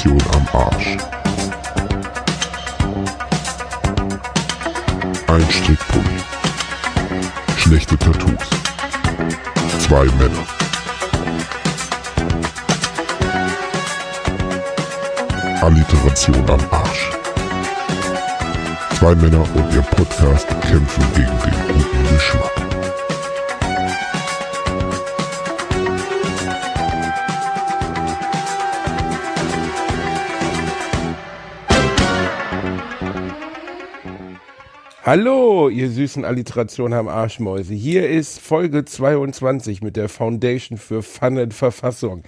[0.00, 0.96] Alliteration am Arsch.
[5.26, 6.20] Ein Strickpulli.
[7.58, 8.48] Schlechte Tattoos.
[9.78, 10.46] Zwei Männer.
[15.60, 17.10] Alliteration am Arsch.
[18.98, 22.59] Zwei Männer und ihr Podcast kämpfen gegen den guten Geschmack.
[35.12, 37.74] Hallo, ihr süßen Alliterationen am Arschmäuse.
[37.74, 42.22] Hier ist Folge 22 mit der Foundation für Fun und Verfassung.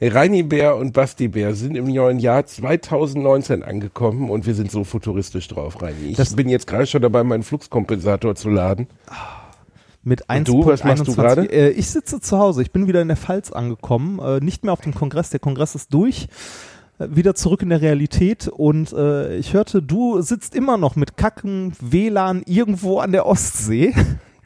[0.00, 4.84] Reini Bär und Basti Bär sind im neuen Jahr 2019 angekommen und wir sind so
[4.84, 6.12] futuristisch drauf, Reini.
[6.12, 8.86] Ich Das- bin jetzt gerade schon dabei, meinen Fluxkompensator zu laden.
[10.02, 10.46] Mit 1.
[10.46, 11.44] du, was machst du gerade?
[11.52, 12.62] Äh, ich sitze zu Hause.
[12.62, 14.18] Ich bin wieder in der Pfalz angekommen.
[14.18, 15.28] Äh, nicht mehr auf dem Kongress.
[15.28, 16.28] Der Kongress ist durch.
[17.10, 18.48] Wieder zurück in der Realität.
[18.48, 23.94] Und äh, ich hörte, du sitzt immer noch mit Kacken, WLAN irgendwo an der Ostsee.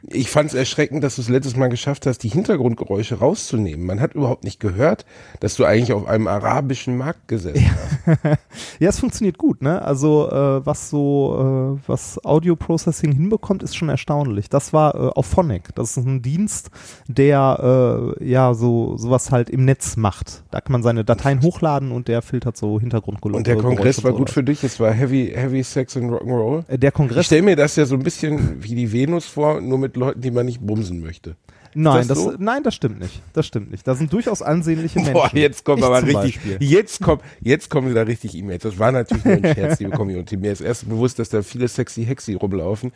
[0.03, 3.85] Ich fand es erschreckend, dass du es letztes Mal geschafft hast, die Hintergrundgeräusche rauszunehmen.
[3.85, 5.05] Man hat überhaupt nicht gehört,
[5.39, 7.69] dass du eigentlich auf einem arabischen Markt gesessen
[8.05, 8.19] hast.
[8.79, 9.81] ja, es funktioniert gut, ne?
[9.81, 14.49] Also äh, was so, äh, was Audio Processing hinbekommt, ist schon erstaunlich.
[14.49, 15.75] Das war äh, auf Phonic.
[15.75, 16.69] Das ist ein Dienst,
[17.07, 20.43] der äh, ja so sowas halt im Netz macht.
[20.51, 23.37] Da kann man seine Dateien hochladen und der filtert so Hintergrundgeräusche.
[23.37, 24.35] Und der Kongress war und gut so.
[24.35, 24.63] für dich.
[24.63, 26.63] Es war Heavy, Heavy Sex and Rock'n'Roll.
[26.69, 27.25] Äh, Der Ich Kongress.
[27.25, 30.31] stelle mir das ja so ein bisschen wie die Venus vor, nur mit Leuten, die
[30.31, 31.35] man nicht bumsen möchte.
[31.75, 32.33] Nein, das so?
[32.37, 33.21] nein, das stimmt nicht.
[33.33, 33.87] Das stimmt nicht.
[33.87, 35.13] Da sind durchaus ansehnliche Menschen.
[35.13, 36.57] Boah, jetzt kommen Ich aber richtig, Beispiel.
[36.59, 38.63] jetzt kommt, jetzt kommen wieder richtig E-Mails.
[38.63, 40.37] Das war natürlich nur ein Scherz, liebe Community.
[40.37, 42.91] Mir ist erst bewusst, dass da viele sexy Hexi rumlaufen.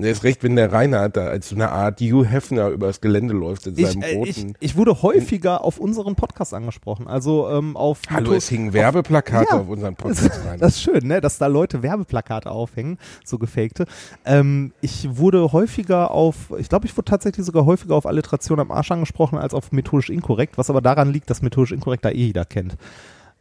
[0.00, 3.34] Er ist recht, wenn der Reinhard da als so eine Art Hugh Hefner übers Gelände
[3.34, 4.54] läuft in Ich, seinem äh, ich, roten.
[4.60, 7.08] ich wurde häufiger auf unseren Podcast angesprochen.
[7.08, 10.60] Also ähm, auf Hallo, es hingen Werbeplakate auf unseren Podcast rein.
[10.60, 11.20] Das ist schön, ne?
[11.20, 13.86] dass da Leute Werbeplakate aufhängen, so gefakte.
[14.24, 18.70] Ähm, ich wurde häufiger auf, ich glaube, ich wurde tatsächlich sogar häufiger auf Alliteration am
[18.70, 22.26] Arsch angesprochen als auf methodisch inkorrekt, was aber daran liegt, dass methodisch inkorrekt da eh
[22.28, 22.76] jeder kennt.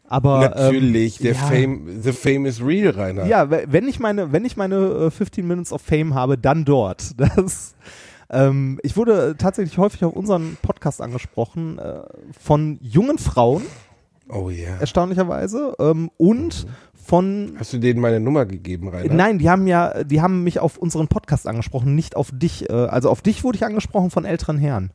[0.08, 3.28] Aber Natürlich, ähm, der ja, Fame, the fame is real, Reinhard.
[3.28, 6.64] Ja, we- wenn ich meine, wenn ich meine äh, 15 Minutes of Fame habe, dann
[6.66, 7.12] dort.
[7.18, 7.76] Das,
[8.30, 12.02] ähm, ich wurde tatsächlich häufig auf unseren Podcast angesprochen äh,
[12.40, 13.64] von jungen Frauen,
[14.30, 14.76] Oh ja.
[14.80, 19.14] erstaunlicherweise, ähm, und von Hast du denen meine Nummer gegeben, Reinhard?
[19.14, 22.70] Nein, die haben ja, die haben mich auf unseren Podcast angesprochen, nicht auf dich.
[22.70, 24.92] Äh, also auf dich wurde ich angesprochen von älteren Herren.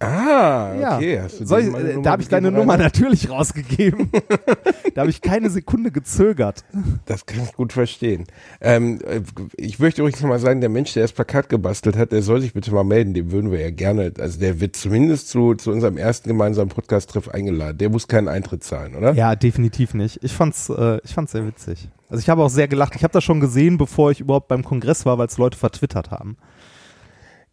[0.00, 0.96] Ah, Ja.
[0.96, 1.20] okay.
[1.20, 4.10] Hast du Soll ich, äh, da habe ich deine gegeben, Nummer natürlich rausgegeben.
[4.94, 6.64] da habe ich keine Sekunde gezögert.
[7.04, 8.24] Das kann ich gut verstehen.
[8.62, 9.20] Ähm, äh,
[9.56, 12.40] ich möchte übrigens noch mal sagen, der Mensch, der das Plakat gebastelt hat, der soll
[12.40, 13.12] sich bitte mal melden.
[13.12, 17.28] Dem würden wir ja gerne, also der wird zumindest zu, zu unserem ersten gemeinsamen Podcast-Treff
[17.28, 17.76] eingeladen.
[17.76, 19.12] Der muss keinen Eintritt zahlen, oder?
[19.12, 20.24] Ja, definitiv nicht.
[20.24, 21.90] Ich fand's, äh, ich fand's sehr witzig.
[22.08, 22.96] Also ich habe auch sehr gelacht.
[22.96, 26.10] Ich habe das schon gesehen, bevor ich überhaupt beim Kongress war, weil es Leute vertwittert
[26.10, 26.36] haben.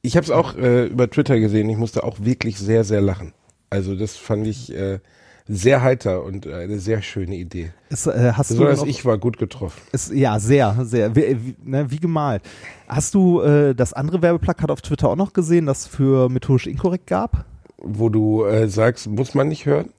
[0.02, 1.70] Ich habe es auch äh, über Twitter gesehen.
[1.70, 3.34] Ich musste auch wirklich sehr, sehr lachen.
[3.70, 5.00] Also das fand ich äh,
[5.48, 7.72] sehr heiter und äh, eine sehr schöne Idee.
[7.90, 9.82] Es, äh, hast du Besonders noch- ich war gut getroffen.
[9.92, 11.16] Es, ja, sehr, sehr.
[11.16, 12.44] Wie, wie, ne, wie gemalt.
[12.88, 17.08] Hast du äh, das andere Werbeplakat auf Twitter auch noch gesehen, das für methodisch inkorrekt
[17.08, 17.46] gab?
[17.78, 19.90] Wo du äh, sagst, muss man nicht hören?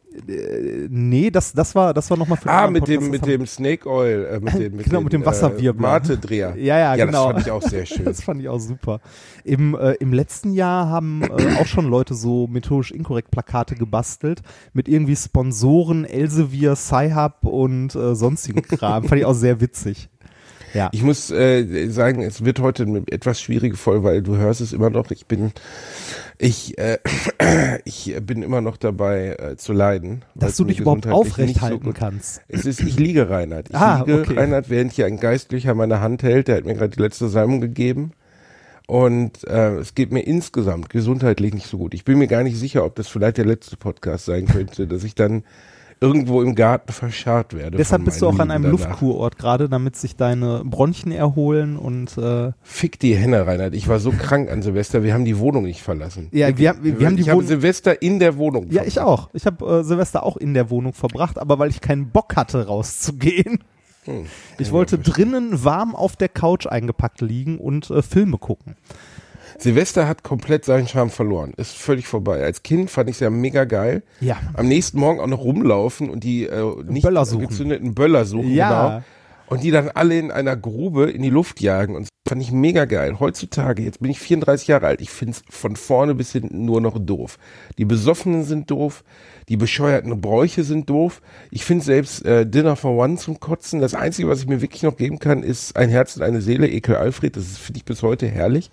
[0.88, 3.46] Nee, das, das war, das war nochmal für Ah, mit dem, Podcast, mit das dem
[3.46, 5.88] Snake Oil, äh, mit dem, mit Genau, dem, mit dem Wasserwirbler.
[5.88, 6.56] Äh, Mate-Dreher.
[6.56, 7.32] Ja, ja, ja, genau.
[7.32, 8.04] das fand ich auch sehr schön.
[8.04, 9.00] Das fand ich auch super.
[9.44, 14.42] Im, äh, im letzten Jahr haben äh, auch schon Leute so methodisch inkorrekt Plakate gebastelt
[14.72, 19.04] mit irgendwie Sponsoren, Elsevier, Sci-Hub und äh, sonstigen Kram.
[19.04, 20.08] fand ich auch sehr witzig.
[20.74, 20.88] Ja.
[20.92, 24.72] Ich muss äh, sagen, es wird heute eine etwas schwierige Folge, weil du hörst es
[24.72, 25.10] immer noch.
[25.10, 25.52] Ich bin,
[26.38, 26.98] ich, äh,
[27.84, 30.24] ich bin immer noch dabei äh, zu leiden.
[30.34, 32.42] Dass du dich überhaupt aufrecht so halten gut- kannst.
[32.48, 33.70] Es ist, ich liege Reinhard.
[33.70, 34.34] Ich Ah, liege okay.
[34.38, 36.48] Reinhard, während hier ein Geistlicher meine Hand hält.
[36.48, 38.12] Der hat mir gerade die letzte Salmung gegeben.
[38.86, 41.92] Und äh, es geht mir insgesamt gesundheitlich nicht so gut.
[41.92, 45.04] Ich bin mir gar nicht sicher, ob das vielleicht der letzte Podcast sein könnte, dass
[45.04, 45.44] ich dann
[46.00, 47.76] irgendwo im Garten verscharrt werde.
[47.76, 48.78] Deshalb bist du auch an einem danach.
[48.88, 53.74] Luftkurort gerade, damit sich deine Bronchien erholen und äh, Fick die Henne, Reinhard.
[53.74, 56.28] Ich war so krank an Silvester, wir haben die Wohnung nicht verlassen.
[56.32, 59.28] Ja, wir haben- wir haben die ich Wohnung- Silvester in der Wohnung ja, ich auch.
[59.32, 62.66] Ich habe äh, Silvester auch in der Wohnung verbracht, aber weil ich keinen Bock hatte,
[62.66, 63.58] rauszugehen.
[64.04, 64.24] Hm.
[64.58, 68.76] Ich wollte drinnen warm auf der Couch eingepackt liegen und äh, Filme gucken.
[69.58, 71.52] Silvester hat komplett seinen Charme verloren.
[71.56, 72.44] Ist völlig vorbei.
[72.44, 74.04] Als Kind fand ich es ja mega geil.
[74.20, 74.36] Ja.
[74.54, 78.52] Am nächsten Morgen auch noch rumlaufen und die äh, nicht Böller gezündeten Böller suchen.
[78.52, 78.88] Ja.
[78.88, 79.04] Genau.
[79.48, 81.96] Und die dann alle in einer Grube in die Luft jagen.
[81.96, 83.18] Und das fand ich mega geil.
[83.18, 86.98] Heutzutage, jetzt bin ich 34 Jahre alt, ich find's von vorne bis hinten nur noch
[86.98, 87.38] doof.
[87.78, 89.02] Die Besoffenen sind doof,
[89.48, 91.22] die bescheuerten Bräuche sind doof.
[91.50, 93.80] Ich finde selbst äh, Dinner for One zum Kotzen.
[93.80, 96.68] Das Einzige, was ich mir wirklich noch geben kann, ist ein Herz und eine Seele,
[96.68, 97.34] Ekel Alfred.
[97.34, 98.70] Das finde ich bis heute herrlich.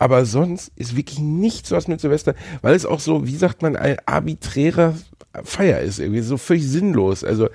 [0.00, 3.76] Aber sonst ist wirklich nichts was mit Silvester, weil es auch so, wie sagt man,
[3.76, 4.94] ein arbiträrer
[5.44, 7.22] Feier ist, irgendwie so völlig sinnlos.
[7.22, 7.50] Also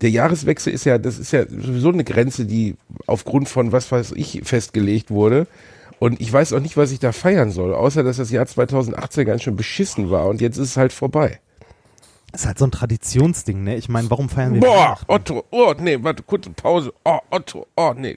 [0.00, 2.76] der Jahreswechsel ist ja, das ist ja sowieso eine Grenze, die
[3.06, 5.46] aufgrund von was weiß ich festgelegt wurde.
[5.98, 9.26] Und ich weiß auch nicht, was ich da feiern soll, außer dass das Jahr 2018
[9.26, 11.38] ganz schön beschissen war und jetzt ist es halt vorbei.
[12.32, 13.76] ist halt so ein Traditionsding, ne?
[13.76, 14.98] Ich meine, warum feiern wir Boah?
[15.06, 16.94] Otto, oh, nee, warte, kurze Pause.
[17.04, 18.16] Oh, Otto, oh, nee.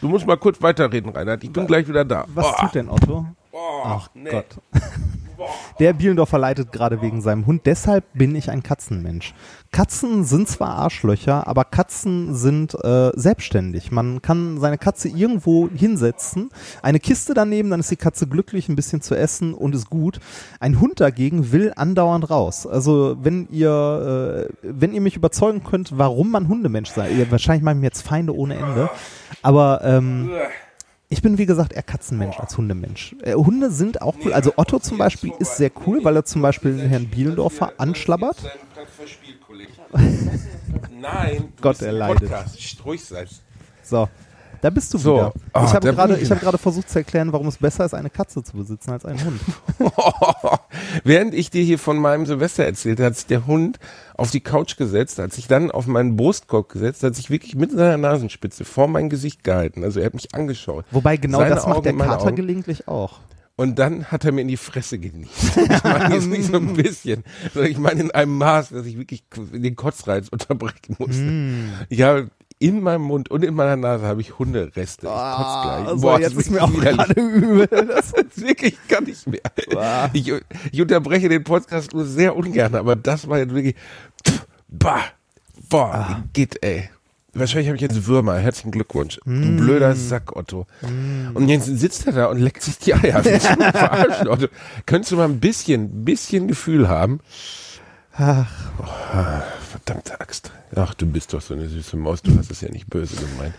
[0.00, 1.42] Du, musst mal kurz weiterreden, Reinhard.
[1.44, 2.24] Ich bin gleich wieder da.
[2.28, 3.26] Was oh, tut denn Otto?
[3.52, 4.30] oh, Ach nee.
[4.30, 4.46] Gott.
[5.78, 7.62] Der Bielendorfer leidet gerade wegen seinem Hund.
[7.66, 9.34] Deshalb bin ich ein Katzenmensch.
[9.72, 13.90] Katzen sind zwar Arschlöcher, aber Katzen sind äh, selbstständig.
[13.90, 16.50] Man kann seine Katze irgendwo hinsetzen,
[16.82, 20.20] eine Kiste daneben, dann ist die Katze glücklich, ein bisschen zu essen und ist gut.
[20.60, 22.66] Ein Hund dagegen will andauernd raus.
[22.66, 27.64] Also wenn ihr, äh, wenn ihr mich überzeugen könnt, warum man Hundemensch sei, ihr, wahrscheinlich
[27.64, 28.90] machen mir jetzt Feinde ohne Ende,
[29.40, 30.30] aber ähm,
[31.12, 33.14] ich bin wie gesagt eher Katzenmensch als Hundemensch.
[33.22, 34.32] Äh, Hunde sind auch cool.
[34.32, 38.38] Also Otto zum Beispiel ist sehr cool, weil er zum Beispiel den Herrn Bielendorfer anschlabbert.
[40.90, 42.32] Nein, Gott, er leidet.
[42.84, 43.26] Ruhig sein.
[43.82, 44.08] So,
[44.62, 45.14] da bist du So.
[45.16, 45.32] wieder.
[45.52, 48.56] Ah, ich habe gerade gerade versucht zu erklären, warum es besser ist, eine Katze zu
[48.56, 49.40] besitzen als einen Hund.
[51.04, 53.78] Während ich dir hier von meinem Silvester erzählte, hat sich der Hund
[54.14, 57.72] auf die Couch gesetzt, hat sich dann auf meinen Brustkorb gesetzt, hat sich wirklich mit
[57.72, 59.82] seiner Nasenspitze vor mein Gesicht gehalten.
[59.84, 60.84] Also er hat mich angeschaut.
[60.92, 62.36] Wobei genau Seine das macht Augen, der Kater Augen.
[62.36, 63.18] gelegentlich auch.
[63.54, 65.56] Und dann hat er mir in die Fresse genießt.
[65.56, 67.22] Ich meine jetzt nicht so ein bisschen,
[67.52, 71.22] sondern ich meine in einem Maß, dass ich wirklich den Kotzreiz unterbrechen musste.
[71.22, 71.72] Mm.
[71.90, 72.30] Ich habe
[72.62, 75.06] in meinem Mund und in meiner Nase habe ich Hundereste.
[75.06, 75.86] Ich kotze gleich.
[75.88, 77.66] Also Boah, jetzt ist mir auch gerade übel.
[77.88, 79.40] Das, Das wirklich kann ich mehr.
[80.12, 80.32] Ich,
[80.72, 83.74] ich unterbreche den Podcast nur sehr ungern, aber das war jetzt wirklich.
[84.26, 85.00] Pff, bah,
[85.68, 86.22] boah, Ah.
[86.32, 86.88] geht, ey.
[87.34, 88.36] Wahrscheinlich habe ich jetzt Würmer.
[88.38, 89.18] Herzlichen Glückwunsch.
[89.24, 89.40] Mm.
[89.56, 90.66] Du blöder Sack, Otto.
[91.32, 93.22] Und jetzt sitzt er da und leckt sich die Eier.
[93.24, 94.48] Verarschen, Otto?
[94.84, 97.20] Könntest du mal ein bisschen, bisschen Gefühl haben?
[98.14, 98.50] Ach,
[99.14, 100.50] Ah, verdammte Axt.
[100.74, 102.22] Ach, du bist doch so eine süße Maus.
[102.22, 103.54] Du hast es ja nicht böse gemeint.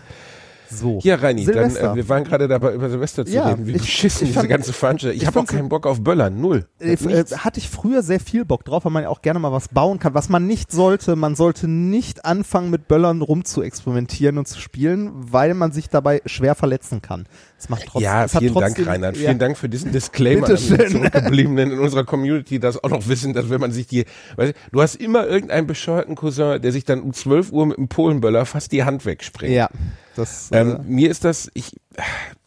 [0.70, 0.98] so.
[1.04, 3.66] Ja, Reini, dann, äh, wir waren gerade dabei, über Silvester zu Ja, reden.
[3.66, 5.16] Wie ich- beschissen ich diese fand- ganze Veranstaltung.
[5.16, 6.40] Ich, ich habe auch keinen Bock auf Böllern.
[6.40, 6.66] Null.
[6.80, 9.52] Äh, äh, hatte ich früher sehr viel Bock drauf, weil man ja auch gerne mal
[9.52, 10.14] was bauen kann.
[10.14, 14.58] Was man nicht sollte, man sollte nicht anfangen mit Böllern rum zu experimentieren und zu
[14.60, 17.26] spielen, weil man sich dabei schwer verletzen kann.
[17.64, 18.02] Es macht trotzdem.
[18.02, 19.16] ja, vielen Dank, trotzdem, Reinhard.
[19.16, 20.86] Ja, Vielen Dank für diesen Disclaimer an die.
[20.86, 24.04] Zurückgebliebenen in unserer Community, das auch noch wissen, dass wenn man sich die,
[24.36, 27.78] weißt, du, du hast immer irgendeinen bescheuerten Cousin, der sich dann um 12 Uhr mit
[27.78, 29.54] einem Polenböller fast die Hand wegspringt.
[29.54, 29.70] Ja,
[30.14, 30.50] das.
[30.52, 31.72] Ähm, äh, mir ist das, ich,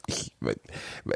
[0.08, 0.32] ich,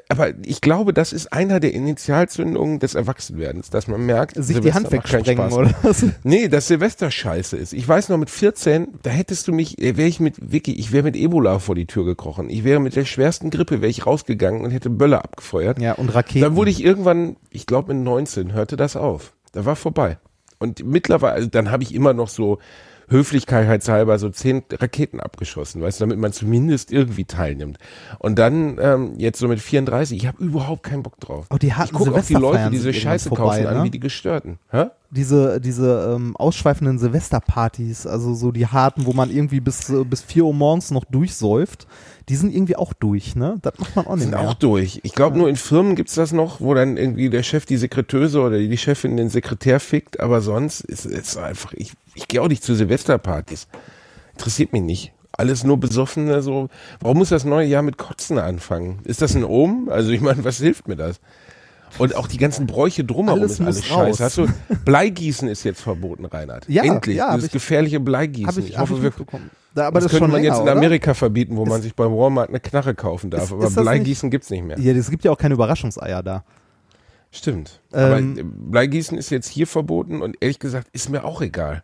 [0.09, 4.53] aber ich glaube, das ist einer der Initialzündungen des Erwachsenwerdens, dass man merkt, sich die
[4.63, 6.05] Silvester Hand macht keinen wegsprengen oder was?
[6.23, 7.71] Nee, dass Silvester scheiße ist.
[7.71, 11.03] Ich weiß noch mit 14, da hättest du mich, wäre ich mit Vicky, ich wäre
[11.03, 12.49] mit Ebola vor die Tür gekrochen.
[12.49, 15.79] Ich wäre mit der schwersten Grippe, wäre ich rausgegangen und hätte Böller abgefeuert.
[15.79, 16.41] Ja, und Raketen.
[16.41, 19.33] Dann wurde ich irgendwann, ich glaube mit 19, hörte das auf.
[19.53, 20.17] Da war vorbei.
[20.59, 22.59] Und mittlerweile, also dann habe ich immer noch so
[23.11, 27.77] höflichkeitshalber so zehn Raketen abgeschossen, weißt du, damit man zumindest irgendwie teilnimmt.
[28.19, 31.45] Und dann ähm, jetzt so mit 34, ich habe überhaupt keinen Bock drauf.
[31.49, 33.69] Oh, die ich harten gucke auch die Leute, die diese Scheiße vorbei, kaufen, ne?
[33.69, 34.57] an wie die Gestörten.
[34.71, 34.87] Hä?
[35.11, 40.21] diese, diese ähm, ausschweifenden Silvesterpartys, also so die harten, wo man irgendwie bis, äh, bis
[40.21, 41.85] 4 Uhr morgens noch durchsäuft,
[42.31, 43.57] die sind irgendwie auch durch, ne?
[43.61, 44.39] Das macht man auch nicht sind mehr.
[44.39, 45.01] auch durch.
[45.03, 48.39] Ich glaube, nur in Firmen gibt's das noch, wo dann irgendwie der Chef die Sekretöse
[48.39, 52.47] oder die Chefin den Sekretär fickt, aber sonst ist es einfach, ich, ich gehe auch
[52.47, 53.67] nicht zu Silvesterpartys.
[54.31, 55.11] Interessiert mich nicht.
[55.33, 56.69] Alles nur Besoffene, so.
[57.01, 58.99] Warum muss das neue Jahr mit Kotzen anfangen?
[59.03, 59.89] Ist das ein Ohm?
[59.89, 61.19] Also ich meine, was hilft mir das?
[61.97, 64.23] Und auch die ganzen Bräuche drumherum Alles ist alles scheiße.
[64.23, 64.47] Hast du,
[64.85, 66.67] Bleigießen ist jetzt verboten, Reinhard.
[66.69, 67.17] Ja, Endlich.
[67.17, 68.47] ja, dieses ich- gefährliche Bleigießen.
[68.47, 69.11] Hab ich, ich hab hoffe, wir.
[69.73, 70.71] Da, aber das, das, ist könnte man länger, jetzt in oder?
[70.73, 73.43] Amerika verbieten, wo man sich bei Walmart eine Knarre kaufen darf.
[73.43, 74.79] Ist- aber ist Bleigießen gibt's nicht mehr.
[74.79, 76.43] Ja, es gibt ja auch keine Überraschungseier da.
[77.31, 77.79] Stimmt.
[77.93, 81.83] Ähm, Aber Bleigießen ist jetzt hier verboten und ehrlich gesagt ist mir auch egal.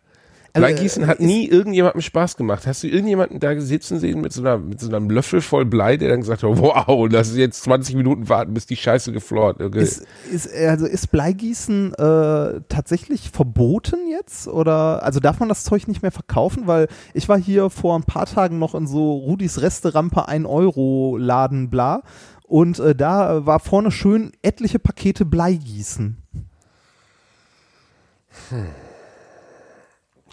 [0.58, 2.66] Bleigießen hat nie irgendjemandem Spaß gemacht.
[2.66, 5.96] Hast du irgendjemanden da sitzen sehen mit so, einer, mit so einem Löffel voll Blei,
[5.96, 9.60] der dann gesagt hat, wow, das ist jetzt 20 Minuten warten, bis die Scheiße geflort.
[9.60, 9.82] Okay.
[9.82, 14.48] Ist, ist, also ist Bleigießen äh, tatsächlich verboten jetzt?
[14.48, 16.66] Oder also darf man das Zeug nicht mehr verkaufen?
[16.66, 21.16] Weil ich war hier vor ein paar Tagen noch in so Rudis Resterampe 1 Euro
[21.18, 22.02] Laden bla.
[22.48, 26.16] Und äh, da war vorne schön etliche Pakete Bleigießen.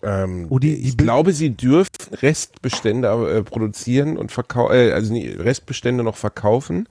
[0.05, 1.89] Ähm, Oh, die- ich glaube, sie dürfen
[2.21, 6.87] Restbestände äh, produzieren und verkaufen, äh, also Restbestände noch verkaufen,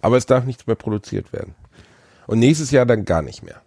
[0.00, 1.54] aber es darf nichts mehr produziert werden.
[2.26, 3.62] Und nächstes Jahr dann gar nicht mehr.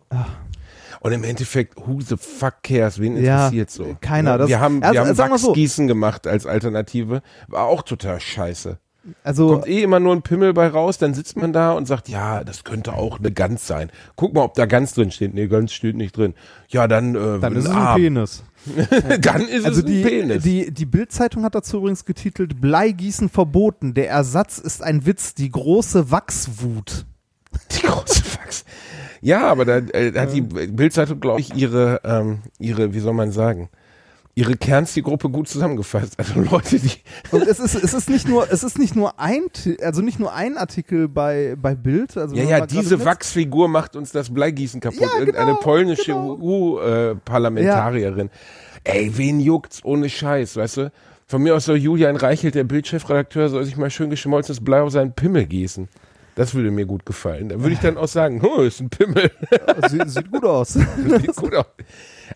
[1.02, 3.00] Und im Endeffekt, who the fuck cares?
[3.00, 3.98] Wen Ja, interessiert so?
[4.02, 4.32] keiner.
[4.32, 5.48] Ja, Das- wir haben, also, wir haben wir so.
[5.50, 7.22] Wachsgießen gemacht als Alternative.
[7.48, 8.78] War auch total scheiße.
[9.24, 12.10] Also Kommt eh immer nur ein Pimmel bei raus, dann sitzt man da und sagt,
[12.10, 13.92] ja, das könnte auch eine Gans sein.
[14.16, 15.36] Guck mal, ob da Gans drin steht.
[15.36, 16.34] Nee, Gans steht nicht drin.
[16.70, 18.44] Ja, dann, äh, dann ist es ein Penis.
[19.22, 20.44] dann ist Also es ein die, Penis.
[20.44, 23.94] die, die Bild-Zeitung hat dazu übrigens getitelt Bleigießen verboten.
[23.94, 27.06] Der Ersatz ist ein Witz, die große Wachswut.
[27.72, 28.66] Die große Fax.
[29.22, 33.32] Ja, aber da äh, hat die Bildzeitung, glaube ich, ihre, ähm, ihre, wie soll man
[33.32, 33.70] sagen,
[34.36, 36.16] ihre Kernzielgruppe gut zusammengefasst.
[36.26, 36.92] Also Leute, die
[37.32, 39.44] Und es ist, es ist nicht nur, es ist nicht nur ein,
[39.82, 42.18] also nicht nur ein Artikel bei, bei Bild.
[42.18, 45.02] Also Ja, ja, diese Wachsfigur macht uns das Bleigießen kaputt.
[45.02, 46.38] Ja, Irgendeine genau, polnische genau.
[46.42, 48.30] EU-Parlamentarierin.
[48.84, 50.92] Ey, wen juckt's ohne Scheiß, weißt du?
[51.28, 54.92] Von mir aus soll Julian Reichelt, der Bildchefredakteur, soll sich mal schön geschmolzenes Blei auf
[54.92, 55.88] seinen Pimmel gießen.
[56.36, 57.50] Das würde mir gut gefallen.
[57.50, 59.32] Da würde ich dann auch sagen, oh, ist ein Pimmel.
[59.90, 60.74] Sieht, sieht gut aus.
[60.74, 61.66] Sieht gut aus.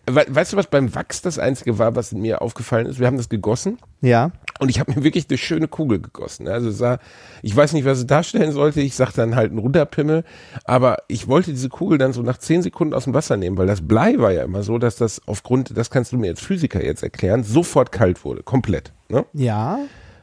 [0.06, 2.98] We weißt du, was beim Wachs das Einzige war, was mir aufgefallen ist?
[2.98, 4.30] Wir haben das gegossen ja.
[4.58, 6.48] und ich habe mir wirklich eine schöne Kugel gegossen.
[6.48, 6.98] Also sah,
[7.42, 8.80] ich weiß nicht, was es darstellen sollte.
[8.80, 10.24] Ich sag dann halt ein Runterpimmel.
[10.64, 13.66] Aber ich wollte diese Kugel dann so nach zehn Sekunden aus dem Wasser nehmen, weil
[13.66, 16.82] das Blei war ja immer so, dass das aufgrund, das kannst du mir als Physiker
[16.84, 18.42] jetzt erklären, sofort kalt wurde.
[18.42, 18.92] Komplett.
[19.08, 19.24] Ne?
[19.32, 19.78] Ja.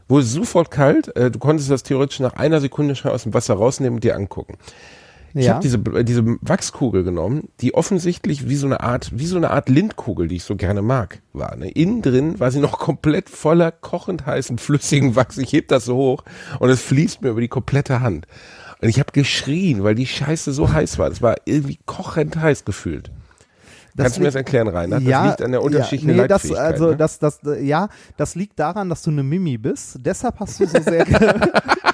[0.07, 1.15] Wurde sofort kalt.
[1.15, 4.15] Äh, du konntest das theoretisch nach einer Sekunde schon aus dem Wasser rausnehmen und dir
[4.15, 4.57] angucken.
[5.37, 5.53] Ich ja.
[5.53, 9.51] habe diese, äh, diese Wachskugel genommen, die offensichtlich wie so eine Art, wie so eine
[9.51, 11.55] Art Lindkugel, die ich so gerne mag, war.
[11.55, 11.69] Ne?
[11.69, 15.37] Innen drin war sie noch komplett voller kochend heißen, flüssigen Wachs.
[15.37, 16.23] Ich heb das so hoch
[16.59, 18.27] und es fließt mir über die komplette Hand.
[18.81, 21.09] Und ich habe geschrien, weil die Scheiße so heiß war.
[21.09, 23.11] Das war irgendwie kochend heiß gefühlt.
[23.97, 25.07] Kannst du mir das erklären, Reinhard?
[25.07, 26.97] Das liegt an der unterschiedlichen ja, nee, das, also, ne?
[26.97, 29.97] das, das, ja, das liegt daran, dass du eine Mimi bist.
[29.99, 31.05] Deshalb hast du so sehr.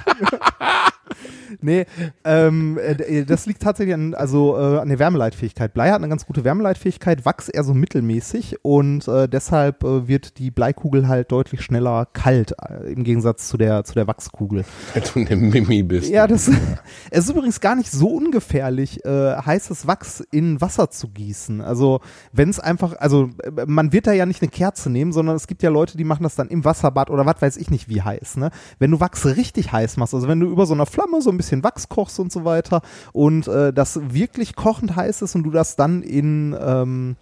[1.62, 1.86] nee,
[2.24, 5.74] ähm, äh, das liegt tatsächlich an, also, äh, an der Wärmeleitfähigkeit.
[5.74, 10.38] Blei hat eine ganz gute Wärmeleitfähigkeit, Wachs eher so mittelmäßig und äh, deshalb äh, wird
[10.38, 14.66] die Bleikugel halt deutlich schneller kalt äh, im Gegensatz zu der, zu der Wachskugel.
[14.94, 16.10] Wenn du eine Mimi bist.
[16.10, 16.50] Ja, das
[17.12, 21.62] es ist übrigens gar nicht so ungefährlich, äh, heißes Wachs in Wasser zu gießen.
[21.62, 22.00] Also
[22.32, 23.30] wenn es einfach, also
[23.66, 26.24] man wird da ja nicht eine Kerze nehmen, sondern es gibt ja Leute, die machen
[26.24, 28.38] das dann im Wasserbad oder was weiß ich nicht wie heiß.
[28.38, 28.52] Ne?
[28.80, 31.38] Wenn du Wachs richtig heiß machst, also wenn du über so einer Flamme so ein
[31.38, 32.82] bisschen Wachs kochst und so weiter
[33.12, 37.16] und äh, das wirklich kochend heiß ist und du das dann in ähm,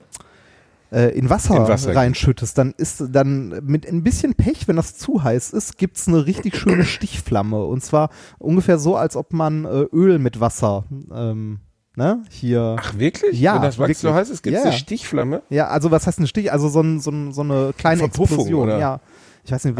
[0.91, 4.97] äh, in Wasser, In Wasser reinschüttest, dann ist dann mit ein bisschen Pech, wenn das
[4.97, 7.63] zu heiß ist, gibt's eine richtig schöne Stichflamme.
[7.63, 8.09] Und zwar
[8.39, 11.59] ungefähr so, als ob man äh, Öl mit Wasser ähm,
[11.95, 12.75] ne, hier.
[12.77, 13.39] Ach, wirklich?
[13.39, 14.19] Ja, Wenn das Wachs so wirklich.
[14.19, 14.69] heiß ist, gibt es Ja.
[14.69, 15.43] eine Stichflamme?
[15.49, 16.51] Ja, also was heißt ein Stich?
[16.51, 18.63] Also so, ein, so, ein, so eine kleine Verpuffung, Explosion.
[18.63, 18.77] oder?
[18.77, 18.99] Ja.
[19.45, 19.77] Ich weiß nicht.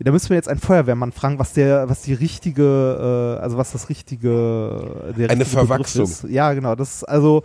[0.00, 3.72] Da müssen wir jetzt einen Feuerwehrmann fragen, was der, was die richtige, äh, also was
[3.72, 6.04] das richtige, der Eine richtige Verwachsung.
[6.04, 6.24] Ist.
[6.28, 6.74] Ja, genau.
[6.76, 7.42] Das ist also,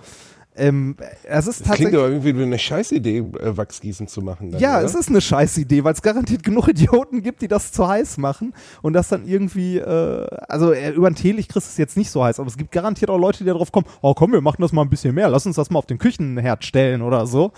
[0.56, 1.96] ähm, es ist Das klingt tatsächlich.
[1.96, 4.52] aber irgendwie wie eine Scheißidee, äh, Wachsgießen zu machen.
[4.52, 4.86] Dann, Ja, oder?
[4.86, 8.18] es ist eine scheiß Idee, weil es garantiert genug Idioten gibt, die das zu heiß
[8.20, 11.98] machen und das dann irgendwie, äh, also äh, über den Teelicht kriegst du es jetzt
[11.98, 14.42] nicht so heiß, aber es gibt garantiert auch Leute, die darauf kommen, oh komm, wir
[14.42, 17.26] machen das mal ein bisschen mehr, lass uns das mal auf den Küchenherd stellen oder
[17.26, 17.52] so.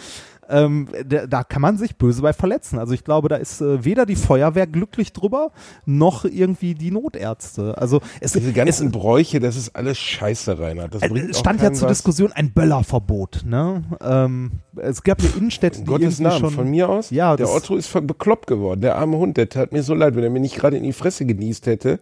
[0.50, 2.80] Ähm, da, da kann man sich böse bei verletzen.
[2.80, 5.52] Also ich glaube, da ist äh, weder die Feuerwehr glücklich drüber,
[5.86, 7.78] noch irgendwie die Notärzte.
[7.78, 10.96] Also es, Diese es ganzen Bräuche, das ist alles Scheiße, Reinhard.
[10.96, 11.98] Das äh, es auch stand ja zur was.
[11.98, 13.44] Diskussion ein Böllerverbot.
[13.46, 13.84] Ne?
[14.02, 17.10] Ähm, es gab ja Innenstädte, In die Gottes Namen, schon von mir aus.
[17.10, 18.82] Ja, der Otto ist bekloppt geworden.
[18.82, 20.16] Der arme Hund, der tat mir so leid.
[20.16, 22.00] Wenn er mir nicht gerade in die Fresse genießt hätte,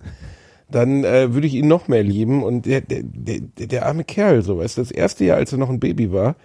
[0.69, 2.43] dann äh, würde ich ihn noch mehr lieben.
[2.43, 5.59] Und der, der, der, der arme Kerl, so weißt du, das erste Jahr, als er
[5.59, 6.35] noch ein Baby war,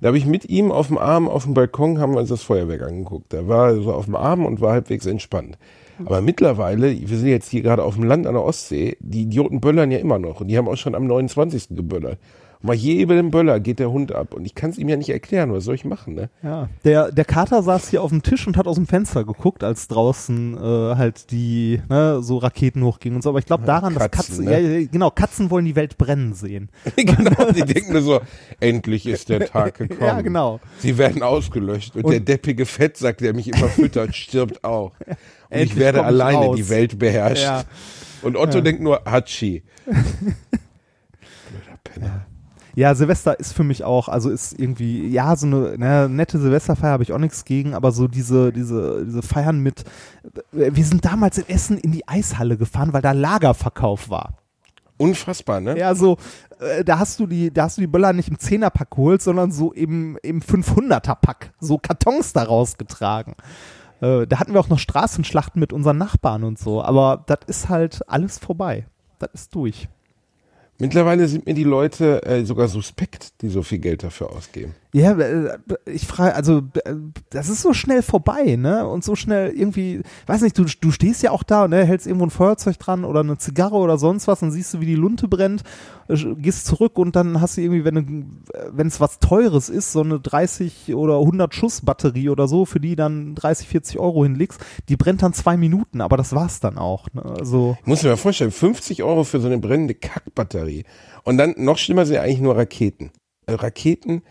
[0.00, 2.42] da habe ich mit ihm auf dem Arm auf dem Balkon haben wir uns das
[2.42, 3.32] Feuerwerk angeguckt.
[3.32, 5.58] Da war so auf dem Arm und war halbwegs entspannt.
[6.04, 9.60] Aber mittlerweile, wir sind jetzt hier gerade auf dem Land an der Ostsee, die Idioten
[9.60, 11.68] böllern ja immer noch und die haben auch schon am 29.
[11.70, 12.18] geböllert.
[12.62, 14.34] Und bei jedem Böller geht der Hund ab.
[14.34, 16.30] Und ich kann es ihm ja nicht erklären, was soll ich machen, ne?
[16.42, 19.62] Ja, der, der Kater saß hier auf dem Tisch und hat aus dem Fenster geguckt,
[19.62, 23.28] als draußen äh, halt die ne, so Raketen hochgingen und so.
[23.30, 24.52] Aber ich glaube daran, dass Katzen, Katzen, ne?
[24.52, 26.70] ja, ja, genau, Katzen wollen die Welt brennen sehen.
[26.96, 28.20] genau, die denken nur so,
[28.60, 30.00] endlich ist der Tag gekommen.
[30.00, 30.60] Ja, genau.
[30.78, 34.92] Sie werden ausgelöscht und, Und- der deppige Fettsack, der mich immer füttert, stirbt auch.
[34.98, 35.06] Und
[35.50, 36.56] ich Endlich werde ich alleine raus.
[36.56, 37.44] die Welt beherrschen.
[37.44, 37.64] Ja.
[38.22, 39.62] Und Otto denkt nur, Hatschi.
[39.84, 42.06] Blöder Penner.
[42.06, 42.26] Ja,
[42.94, 47.02] Silvester ist für mich auch, also ist irgendwie, ja, so eine ne, nette Silvesterfeier habe
[47.02, 49.84] ich auch nichts gegen, aber so diese, diese, diese Feiern mit,
[50.52, 54.34] wir sind damals in Essen in die Eishalle gefahren, weil da Lagerverkauf war.
[54.98, 55.78] Unfassbar, ne?
[55.78, 56.18] Ja, so,
[56.58, 59.52] äh, da hast du die, da hast du die Böller nicht im Zehnerpack geholt, sondern
[59.52, 63.36] so im, im 500er-Pack, so Kartons da rausgetragen.
[64.02, 67.68] Äh, da hatten wir auch noch Straßenschlachten mit unseren Nachbarn und so, aber das ist
[67.70, 68.86] halt alles vorbei.
[69.18, 69.88] Das ist durch.
[70.78, 74.74] Mittlerweile sind mir die Leute äh, sogar suspekt, die so viel Geld dafür ausgeben.
[74.96, 76.94] Ja, äh, ich frage, also äh,
[77.28, 78.88] das ist so schnell vorbei, ne?
[78.88, 82.24] Und so schnell irgendwie, weiß nicht, du, du stehst ja auch da, ne, hältst irgendwo
[82.24, 85.28] ein Feuerzeug dran oder eine Zigarre oder sonst was, dann siehst du, wie die Lunte
[85.28, 85.64] brennt,
[86.08, 90.18] äh, gehst zurück und dann hast du irgendwie, wenn es was Teures ist, so eine
[90.18, 94.96] 30 oder 100 Schuss Batterie oder so, für die dann 30, 40 Euro hinlegst, die
[94.96, 97.22] brennt dann zwei Minuten, aber das war's dann auch, ne?
[97.38, 100.84] Also, Ich muss mir mal vorstellen, 50 Euro für so eine brennende Kackbatterie.
[101.22, 103.10] Und dann noch schlimmer sind eigentlich nur Raketen.
[103.46, 104.22] Raketen,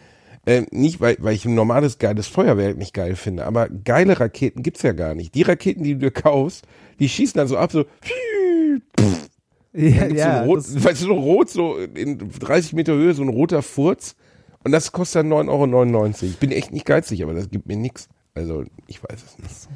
[0.45, 4.63] äh, nicht weil, weil ich ein normales geiles Feuerwerk nicht geil finde, aber geile Raketen
[4.63, 5.35] gibt's ja gar nicht.
[5.35, 6.65] Die Raketen, die du dir kaufst,
[6.99, 9.29] die schießen dann so ab, so, pff,
[9.73, 13.29] ja, gibt's so rot, weißt du, so rot, so in 30 Meter Höhe, so ein
[13.29, 14.15] roter Furz.
[14.63, 16.13] Und das kostet dann 9,99 Euro.
[16.21, 18.07] Ich bin echt nicht geizig, aber das gibt mir nix.
[18.33, 19.69] Also, ich weiß es nicht.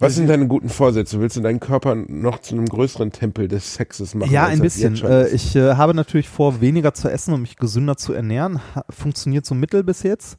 [0.00, 1.20] Was sind deine guten Vorsätze?
[1.20, 4.32] Willst du deinen Körper noch zu einem größeren Tempel des Sexes machen?
[4.32, 4.96] Ja, ein bisschen.
[5.04, 8.60] Äh, ich äh, habe natürlich vor, weniger zu essen und mich gesünder zu ernähren.
[8.88, 10.38] Funktioniert so mittel bis jetzt.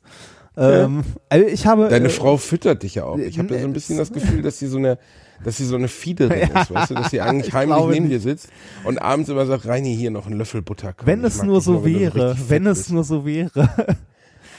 [0.58, 1.90] Ähm, also ich habe.
[1.90, 3.20] Deine äh, Frau füttert dich ja auch.
[3.20, 4.98] Ich habe da so ein äh, bisschen das Gefühl, dass sie so eine,
[5.44, 8.14] dass sie so eine Fiederin ist, weißt du, dass sie eigentlich ich heimlich neben nicht.
[8.14, 8.50] dir sitzt
[8.84, 10.94] und abends immer sagt, Reini, hier noch ein Löffel Butter.
[10.94, 13.70] Komm, Wenn es nur so wenn wäre, wenn es nur so wäre.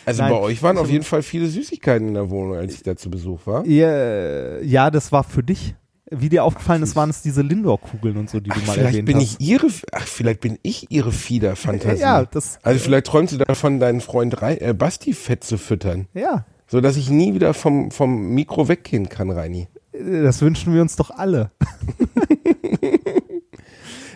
[0.05, 2.83] Also Nein, bei euch waren auf jeden Fall viele Süßigkeiten in der Wohnung, als ich
[2.83, 3.65] da zu Besuch war.
[3.67, 5.75] ja, ja, das war für dich.
[6.15, 9.07] Wie dir aufgefallen ist, waren es diese Lindor-Kugeln und so, die du mal vielleicht erwähnt
[9.07, 9.41] bin hast.
[9.41, 12.03] ich ihre, ach, vielleicht bin ich ihre Fiederfantasie.
[12.03, 16.09] Ja, das- also vielleicht träumt sie davon, deinen Freund äh, Basti fett zu füttern.
[16.13, 19.69] Ja, So dass ich nie wieder vom, vom Mikro weggehen kann, Reini.
[19.93, 21.51] äh, das wünschen wir uns doch alle.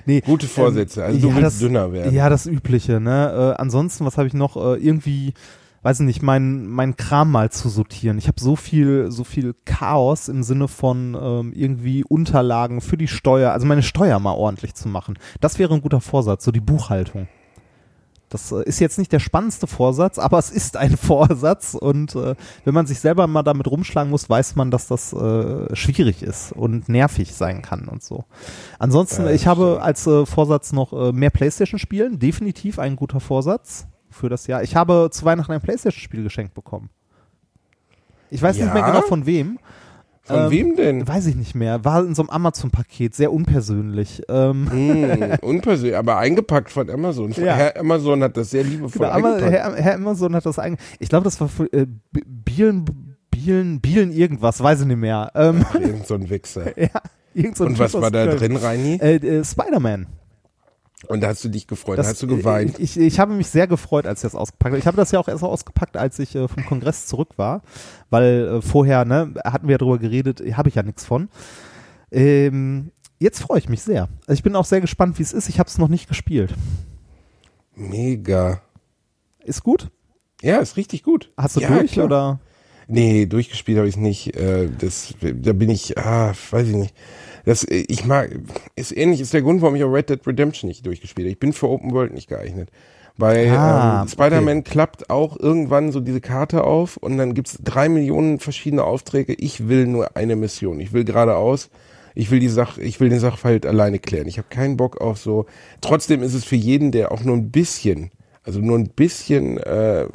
[0.07, 1.05] nee, Gute Vorsätze.
[1.05, 2.13] Also du ja, willst das, dünner werden.
[2.15, 3.55] Ja, das Übliche, ne?
[3.57, 4.57] Äh, ansonsten, was habe ich noch?
[4.57, 5.35] Äh, irgendwie,
[5.87, 8.19] weiß ich nicht, mein, mein Kram mal zu sortieren.
[8.19, 13.07] Ich habe so viel, so viel Chaos im Sinne von ähm, irgendwie Unterlagen für die
[13.07, 15.17] Steuer, also meine Steuer mal ordentlich zu machen.
[15.41, 17.29] Das wäre ein guter Vorsatz, so die Buchhaltung.
[18.31, 22.35] Das äh, ist jetzt nicht der spannendste Vorsatz, aber es ist ein Vorsatz und äh,
[22.65, 26.51] wenn man sich selber mal damit rumschlagen muss, weiß man, dass das äh, schwierig ist
[26.51, 28.25] und nervig sein kann und so.
[28.81, 33.21] Ansonsten, Ja, ich habe als äh, Vorsatz noch äh, mehr Playstation spielen, definitiv ein guter
[33.21, 34.63] Vorsatz für das Jahr.
[34.63, 36.91] Ich habe zu Weihnachten ein Playstation-Spiel geschenkt bekommen.
[38.31, 38.87] Ich weiß nicht mehr Ja?
[38.91, 39.59] genau von wem.
[40.23, 41.07] Von Ähm, wem denn?
[41.07, 41.85] Weiß ich nicht mehr.
[41.85, 44.23] War in so einem Amazon-Paket, sehr unpersönlich.
[44.29, 47.31] Ähm, Hm, unpersönlich, aber eingepackt von Amazon.
[47.33, 47.55] Ja.
[47.55, 49.53] Herr Amazon hat das sehr liebevoll Genau, eingepackt.
[49.53, 50.85] Herr, Herr Amazon hat das eigentlich.
[50.99, 52.85] Ich glaube, das war für äh, Bielen,
[53.31, 55.31] Bielen, Bielen irgendwas, weiß ich nicht mehr.
[55.37, 56.77] Ähm, Ach, irgend so ein Wichser.
[56.81, 56.89] ja,
[57.33, 58.97] irgend so ein Und was war da drin, Reini?
[59.01, 60.07] Äh, äh, Spider-Man.
[61.09, 62.79] Und da hast du dich gefreut, Das- da hast du geweint.
[62.79, 64.79] äh, Ich, ich habe mich sehr gefreut, als ich das ausgepackt habe.
[64.79, 67.63] Ich habe das ja auch erst ausgepackt, als ich äh, vom Kongress zurück war,
[68.11, 71.29] weil äh, vorher, ne, hatten wir ja drüber geredet, habe ich ja nichts von.
[72.11, 74.09] Ähm, jetzt freue ich mich sehr.
[74.27, 75.49] Also ich bin auch sehr gespannt, wie es ist.
[75.49, 76.55] Ich habe es noch nicht gespielt.
[77.75, 78.61] Mega.
[79.45, 79.91] Ist gut?
[80.43, 81.31] Ja, ist richtig gut.
[81.37, 82.07] Hast du ja, durch klar.
[82.07, 82.41] oder?
[82.89, 84.37] Nee, durchgespielt habe ich nicht.
[84.37, 86.95] Äh, das, da bin ich, ah, weiß ich nicht.
[87.47, 88.39] Das, äh, ich mag,
[88.75, 91.33] ist ähnlich, ist der Grund, warum ich auch Red Dead Redemption nicht durchgespielt habe.
[91.33, 92.69] Ich bin für Open World nicht geeignet.
[93.17, 97.89] Bei Ah, ähm, Spider-Man klappt auch irgendwann so diese Karte auf und dann gibt's drei
[97.89, 99.33] Millionen verschiedene Aufträge.
[99.33, 100.81] Ich will nur eine Mission.
[100.81, 101.71] Ich will geradeaus.
[102.15, 104.27] Ich will die Sache, ich will den Sachverhalt alleine klären.
[104.27, 105.47] Ich habe keinen Bock auf so.
[105.83, 108.11] Trotzdem ist es für jeden, der auch nur ein bisschen,
[108.43, 110.07] also nur ein bisschen äh,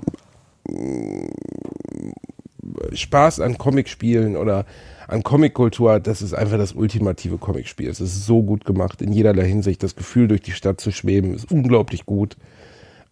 [2.94, 4.66] Spaß an Comicspielen oder
[5.08, 7.90] an Comickultur das ist einfach das ultimative Comicspiel.
[7.90, 9.84] Es ist so gut gemacht in jederlei Hinsicht.
[9.84, 12.38] Das Gefühl, durch die Stadt zu schweben, ist unglaublich gut.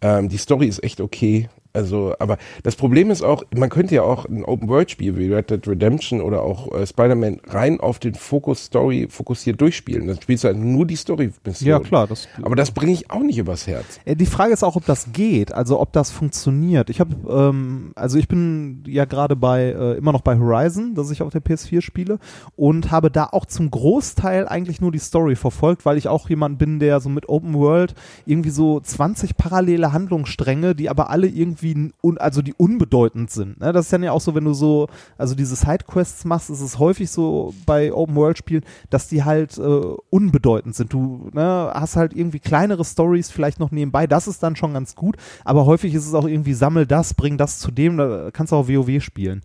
[0.01, 1.49] Ähm, die Story ist echt okay.
[1.79, 5.65] Also, aber das Problem ist auch, man könnte ja auch ein Open-World-Spiel wie Red Dead
[5.65, 10.07] Redemption oder auch äh, Spider-Man rein auf den Fokus Story fokussiert durchspielen.
[10.07, 11.69] Dann spielst du halt nur die Story-Mission.
[11.69, 12.05] Ja, klar.
[12.07, 14.01] Das, Aber das bringe ich auch nicht übers Herz.
[14.03, 16.89] Äh, Die Frage ist auch, ob das geht, also ob das funktioniert.
[16.89, 21.11] Ich habe, ähm, also ich bin ja gerade bei, äh, immer noch bei Horizon, das
[21.11, 22.19] ich auf der PS4 spiele
[22.57, 26.57] und habe da auch zum Großteil eigentlich nur die Story verfolgt, weil ich auch jemand
[26.57, 31.68] bin, der so mit Open World irgendwie so 20 parallele Handlungsstränge, die aber alle irgendwie,
[31.75, 33.59] un, also die unbedeutend sind.
[33.59, 33.71] Ne?
[33.71, 36.79] Das ist dann ja auch so, wenn du so, also diese Sidequests machst, ist es
[36.79, 40.93] häufig so bei Open World Spielen, dass die halt äh, unbedeutend sind.
[40.93, 44.95] Du ne, hast halt irgendwie kleinere Stories vielleicht noch nebenbei, das ist dann schon ganz
[44.95, 48.51] gut, aber häufig ist es auch irgendwie sammel das, bring das zu dem, da kannst
[48.51, 49.41] du auch WoW spielen.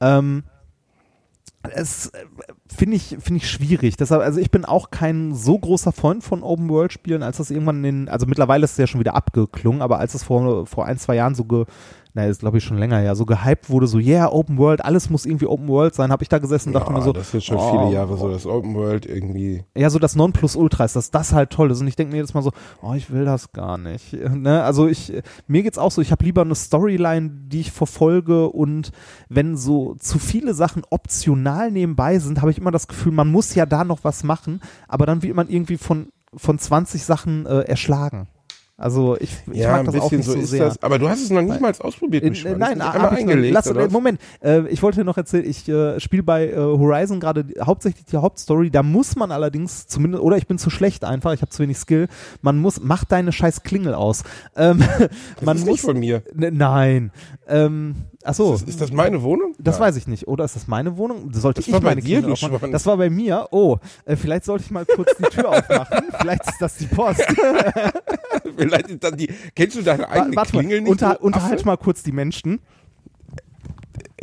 [0.00, 0.44] Ähm,
[1.62, 2.24] es äh,
[2.76, 3.96] finde ich, finde ich schwierig.
[3.96, 7.50] Deshalb, also ich bin auch kein so großer Freund von Open World Spielen, als das
[7.50, 10.86] irgendwann in, also mittlerweile ist es ja schon wieder abgeklungen, aber als es vor, vor
[10.86, 11.64] ein, zwei Jahren so ge,
[12.14, 15.08] na, ist glaube ich schon länger ja, so gehypt wurde, so, yeah, Open World, alles
[15.08, 17.32] muss irgendwie Open World sein, habe ich da gesessen und dachte Ja, mir so, das
[17.32, 19.64] ist schon oh, viele Jahre so, dass Open World irgendwie.
[19.76, 21.80] ja, so das Nonplusultra ist, dass das halt toll ist.
[21.80, 24.16] Und ich denke mir jedes Mal so, oh, ich will das gar nicht.
[24.42, 24.62] Ne?
[24.62, 25.12] Also ich,
[25.46, 28.90] mir geht's auch so, ich habe lieber eine Storyline, die ich verfolge und
[29.28, 33.54] wenn so zu viele Sachen optional nebenbei sind, habe ich immer das Gefühl, man muss
[33.54, 37.60] ja da noch was machen, aber dann wird man irgendwie von, von 20 Sachen äh,
[37.60, 38.26] erschlagen.
[38.82, 40.64] Also ich, ich ja, mag das auch nicht so so, sehr.
[40.66, 40.82] das.
[40.82, 43.18] Aber du hast es noch nicht mal ausprobiert, Äh, mich äh, nein, einmal hab ich
[43.20, 43.54] eingelegt.
[43.54, 43.88] lass, oder äh?
[43.88, 48.16] Moment, äh, ich wollte noch erzählen, ich äh, spiele bei äh, Horizon gerade hauptsächlich die
[48.16, 51.62] Hauptstory, da muss man allerdings zumindest, oder ich bin zu schlecht einfach, ich habe zu
[51.62, 52.08] wenig Skill,
[52.40, 54.24] man muss, mach deine scheiß Klingel aus.
[54.56, 54.82] Ähm,
[55.36, 56.22] Das man ist muss, nicht von mir.
[56.34, 57.12] Ne, nein,
[57.46, 58.54] ähm, achso.
[58.54, 59.54] Ist, ist das meine Wohnung?
[59.58, 59.88] Das Nein.
[59.88, 60.28] weiß ich nicht.
[60.28, 61.32] Oder ist das meine Wohnung?
[61.32, 62.72] Sollte Das ich war bei meine dir, Klingel du aufmachen?
[62.72, 63.48] Das war bei mir.
[63.50, 66.04] Oh, äh, vielleicht sollte ich mal kurz die Tür aufmachen.
[66.20, 67.24] Vielleicht ist das die Post.
[68.56, 69.28] Vielleicht ist dann die.
[69.54, 70.90] Kennst du deine eigene Warte Klingel mal, nicht?
[70.90, 72.60] unter, unterhalt mal kurz die Menschen.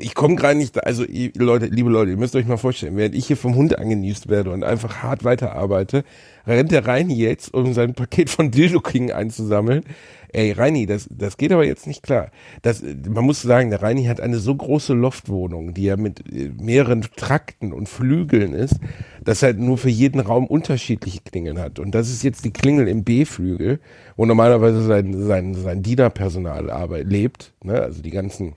[0.01, 2.95] Ich komme gerade nicht, da- also ihr, Leute, liebe Leute, ihr müsst euch mal vorstellen,
[2.97, 6.03] während ich hier vom Hund angenießt werde und einfach hart weiterarbeite,
[6.47, 9.83] rennt der Reini jetzt, um sein Paket von Dildo King einzusammeln.
[10.31, 12.29] Ey, Reini, das, das geht aber jetzt nicht klar.
[12.61, 16.51] Das, man muss sagen, der Reini hat eine so große Loftwohnung, die ja mit äh,
[16.59, 18.75] mehreren Trakten und Flügeln ist,
[19.23, 21.79] dass er nur für jeden Raum unterschiedliche Klingeln hat.
[21.79, 23.79] Und das ist jetzt die Klingel im B-Flügel,
[24.17, 26.69] wo normalerweise sein, sein, sein Dienerpersonal
[27.03, 27.81] lebt, ne?
[27.81, 28.53] also die ganzen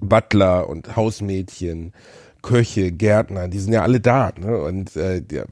[0.00, 1.92] Butler und Hausmädchen,
[2.42, 4.32] Köche, Gärtner, die sind ja alle da.
[4.38, 4.56] Ne?
[4.58, 5.46] Und äh, der,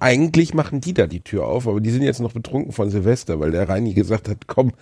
[0.00, 3.40] eigentlich machen die da die Tür auf, aber die sind jetzt noch betrunken von Silvester,
[3.40, 4.72] weil der Reini gesagt hat, komm,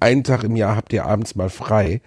[0.00, 2.00] einen Tag im Jahr habt ihr abends mal frei.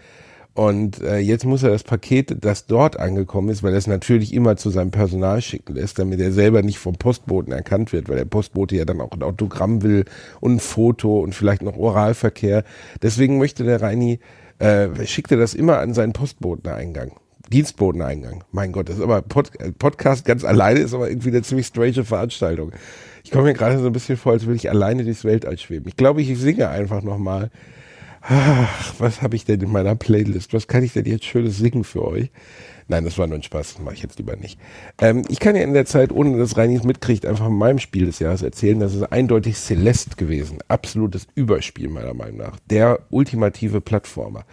[0.56, 4.34] Und äh, jetzt muss er das Paket, das dort angekommen ist, weil er es natürlich
[4.34, 8.18] immer zu seinem Personal schicken lässt, damit er selber nicht vom Postboten erkannt wird, weil
[8.18, 10.06] der Postbote ja dann auch ein Autogramm will
[10.42, 12.64] und ein Foto und vielleicht noch Oralverkehr.
[13.02, 14.20] Deswegen möchte der Reini,
[14.60, 17.14] äh, schickt er das immer an seinen Postboteneingang.
[17.52, 18.44] Dienstboteneingang.
[18.52, 21.68] Mein Gott, das ist aber Pod äh, Podcast ganz alleine ist aber irgendwie eine ziemlich
[21.68, 22.72] strange Veranstaltung.
[23.24, 25.88] Ich komme mir gerade so ein bisschen vor, als würde ich alleine durchs Weltall schweben.
[25.88, 27.52] Ich glaube, ich singe einfach nochmal.
[28.26, 30.54] Ach, was habe ich denn in meiner Playlist?
[30.54, 32.32] Was kann ich denn jetzt Schönes singen für euch?
[32.88, 34.60] Nein, das war nur ein Spaß, das mache ich jetzt lieber nicht.
[35.00, 38.06] Ähm, ich kann ja in der Zeit, ohne dass Reinis mitkriegt, einfach von meinem Spiel
[38.06, 38.80] des Jahres erzählen.
[38.80, 40.60] Das ist eindeutig Celeste gewesen.
[40.68, 42.58] Absolutes Überspiel meiner Meinung nach.
[42.70, 44.46] Der ultimative Plattformer.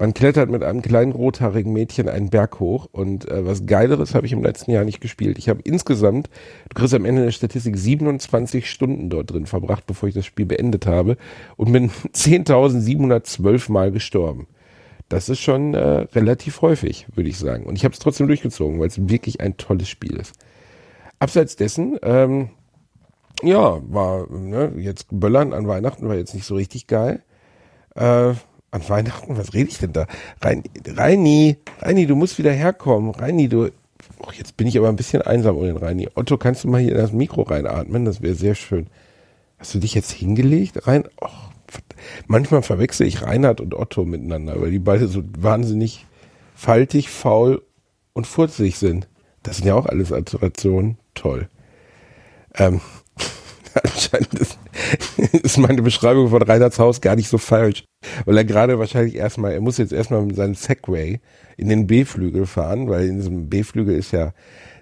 [0.00, 4.26] Man klettert mit einem kleinen rothaarigen Mädchen einen Berg hoch und äh, was Geileres habe
[4.26, 5.38] ich im letzten Jahr nicht gespielt.
[5.38, 6.30] Ich habe insgesamt,
[6.68, 10.46] du kriegst am Ende der Statistik 27 Stunden dort drin verbracht, bevor ich das Spiel
[10.46, 11.16] beendet habe
[11.56, 14.46] und bin 10.712 Mal gestorben.
[15.08, 17.66] Das ist schon äh, relativ häufig, würde ich sagen.
[17.66, 20.34] Und ich habe es trotzdem durchgezogen, weil es wirklich ein tolles Spiel ist.
[21.18, 22.50] Abseits dessen, ähm,
[23.42, 27.24] ja, war ne, jetzt Böllern an Weihnachten war jetzt nicht so richtig geil.
[27.96, 28.34] Äh,
[28.70, 30.06] an Weihnachten, was rede ich denn da?
[30.42, 33.14] Rein, Reini, Reini, du musst wieder herkommen.
[33.14, 33.70] Reini, du.
[34.20, 36.08] Och, jetzt bin ich aber ein bisschen einsam ohne den Reini.
[36.14, 38.04] Otto, kannst du mal hier in das Mikro reinatmen?
[38.04, 38.88] Das wäre sehr schön.
[39.58, 40.86] Hast du dich jetzt hingelegt?
[40.86, 41.04] Rein.
[41.20, 41.50] Och,
[42.26, 46.06] manchmal verwechsel ich Reinhard und Otto miteinander, weil die beide so wahnsinnig
[46.54, 47.62] faltig, faul
[48.12, 49.08] und furzig sind.
[49.42, 50.98] Das sind ja auch alles Alterationen.
[51.14, 51.48] Toll.
[52.54, 52.80] Ähm,
[53.82, 54.58] anscheinend ist,
[55.42, 57.84] ist meine Beschreibung von Reinhards Haus gar nicht so falsch.
[58.24, 61.20] Weil er gerade wahrscheinlich erstmal, er muss jetzt erstmal mit seinem Segway
[61.56, 64.32] in den B-Flügel fahren, weil in diesem B-Flügel ist ja,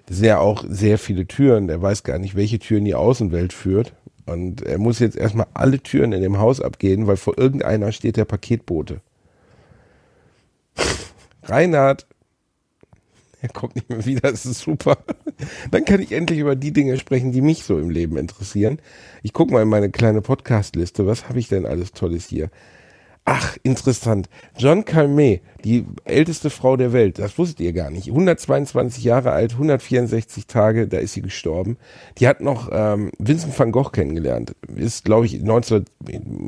[0.07, 1.69] das auch sehr viele Türen.
[1.69, 3.93] Er weiß gar nicht, welche Tür in die Außenwelt führt.
[4.25, 8.17] Und er muss jetzt erstmal alle Türen in dem Haus abgehen, weil vor irgendeiner steht
[8.17, 9.01] der Paketbote.
[11.43, 12.06] Reinhard,
[13.47, 14.97] er kommt nicht mehr wieder, das ist super.
[15.71, 18.79] Dann kann ich endlich über die Dinge sprechen, die mich so im Leben interessieren.
[19.23, 22.49] Ich gucke mal in meine kleine Podcast-Liste, was habe ich denn alles Tolles hier?
[23.29, 24.29] Ach, interessant.
[24.57, 28.07] John Calmet, die älteste Frau der Welt, das wusstet ihr gar nicht.
[28.07, 31.77] 122 Jahre alt, 164 Tage, da ist sie gestorben.
[32.19, 34.55] Die hat noch ähm, Vincent van Gogh kennengelernt.
[34.73, 35.83] Ist, glaube ich, 19,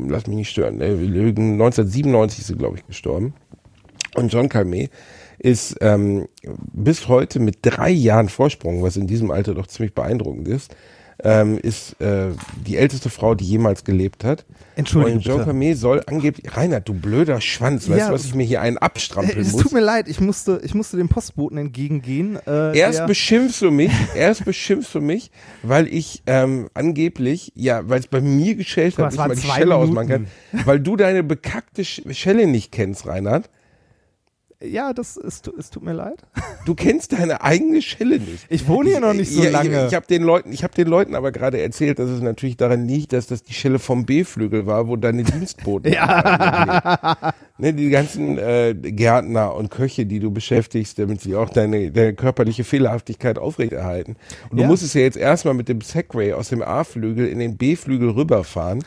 [0.07, 3.33] lass mich nicht stören, äh, lügen, 1997 ist sie, glaube ich, gestorben.
[4.15, 4.89] Und John Calmet
[5.39, 6.27] ist ähm,
[6.73, 10.75] bis heute mit drei Jahren Vorsprung, was in diesem Alter doch ziemlich beeindruckend ist,
[11.21, 12.27] ähm, ist äh,
[12.65, 14.45] die älteste Frau, die jemals gelebt hat.
[14.77, 15.17] Entschuldigung.
[15.17, 15.43] Und bitte.
[15.43, 19.37] Calmet soll angeblich, Reinhard, du blöder Schwanz, weißt du, was ich mir hier einen abstrampeln
[19.37, 19.63] Äh, Es muss?
[19.63, 22.39] tut mir leid, ich musste, ich musste dem Postboten entgegengehen.
[22.47, 25.29] Äh, Erst beschimpfst du mich, erst beschimpfst du mich,
[25.61, 29.27] weil ich ähm, angeblich, ja, weil es bei mir geschellt mal, hat, es nicht waren
[29.29, 30.67] mal die Schelle ausmachen kann, Minuten.
[30.67, 33.49] weil du deine bekackte Sch- Schelle nicht kennst, Reinhard.
[34.61, 36.21] Ja, das es, es tut mir leid.
[36.65, 38.45] Du kennst deine eigene Schelle nicht.
[38.49, 39.81] Ich wohne hier noch nicht so Ja, lange.
[39.83, 42.57] Ich, ich habe den Leuten, ich habe den Leuten aber gerade erzählt, dass es natürlich
[42.57, 47.33] daran liegt, dass das die Schelle vom B-Flügel war, wo deine Dienstboten ja.
[47.57, 52.13] ne, die ganzen äh, Gärtner und Köche, die du beschäftigst, damit sie auch deine, deine
[52.13, 54.17] körperliche Fehlerhaftigkeit aufrechterhalten.
[54.49, 54.67] Und du Ja.
[54.67, 58.83] musstest ja jetzt erstmal mit dem Segway aus dem A-Flügel in den B-Flügel rüberfahren.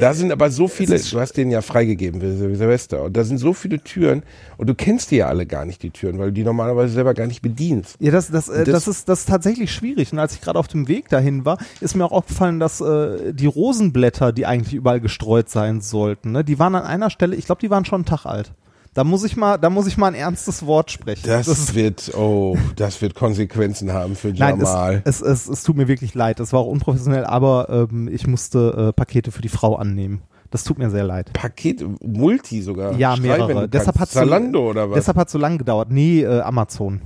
[0.00, 3.38] Da sind aber so viele, du hast den ja freigegeben für Silvester, und da sind
[3.38, 4.22] so viele Türen
[4.56, 7.14] und du kennst die ja alle gar nicht, die Türen, weil du die normalerweise selber
[7.14, 7.96] gar nicht bedienst.
[8.00, 10.12] Ja, das, das, äh, Das- das, ist, das ist tatsächlich schwierig.
[10.12, 13.32] Und als ich gerade auf dem Weg dahin war, ist mir auch aufgefallen, dass äh,
[13.32, 17.46] die Rosenblätter, die eigentlich überall gestreut sein sollten, ne, die waren an einer Stelle, ich
[17.46, 18.52] glaube, die waren schon einen Tag alt.
[18.92, 21.22] Da muss ich mal, da muss ich mal ein ernstes Wort sprechen.
[21.24, 25.02] Das, wird, oh, das wird Konsequenzen haben für Nein, Jamal.
[25.04, 26.40] es, es, es, es tut mir wirklich leid.
[26.40, 30.22] Es war auch unprofessionell, aber ähm, ich musste äh, Pakete für die Frau annehmen.
[30.50, 31.32] Das tut mir sehr leid.
[31.32, 32.92] Paket, Multi sogar.
[32.94, 33.68] Ja, Schrei, mehrere.
[33.68, 34.00] Deshalb kannst.
[34.00, 34.96] hat's so- Zalando oder was?
[34.96, 35.90] Deshalb hat es so lange gedauert.
[35.90, 37.02] Nee, äh, Amazon.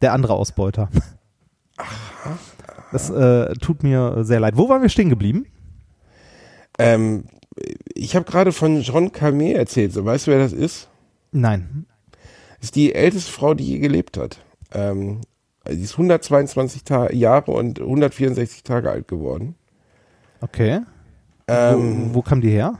[0.00, 0.88] Der andere Ausbeuter.
[2.92, 4.56] Das äh, tut mir sehr leid.
[4.56, 5.46] Wo waren wir stehen geblieben?
[6.78, 7.24] ähm,
[7.94, 9.92] ich habe gerade von John Calmet erzählt.
[9.92, 10.88] So, weißt du, wer das ist?
[11.32, 11.86] Nein.
[12.60, 14.38] ist die älteste Frau, die je gelebt hat.
[14.72, 15.22] Ähm,
[15.68, 19.54] sie ist 122 Ta Jahre und 164 Tage alt geworden.
[20.42, 20.80] Okay.
[21.48, 22.74] Ähm, wo, wo kam die her?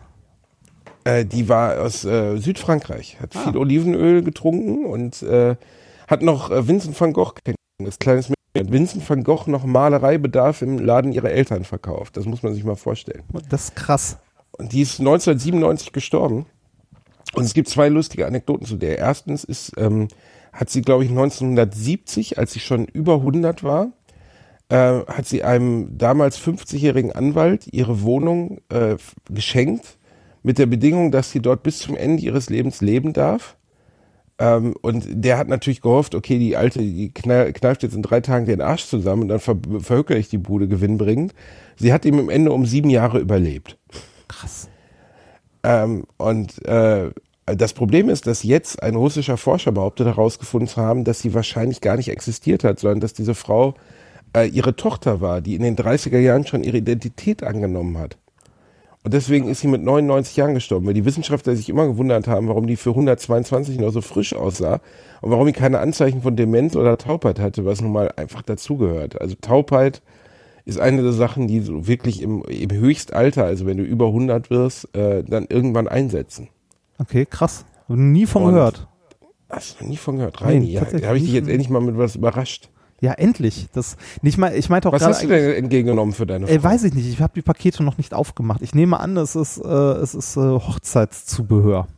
[1.05, 3.41] Äh, die war aus äh, Südfrankreich, hat Ah.
[3.45, 5.57] viel Olivenöl getrunken und äh,
[6.09, 8.73] hat noch äh, Vincent van Gogh kennengelernt, das kleines Mädchen.
[8.73, 12.17] Vincent van Gogh noch Malereibedarf im Laden ihrer Eltern verkauft.
[12.17, 13.23] Das muss man sich mal vorstellen.
[13.51, 14.17] Das ist krass.
[14.53, 16.47] Und die ist 1997 gestorben.
[17.35, 18.97] Und es gibt zwei lustige Anekdoten zu der.
[18.99, 20.09] Erstens ist, ähm,
[20.55, 23.89] hat sie, glaube ich, 1970, als sie schon über 100 war,
[24.69, 28.97] äh, hat sie einem damals 50-jährigen Anwalt ihre Wohnung äh,
[29.31, 29.99] geschenkt,
[30.43, 33.57] mit der Bedingung, dass sie dort bis zum Ende ihres Lebens leben darf.
[34.39, 38.21] Ähm, und der hat natürlich gehofft, okay, die Alte, die knall, kneift jetzt in drei
[38.21, 41.35] Tagen den Arsch zusammen und dann ver verhökere ich die Bude gewinnbringend.
[41.77, 43.77] Sie hat ihm im Ende um sieben Jahre überlebt.
[44.29, 44.69] Krass.
[45.65, 47.11] Ähm, und äh,
[47.47, 51.81] das Problem ist, dass jetzt ein russischer Forscher behauptet herausgefunden zu haben, dass sie wahrscheinlich
[51.81, 53.75] gar nicht existiert hat, sondern dass diese Frau
[54.37, 58.16] äh, ihre Tochter war, die in den 30er Jahren schon ihre Identität angenommen hat.
[59.03, 62.49] Und deswegen ist sie mit 99 Jahren gestorben, weil die Wissenschaftler sich immer gewundert haben,
[62.49, 64.81] warum die für 122 noch so frisch aussah
[65.20, 69.20] und warum die keine Anzeichen von Demenz oder Taubheit hatte, was nun mal einfach dazugehört.
[69.20, 70.03] Also Taubheit
[70.64, 74.51] ist eine der Sachen, die so wirklich im, im Höchstalter, also wenn du über 100
[74.51, 76.49] wirst, äh, dann irgendwann einsetzen.
[76.99, 77.64] Okay, krass.
[77.88, 78.88] Hab Nie von Und- gehört.
[79.49, 80.66] Hast du nie von gehört, Reini?
[80.66, 82.68] Nee, ja, da habe ich dich jetzt endlich mal mit was überrascht.
[83.01, 83.69] Ja, endlich.
[83.75, 84.55] Das nicht mal.
[84.57, 86.71] Ich meinte auch Was hast du denn entgegengenommen für deine Äh, Frau?
[86.71, 87.07] weiß ich nicht.
[87.09, 88.63] Ich habe die Pakete noch nicht aufgemacht.
[88.63, 91.89] Ich nehme an, es ist, äh, es ist äh, Hochzeitszubehör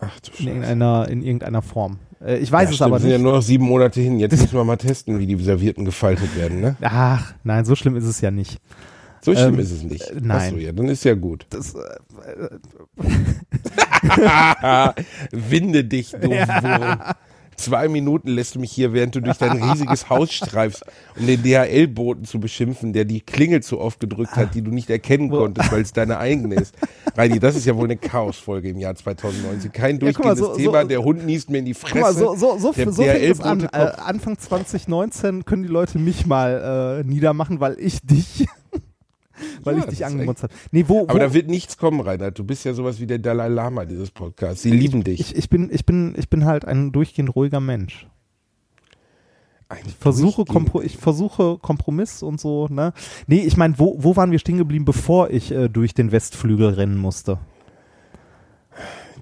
[0.00, 0.48] Ach du in Scheiße.
[0.48, 1.98] irgendeiner, in irgendeiner Form.
[2.20, 3.18] Äh, ich weiß ja, es stimmt, aber sind nicht.
[3.18, 4.18] ja nur noch sieben Monate hin.
[4.18, 6.60] Jetzt müssen wir mal testen, wie die Servierten gefaltet werden.
[6.60, 6.76] Ne?
[6.82, 8.58] Ach, nein, so schlimm ist es ja nicht.
[9.24, 10.10] So schlimm Ähm, ist es nicht.
[10.10, 10.40] äh, nein.
[10.48, 11.46] Ach so, ja, dann ist ja gut.
[11.50, 11.78] Das, äh,
[15.30, 16.98] Winde dich, du Wurm.
[17.56, 20.84] Zwei Minuten lässt du mich hier, während du durch dein riesiges Haus streifst,
[21.18, 24.90] um den DHL-Boten zu beschimpfen, der die Klingel zu oft gedrückt hat, die du nicht
[24.90, 26.74] erkennen konntest, weil es deine eigene ist.
[27.16, 29.70] Reini, das ist ja wohl eine Chaosfolge im Jahr 2019.
[29.72, 31.94] Kein Ja, guck mal, durchgehendes so- Thema, so- der Hund niest mir in die guck
[31.94, 32.18] mal, Fresse.
[32.20, 33.68] so, so, so, der so fängt es an.
[33.72, 33.92] Äh.
[34.02, 38.46] Anfang 2019 können die Leute mich mal äh, niedermachen, weil ich dich,
[39.64, 40.52] weil Ja, ich dich ist angemotzt habe.
[40.70, 42.38] Nee, wo, wo Aber da wird nichts kommen, Reinhard.
[42.38, 44.62] Du bist ja sowas wie der Dalai Lama dieses Podcasts.
[44.62, 45.20] Sie lieben dich.
[45.20, 48.06] ich, ich, bin, ich, bin, ich bin halt ein durchgehend ruhiger Mensch.
[49.68, 52.92] Ein versuche, durchgehend- Kompro ich versuche Kompromiss und so, ne?
[53.26, 56.70] Nee, ich meine, wo, wo waren wir stehen geblieben, bevor ich äh, durch den Westflügel
[56.70, 57.38] rennen musste?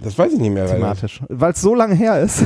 [0.03, 0.67] Das weiß ich nicht mehr.
[0.67, 1.21] Thematisch.
[1.29, 2.45] Weil es so lange her ist.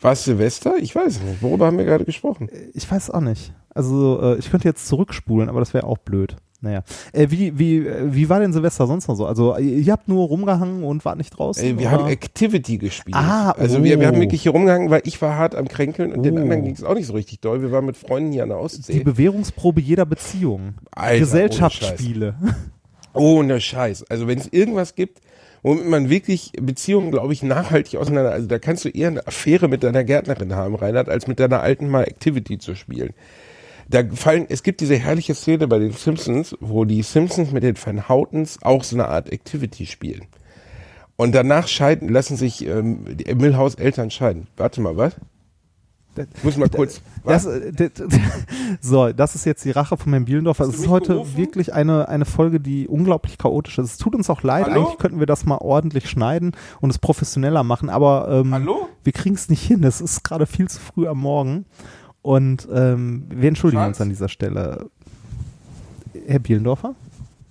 [0.00, 0.74] War es Silvester?
[0.78, 1.42] Ich weiß nicht.
[1.42, 2.48] Worüber haben wir gerade gesprochen?
[2.74, 3.52] Ich weiß auch nicht.
[3.74, 6.36] Also, äh, ich könnte jetzt zurückspulen, aber das wäre auch blöd.
[6.62, 6.84] Naja.
[7.12, 9.26] Äh, wie, wie, äh, wie war denn Silvester sonst noch so?
[9.26, 11.62] Also, ihr habt nur rumgehangen und wart nicht draußen?
[11.62, 11.90] Ey, wir oder?
[11.90, 13.16] haben Activity gespielt.
[13.16, 14.20] Ah, also wir, wir haben oh.
[14.20, 16.42] wirklich hier rumgehangen, weil ich war hart am Kränkeln und den Oh.
[16.42, 17.62] anderen ging es auch nicht so richtig doll.
[17.62, 19.02] Wir waren mit Freunden hier an der die Ostsee.
[19.02, 20.74] Bewährungsprobe jeder Beziehung.
[20.92, 22.34] Alter, Gesellschaftsspiele.
[23.12, 24.04] Ohne Scheiß.
[24.08, 25.20] Also wenn es irgendwas gibt,
[25.62, 29.68] womit man wirklich Beziehungen, glaube ich, nachhaltig auseinander, also da kannst du eher eine Affäre
[29.68, 33.14] mit deiner Gärtnerin haben, Reinhard, als mit deiner alten mal Activity zu spielen.
[33.92, 37.76] Da fallen, es gibt diese herrliche Szene bei den Simpsons, wo die Simpsons mit den
[37.76, 40.22] Van Houtens auch so eine Art Activity spielen.
[41.16, 44.46] Und danach scheiden, lassen sich ähm, die Milhouse Eltern scheiden.
[44.56, 45.14] Warte mal, was?
[46.36, 47.00] Ich muss mal kurz.
[47.24, 47.54] Das, was?
[47.54, 48.04] äh, d- d-
[48.82, 50.60] so, das ist jetzt die Rache von Herrn Bielendorf.
[50.60, 51.36] Es ist heute gerufen?
[51.36, 53.92] wirklich eine, eine Folge, die unglaublich chaotisch ist.
[53.92, 54.66] Es tut uns auch leid.
[54.66, 54.82] Hallo?
[54.84, 58.88] Eigentlich könnten wir das mal ordentlich schneiden und es professioneller machen, aber ähm, Hallo?
[59.04, 59.84] wir kriegen es nicht hin.
[59.84, 61.64] Es ist gerade viel zu früh am Morgen.
[62.22, 63.88] Und ähm, wir entschuldigen Schatz?
[63.88, 64.90] uns an dieser Stelle.
[66.26, 66.94] Herr Bielendorfer?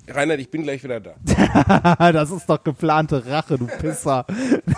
[0.08, 2.12] Reinhard, ich bin gleich wieder da.
[2.12, 4.26] das ist doch geplante Rache, du Pisser.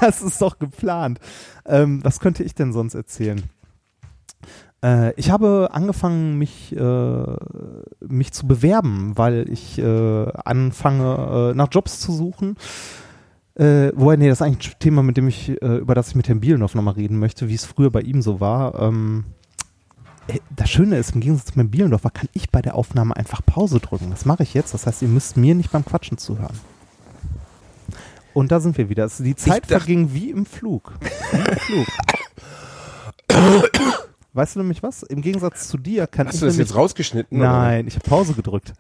[0.01, 1.19] Das ist doch geplant.
[1.65, 3.41] Ähm, was könnte ich denn sonst erzählen?
[4.84, 7.38] Äh, ich habe angefangen, mich, äh,
[8.01, 12.58] mich zu bewerben, weil ich äh, anfange, äh, nach Jobs zu suchen.
[13.56, 16.15] Äh, wobei, nee, das ist eigentlich ein Thema, mit dem ich, äh, über das ich
[16.15, 18.79] mit Herrn Bielendorf nochmal reden möchte, wie es früher bei ihm so war.
[18.82, 19.42] Ähm, äh,
[20.56, 23.80] das Schöne ist, im Gegensatz zu meinem Bielendorfer kann ich bei der Aufnahme einfach Pause
[23.80, 24.10] drücken.
[24.10, 24.74] Das mache ich jetzt.
[24.74, 26.58] Das heißt, ihr müsst mir nicht beim Quatschen zuhören.
[28.34, 29.04] Und da sind wir wieder.
[29.04, 30.94] Also die Zeit verging wie im Flug.
[31.32, 31.88] Wie im Flug.
[34.34, 35.04] Weißt du nämlich was?
[35.04, 37.38] Im Gegensatz zu dir kann Hast ich du das jetzt rausgeschnitten?
[37.40, 37.52] oder?
[37.52, 38.74] Nein, ich habe Pause gedrückt.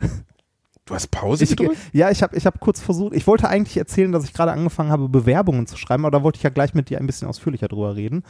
[0.85, 1.77] Du hast Pause Ich, gedrückt?
[1.93, 4.91] ja, ich habe ich hab kurz versucht, ich wollte eigentlich erzählen, dass ich gerade angefangen
[4.91, 7.69] habe, Bewerbungen zu schreiben, aber da wollte ich ja gleich mit dir ein bisschen ausführlicher
[7.69, 8.23] drüber reden.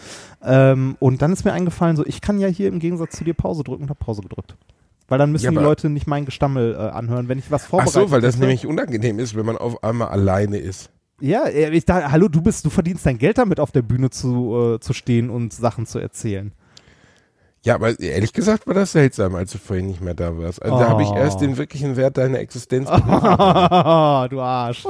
[0.43, 3.33] Ähm, und dann ist mir eingefallen, so ich kann ja hier im Gegensatz zu dir
[3.33, 4.55] Pause drücken und habe Pause gedrückt.
[5.07, 7.69] Weil dann müssen Ja, die Leute nicht mein Gestammel äh, anhören, wenn ich was Ach
[7.69, 7.91] vorbereite.
[7.99, 10.91] so, weil das nämlich unangenehm ist, wenn man auf einmal alleine ist.
[11.19, 14.11] Ja, äh, ich dachte, hallo, du bist, du verdienst dein Geld damit, auf der Bühne
[14.11, 16.51] zu, äh, zu stehen und Sachen zu erzählen.
[17.65, 20.61] Ja, aber ehrlich gesagt war das seltsam, als du vorhin nicht mehr da warst.
[20.61, 21.15] Also da habe ich Oh.
[21.15, 22.93] erst den wirklichen Wert deiner Existenz du
[24.41, 24.83] Arsch.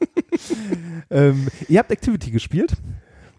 [1.10, 2.74] ähm, ihr habt Activity gespielt?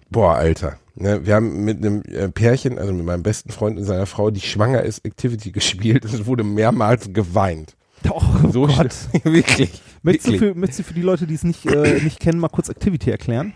[0.09, 0.77] Boah, Alter.
[0.95, 4.29] Ne, wir haben mit einem äh, Pärchen, also mit meinem besten Freund und seiner Frau,
[4.29, 7.75] die schwanger ist, Activity gespielt es wurde mehrmals geweint.
[8.09, 8.93] Oh So Gott.
[9.23, 9.81] wirklich.
[10.01, 10.39] Möchtest du, wirklich.
[10.39, 13.11] für, möchtest du für die Leute, die es nicht, äh, nicht kennen, mal kurz Activity
[13.11, 13.53] erklären?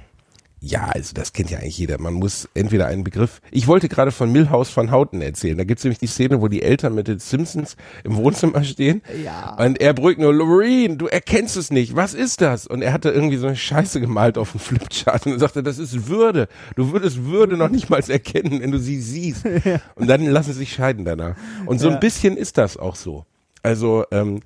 [0.68, 2.02] Ja, also das kennt ja eigentlich jeder.
[2.02, 3.40] Man muss entweder einen Begriff.
[3.52, 5.56] Ich wollte gerade von Milhouse van Houten erzählen.
[5.60, 9.04] Da gibt's nämlich die Szene, wo die Eltern mit den Simpsons im Wohnzimmer stehen.
[9.24, 9.56] Ja.
[9.64, 11.96] Und er brüllt nur, Lorraine, du erkennst es nicht.
[11.96, 12.66] Was ist das?
[12.66, 16.08] Und er hatte irgendwie so eine Scheiße gemalt auf dem Flipchart und sagte, das ist
[16.08, 16.48] Würde.
[16.76, 19.46] Du würdest Würde noch nicht mal erkennen, wenn du sie siehst.
[19.96, 21.36] Und dann lassen sie sich scheiden danach.
[21.68, 21.94] Und so Ja.
[21.94, 23.26] ein bisschen ist das auch so.
[23.62, 24.40] Also ähm,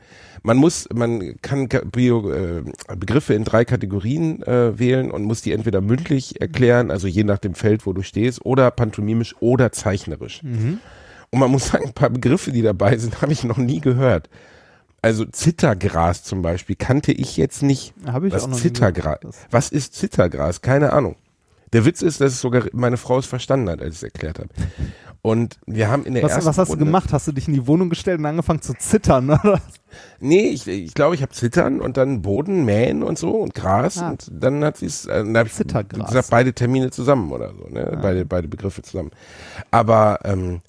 [0.44, 2.64] man muss, man kann Ka- Bio, äh,
[2.98, 7.38] Begriffe in drei Kategorien äh, wählen und muss die entweder mündlich erklären, also je nach
[7.40, 10.42] dem Feld, wo du stehst, oder pantomimisch oder zeichnerisch.
[11.32, 14.30] Und man muss sagen, ein paar Begriffe, die dabei sind, habe ich noch nie gehört.
[15.02, 17.94] Also Zittergras zum Beispiel kannte ich jetzt nicht.
[18.06, 19.20] Habe ich Was auch noch Zittergras?
[19.50, 20.62] Was ist Zittergras?
[20.62, 21.16] Keine Ahnung.
[21.72, 24.40] Der Witz ist, dass es sogar meine Frau es verstanden hat, als ich es erklärt
[24.40, 24.50] habe.
[25.22, 27.12] Und wir haben in der Was, ersten was hast du Runde, gemacht?
[27.12, 29.30] Hast du dich in die Wohnung gestellt und angefangen zu zittern?
[29.30, 29.62] Oder?
[30.20, 33.54] Nee, ich glaube, ich, glaub, ich habe Zittern und dann Boden mähen und so und
[33.54, 34.12] Gras Ah.
[34.12, 37.68] und dann hat sie es, äh, dann hab ich gesagt, beide Termine zusammen oder so,
[37.68, 37.98] ne?
[38.02, 39.12] beide, beide Begriffe zusammen.
[39.72, 40.62] Aber ähm,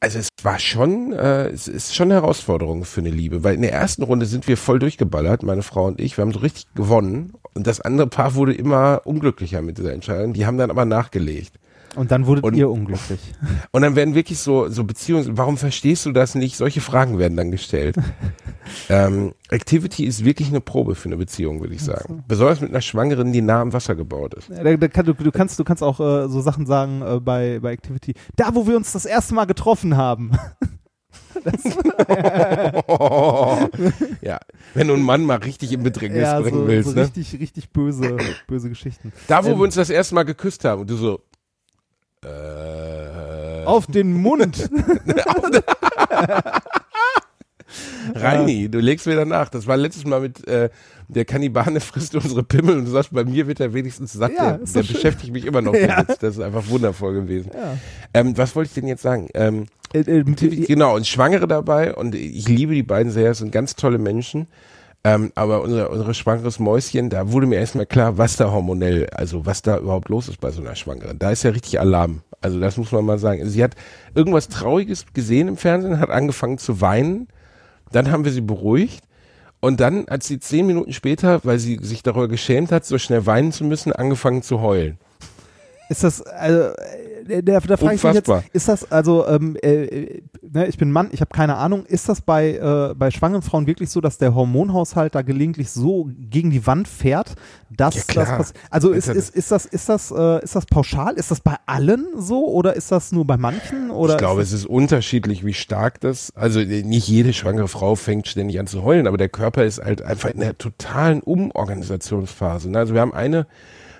[0.00, 3.62] also es war schon, äh, es ist schon eine Herausforderung für eine Liebe, weil in
[3.62, 6.66] der ersten Runde sind wir voll durchgeballert, meine Frau und ich, wir haben so richtig
[6.74, 10.84] gewonnen und das andere Paar wurde immer unglücklicher mit dieser Entscheidung, die haben dann aber
[10.84, 11.52] nachgelegt.
[11.96, 13.20] Und dann wurdet Und- ihr unglücklich.
[13.72, 16.56] Und dann werden wirklich so, so Beziehungen, warum verstehst du das nicht?
[16.56, 17.96] Solche Fragen werden dann gestellt.
[18.88, 22.22] ähm, Activity ist wirklich eine Probe für eine Beziehung, würde ich sagen.
[22.28, 24.48] Besonders mit einer Schwangeren, die nah am Wasser gebaut ist.
[24.50, 27.18] Ja, Da, da kann, du, du, kannst, du kannst auch äh, so Sachen sagen äh,
[27.20, 28.14] bei, bei Activity.
[28.36, 30.32] Da, wo wir uns das erste Mal getroffen haben.
[34.22, 34.38] ja,
[34.74, 36.88] wenn du einen Mann mal richtig in Bedrängnis ja, bringen so, willst.
[36.90, 37.02] so ne?
[37.02, 39.12] richtig, richtig böse, böse Geschichten.
[39.28, 41.20] Da, wo Ähm, wir uns das erste Mal geküsst haben und du so,
[42.26, 44.68] äh, Auf den Mund.
[48.14, 49.48] Reini, du legst wieder nach.
[49.48, 50.70] Das war letztes Mal mit äh,
[51.08, 54.32] der Kannibane frisst unsere Pimmel und du sagst, bei mir wird er wenigstens satt.
[54.36, 55.74] Ja, der der beschäftigt mich immer noch.
[55.86, 56.02] Ja.
[56.04, 57.50] Das ist einfach wundervoll gewesen.
[57.54, 57.76] ja.
[58.14, 59.28] Ähm, was wollte ich denn jetzt sagen?
[59.34, 63.52] Ähm, Äh, äh, genau, und Schwangere dabei und ich liebe die beiden sehr, es sind
[63.52, 64.46] ganz tolle Menschen.
[65.06, 69.46] Ähm, aber unser, unser schwangeres Mäuschen, da wurde mir erstmal klar, was da hormonell, also
[69.46, 71.16] was da überhaupt los ist bei so einer Schwangeren.
[71.16, 72.22] Da ist ja richtig Alarm.
[72.40, 73.48] Also das muss man mal sagen.
[73.48, 73.76] Sie hat
[74.16, 77.28] irgendwas Trauriges gesehen im Fernsehen, hat angefangen zu weinen
[77.92, 79.04] Dann haben wir sie beruhigt.
[79.60, 83.26] Und dann, als sie zehn Minuten später, weil sie sich darüber geschämt hat, so schnell
[83.26, 84.98] weinen zu müssen, angefangen zu heulen.
[85.88, 86.72] Ist das, also,
[87.26, 90.90] da, da frage ich mich jetzt, ist das, also, ähm, äh, äh, ne, ich bin
[90.90, 94.18] Mann, ich habe keine Ahnung, ist das bei, äh, bei schwangeren Frauen wirklich so, dass
[94.18, 97.34] der Hormonhaushalt da gelegentlich so gegen die Wand fährt,
[97.70, 98.58] dass Ja, das passiert?
[98.70, 101.14] Also ist, ist, ist das, ist das, äh, ist das pauschal?
[101.14, 103.90] Ist das bei allen so oder ist das nur bei manchen?
[103.90, 107.94] Oder ich glaube, es ist unterschiedlich, wie stark das, also äh, nicht jede schwangere Frau
[107.94, 112.70] fängt ständig an zu heulen, aber der Körper ist halt einfach in der totalen Umorganisationsphase.
[112.70, 112.78] ne?
[112.78, 113.46] Also wir haben eine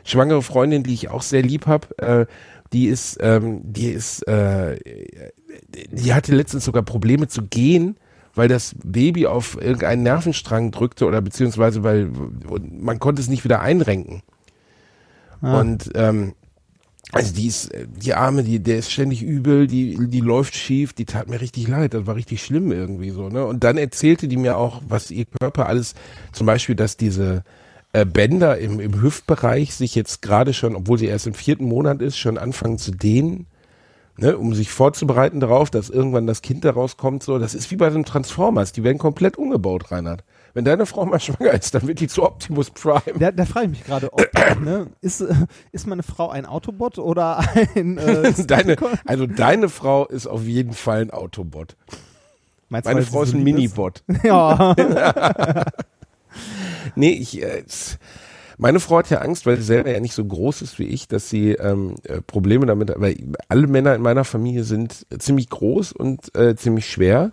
[0.05, 2.27] schwangere Freundin, die ich auch sehr lieb habe, äh,
[2.73, 4.79] die ist, ähm, die ist, äh,
[5.91, 7.97] die hatte letztens sogar Probleme zu gehen,
[8.35, 12.11] weil das Baby auf irgendeinen Nervenstrang drückte oder beziehungsweise weil
[12.61, 14.23] man konnte es nicht wieder einrenken.
[15.41, 15.61] Ah.
[15.61, 16.35] Und ähm,
[17.13, 21.05] also die ist, die Arme, die, der ist ständig übel, die, die läuft schief, die
[21.05, 23.47] tat mir richtig leid, das war richtig schlimm irgendwie so, ne?
[23.47, 25.95] Und dann erzählte die mir auch, was ihr Körper alles,
[26.33, 27.45] zum Beispiel, dass diese
[27.97, 32.03] äh, Bänder im, im Hüftbereich sich jetzt gerade schon, obwohl sie erst im vierten Monat
[32.03, 33.47] ist, schon anfangen zu dehnen,
[34.19, 34.37] ne?
[34.37, 37.39] Um sich vorzubereiten darauf, dass irgendwann das Kind da rauskommt, so.
[37.39, 40.25] Das ist wie bei den Transformers, die werden komplett umgebaut, Reinhard.
[40.53, 43.19] Wenn deine Frau mal schwanger ist, dann wird die zu Optimus Prime.
[43.19, 44.11] Da, da frage ich mich gerade,
[44.63, 45.35] ne, ist, äh,
[45.73, 47.43] ist meine Frau ein Autobot oder
[47.77, 48.77] ein äh, Deine,
[49.07, 51.77] also deine Frau ist auf jeden Fall ein Autobot.
[52.69, 54.03] Meinst Meine Frau ist ein Minibot.
[54.23, 54.75] Ja.
[56.95, 57.65] Nee, ich, äh,
[58.59, 61.09] meine Frau hat ja Angst, weil sie selber ja nicht so groß ist wie ich,
[61.09, 63.01] dass sie ähm, äh, Probleme damit hat.
[63.01, 63.17] Weil
[63.49, 67.33] alle Männer in meiner Familie sind ziemlich groß und äh, ziemlich schwer.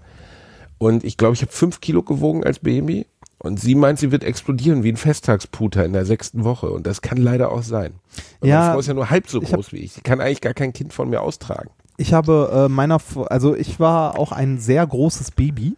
[0.79, 3.05] Und ich glaube, ich habe fünf Kilo gewogen als Baby.
[3.39, 6.69] Und sie meint, sie wird explodieren wie ein Festtagsputer in der sechsten Woche.
[6.71, 7.93] Und das kann leider auch sein.
[8.41, 9.93] Ja, meine Frau ist ja nur halb so ich hab- groß wie ich.
[9.93, 11.69] Sie kann eigentlich gar kein Kind von mir austragen.
[11.97, 15.75] Ich habe äh, meiner, also ich war auch ein sehr großes Baby.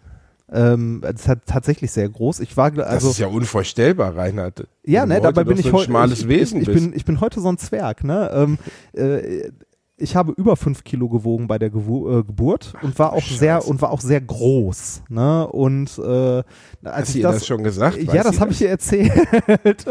[0.56, 2.39] Ähm, es hat tatsächlich sehr groß.
[2.39, 4.68] Ich war, gl- Das also ist ja unvorstellbar, Reinhard.
[4.86, 7.03] ja, ne, dabei bin ich so ein heute schmales ich, Wesen ich, ich bin, ich
[7.06, 8.32] bin heute so ein Zwerg, ne?
[8.34, 8.58] Ähm,
[8.93, 9.49] äh,
[9.97, 13.38] ich habe über fünf Kilo gewogen bei der Gewu äh, Geburt und war auch Scheiße.
[13.39, 15.47] sehr und war auch sehr groß, ne?
[15.47, 16.45] Und äh, als
[16.84, 17.97] Hast ich du ihr das schon gesagt?
[18.01, 19.12] ja, das habe ich ihr erzählt.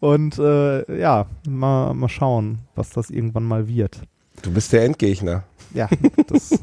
[0.00, 4.00] und äh, ja, mal, mal schauen, was das irgendwann mal wird.
[4.42, 5.42] Du bist der Endgegner.
[5.74, 5.88] Ja,
[6.28, 6.58] das.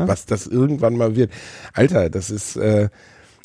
[0.00, 0.08] Ne?
[0.08, 1.30] was das irgendwann mal wird.
[1.72, 2.88] Alter, das ist, äh,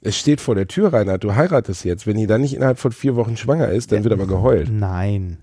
[0.01, 2.07] es steht vor der Tür, Reinhard, du heiratest jetzt.
[2.07, 4.69] Wenn die dann nicht innerhalb von vier Wochen schwanger ist, dann wird aber geheult.
[4.71, 5.37] Nein.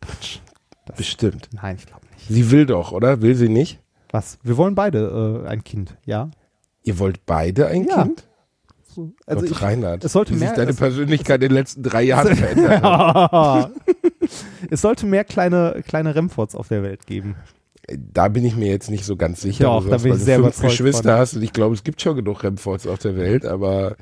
[0.00, 0.38] Quatsch.
[0.86, 1.48] Das, Bestimmt.
[1.52, 2.28] Nein, ich glaube nicht.
[2.28, 3.22] Sie will doch, oder?
[3.22, 3.80] Will sie nicht?
[4.10, 4.38] Was?
[4.42, 6.30] Wir wollen beide äh, ein Kind, ja?
[6.82, 8.02] Ihr wollt beide ein Ja.
[8.02, 8.28] Kind?
[8.94, 11.54] So, also Gott, ich, Reinhard, es sollte wie sich mehr- deine es- Persönlichkeit in den
[11.54, 13.70] letzten drei Jahren verändert hat.
[14.70, 17.34] es sollte mehr kleine, kleine Remforts auf der Welt geben.
[17.88, 19.64] Da bin ich mir jetzt nicht so ganz sicher.
[19.64, 21.18] Doch, Du da bin weil ich sehr fünf Geschwister von.
[21.20, 23.96] hast und ich glaube, es gibt schon genug Remfords auf der Welt, aber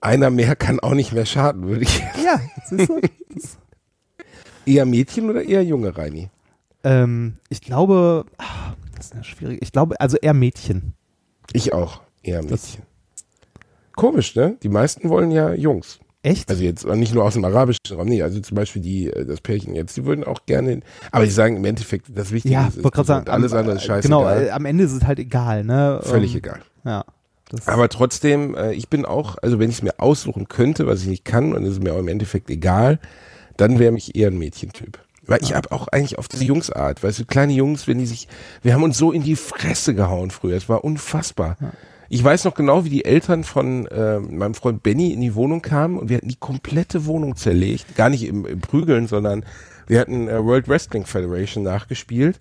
[0.00, 1.98] einer mehr kann auch nicht mehr schaden, würde ich.
[2.24, 3.00] Ja, siehst du?
[4.66, 6.28] Eher Mädchen oder eher Junge, Reini?
[6.84, 9.58] ähm, ich glaube, ah, das ist eine schwierige.
[9.62, 10.92] Ich glaube, also eher Mädchen.
[11.52, 12.02] Ich auch.
[12.22, 12.82] Eher Das- Mädchen.
[13.96, 14.56] Komisch, ne?
[14.62, 15.98] Die meisten wollen ja Jungs.
[16.28, 16.50] Echt?
[16.50, 19.40] Also jetzt nicht nur aus dem arabischen Raum, nee, also zum Beispiel die, äh, das
[19.40, 22.76] Pärchen jetzt, die würden auch gerne, aber die sagen im Endeffekt, das Wichtige ja, ist,
[22.76, 24.08] ist sagen, alles am- andere ist äh, scheiße.
[24.08, 26.00] Genau, äh, am Ende ist es halt egal, ne?
[26.02, 26.60] Völlig ähm, egal.
[26.84, 27.04] Ja.
[27.66, 31.08] Aber trotzdem, äh, ich bin auch, also wenn ich es mir aussuchen könnte, was ich
[31.08, 32.98] nicht kann, und es ist mir auch im Endeffekt egal,
[33.56, 34.98] dann wäre mich eher ein Mädchentyp.
[35.26, 38.28] Weil ich habe auch eigentlich auf diese Jungsart, weißt du, kleine Jungs, wenn die sich,
[38.62, 41.56] wir haben uns so in die Fresse gehauen früher, es war unfassbar.
[42.10, 45.60] Ich weiß noch genau, wie die Eltern von äh, meinem Freund Benny in die Wohnung
[45.60, 49.44] kamen und wir hatten die komplette Wohnung zerlegt, gar nicht im, im Prügeln, sondern
[49.86, 52.40] wir hatten äh, World Wrestling Federation nachgespielt.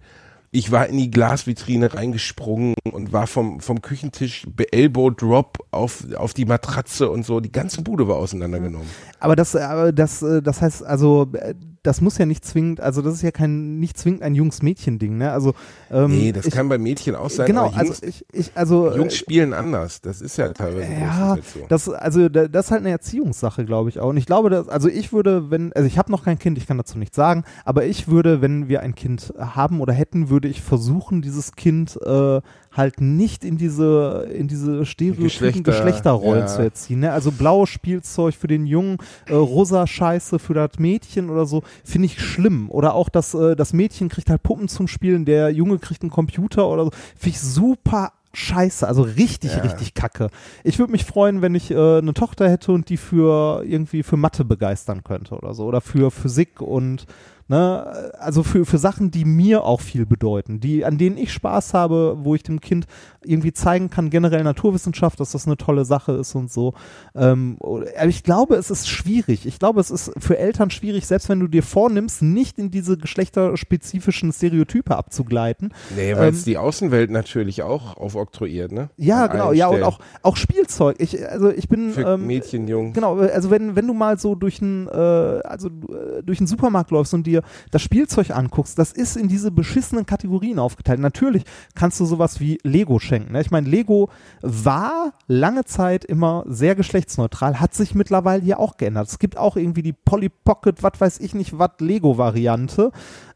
[0.51, 6.33] Ich war in die Glasvitrine reingesprungen und war vom, vom Küchentisch Elbow Drop auf, auf
[6.33, 7.41] die Matratze und so.
[7.41, 8.87] Die ganze Bude war auseinandergenommen.
[9.19, 11.53] Aber das, aber das, äh, das heißt, also, äh,
[11.87, 15.31] das muss ja nicht zwingend, also das ist ja kein, nicht zwingend ein Jungs-Mädchen-Ding, ne?
[15.31, 15.53] Also,
[15.89, 17.47] ähm, Nee, das ich, kann bei Mädchen auch sein.
[17.47, 20.01] genau, Jungs, also ich, ich, also, Jungs äh, spielen anders.
[20.01, 21.61] Das ist ja teilweise ja, so.
[21.69, 24.09] das, also da- das ist halt eine Erziehungssache, glaube ich auch.
[24.09, 26.67] Und ich glaube, dass, also ich würde, wenn, also ich habe noch kein Kind, ich
[26.67, 30.49] kann dazu nichts sagen, aber ich würde, wenn wir ein Kind haben oder hätten, würde
[30.49, 32.41] ich versuchen, dieses Kind äh,
[32.77, 36.47] halt nicht in diese, in diese stereotypen Geschlechter, Geschlechterrollen ja.
[36.47, 36.99] zu erziehen.
[37.01, 37.11] Ne?
[37.11, 38.97] Also blaues Spielzeug für den Jungen,
[39.27, 42.69] äh, rosa Scheiße für das Mädchen oder so, finde ich schlimm.
[42.69, 46.11] Oder auch das, äh, das Mädchen kriegt halt Puppen zum Spielen, der Junge kriegt einen
[46.11, 46.91] Computer oder so.
[47.17, 49.61] Finde ich super scheiße, also richtig, Ja.
[49.61, 50.29] richtig kacke.
[50.63, 54.17] Ich würde mich freuen, wenn ich äh, eine Tochter hätte und die für irgendwie für
[54.17, 55.65] Mathe begeistern könnte oder so.
[55.65, 57.07] Oder für Physik und
[57.49, 58.11] Ne?
[58.19, 62.17] Also für, für Sachen, die mir auch viel bedeuten, die, an denen ich Spaß habe,
[62.21, 62.87] wo ich dem Kind
[63.23, 66.73] irgendwie zeigen kann, generell Naturwissenschaft, dass das eine tolle Sache ist und so.
[67.15, 69.45] Ähm, aber ich glaube, es ist schwierig.
[69.45, 72.97] Ich glaube, es ist für Eltern schwierig, selbst wenn du dir vornimmst, nicht in diese
[72.97, 75.73] geschlechterspezifischen Stereotype abzugleiten.
[75.95, 78.89] Nee, weil es die Außenwelt natürlich auch aufoktroyiert, ne?
[78.97, 80.97] Ja, An genau, ja, und auch, auch Spielzeug.
[80.99, 81.91] Ich, also ich bin.
[81.91, 82.93] Für ähm, Mädchen, Jungen.
[82.93, 86.91] Genau, also wenn, wenn du mal so durch einen, äh, also äh, durch einen Supermarkt
[86.91, 87.36] läufst und dir
[87.71, 90.99] das Spielzeug anguckst, das ist in diese beschissenen Kategorien aufgeteilt.
[90.99, 91.43] Natürlich
[91.75, 93.33] kannst du sowas wie Lego schenken.
[93.33, 93.41] Ne?
[93.41, 94.09] Ich meine, Lego
[94.41, 99.07] war lange Zeit immer sehr geschlechtsneutral, hat sich mittlerweile ja auch geändert.
[99.07, 102.91] Es gibt auch irgendwie die Polly Pocket, was weiß ich nicht, was Lego-Variante.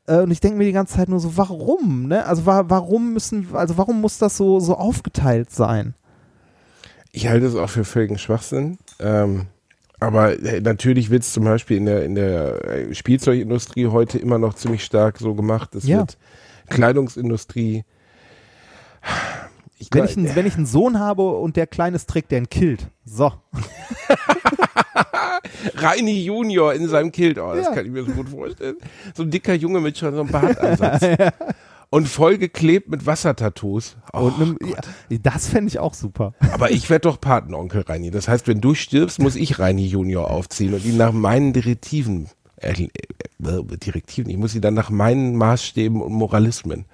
[0.08, 2.08] Äh, Und ich denke mir die ganze Zeit nur so, warum?
[2.08, 2.26] Ne?
[2.26, 5.93] Also wa warum müssen, also warum muss das so, so aufgeteilt sein?
[7.12, 8.78] Ich halte es auch für völligen Schwachsinn.
[8.99, 9.47] Ähm,
[10.02, 14.38] aber äh, natürlich wird es zum Beispiel in der, in der äh, Spielzeugindustrie heute immer
[14.38, 15.74] noch ziemlich stark so gemacht.
[15.76, 15.99] Es Ja.
[15.99, 16.18] wird
[16.70, 17.86] Kleidungsindustrie.
[19.78, 22.49] Ich Wenn ich, einen, wenn ich einen Sohn habe und der Kleines trägt, der einen
[22.49, 22.88] killt.
[23.06, 23.32] So.
[25.76, 27.74] Reini Junior in seinem Kilt, oh, das Ja.
[27.74, 28.76] kann ich mir so gut vorstellen.
[29.16, 31.04] So ein dicker Junge mit schon so einem Bartansatz.
[31.92, 33.98] Und vollgeklebt mit Wassertattoos.
[34.14, 34.32] Oh,
[34.64, 34.78] ja,
[35.22, 36.34] das fände ich auch super.
[36.54, 38.12] Aber ich werde doch Patenonkel Reini.
[38.12, 42.30] Das heißt, wenn du stirbst, muss ich Reini Junior aufziehen und ihn nach meinen Direktiven,
[42.56, 42.89] äh, äh,
[43.39, 46.86] Direktiven, ich muss ihn dann nach meinen Maßstäben und Moralismen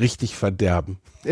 [0.00, 0.98] richtig verderben.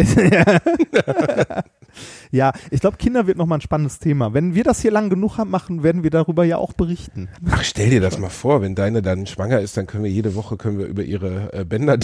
[2.30, 4.34] Ja, ich glaube, Kinder wird nochmal ein spannendes Thema.
[4.34, 7.28] Wenn wir das hier lang genug haben, machen, werden wir darüber ja auch berichten.
[7.50, 10.34] Ach, stell dir das mal vor, wenn deine dann schwanger ist, dann können wir jede
[10.34, 11.98] Woche können wir über ihre äh, Bänder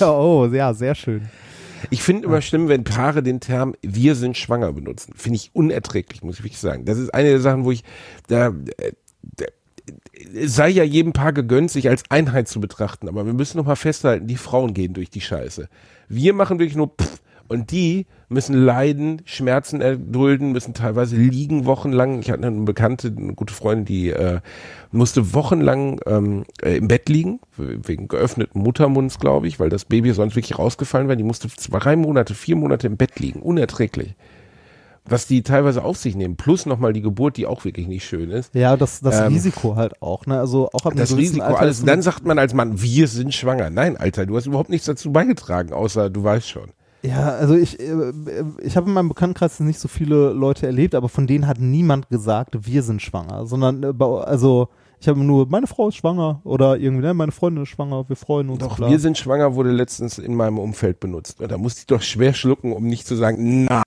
[0.02, 1.28] oh, ja, sehr schön.
[1.88, 5.14] Ich finde immer schlimm, wenn Paare den Term wir sind schwanger benutzen.
[5.16, 6.84] Finde ich unerträglich, muss ich wirklich sagen.
[6.84, 7.82] Das ist eine der Sachen, wo ich
[8.28, 9.46] da, äh, da
[10.44, 13.76] sei ja jedem Paar gegönnt, sich als Einheit zu betrachten, aber wir müssen noch mal
[13.76, 15.68] festhalten, die Frauen gehen durch die Scheiße.
[16.08, 22.20] Wir machen wirklich nur pff, und die müssen leiden, Schmerzen erdulden, müssen teilweise liegen wochenlang.
[22.20, 24.38] Ich hatte eine Bekannte, eine gute Freundin, die äh,
[24.92, 30.12] musste wochenlang ähm, äh, im Bett liegen, wegen geöffneten Muttermunds, glaube ich, weil das Baby
[30.12, 31.16] sonst wirklich rausgefallen wäre.
[31.16, 34.14] Die musste zwei, drei Monate, vier Monate im Bett liegen, unerträglich.
[35.10, 38.30] Was die teilweise auf sich nehmen, plus nochmal die Geburt, die auch wirklich nicht schön
[38.30, 38.54] ist.
[38.54, 40.38] Ja, das, das Ähm, Risiko halt auch, ne?
[40.38, 41.84] Also auch ab Das Risiko, Alter alles.
[41.84, 43.70] dann sagt man als Mann, wir sind schwanger.
[43.70, 46.70] Nein, Alter, du hast überhaupt nichts dazu beigetragen, außer du weißt schon.
[47.02, 48.12] Ja, also ich, äh,
[48.62, 52.08] ich habe in meinem Bekanntenkreis nicht so viele Leute erlebt, aber von denen hat niemand
[52.08, 54.68] gesagt, wir sind schwanger, sondern äh, also
[55.00, 58.16] ich habe nur, meine Frau ist schwanger oder irgendwie, ne, meine Freundin ist schwanger, wir
[58.16, 58.58] freuen uns.
[58.58, 58.90] Doch, bla.
[58.90, 61.38] wir sind schwanger wurde letztens in meinem Umfeld benutzt.
[61.40, 63.82] Da musste ich doch schwer schlucken, um nicht zu sagen, nein,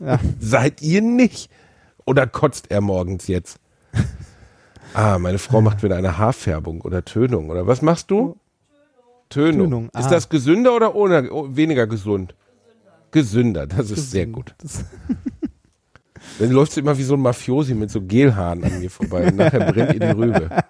[0.00, 0.18] Ja.
[0.40, 1.50] seid ihr nicht.
[2.04, 3.58] Oder kotzt er morgens jetzt?
[4.94, 7.48] Ah, meine Frau macht wieder eine Haarfärbung oder Tönung.
[7.48, 8.36] Oder was machst du?
[9.30, 9.70] Tönung.
[9.70, 10.00] Tönung, ah.
[10.00, 12.34] Ist das gesünder oder ohne, oh, weniger gesund?
[13.10, 14.54] Gesünder, das ist sehr gut.
[16.38, 19.28] Dann läuft sie immer wie so ein Mafiosi mit so Gelhaaren an mir vorbei.
[19.28, 20.50] Und nachher brennt ihr die Rübe.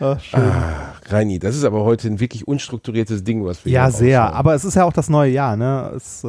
[0.00, 0.40] ach, schön.
[0.40, 4.20] Ah, Reini, das ist aber heute ein wirklich unstrukturiertes Ding, was wir ja, hier sehr.
[4.20, 4.36] raushauen.
[4.38, 5.92] Aber es ist ja auch das neue Jahr, ne?
[5.96, 6.28] Ist äh,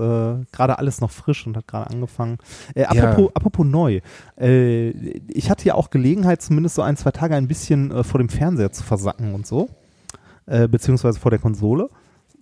[0.51, 2.37] gerade alles noch frisch und hat gerade angefangen.
[2.75, 3.31] Äh, apropos, Ja.
[3.33, 4.01] apropos neu.
[4.39, 4.89] Äh,
[5.27, 8.29] ich hatte ja auch Gelegenheit, zumindest so ein, zwei Tage ein bisschen äh, vor dem
[8.29, 9.69] Fernseher zu versacken und so.
[10.45, 11.89] Äh, beziehungsweise vor der Konsole.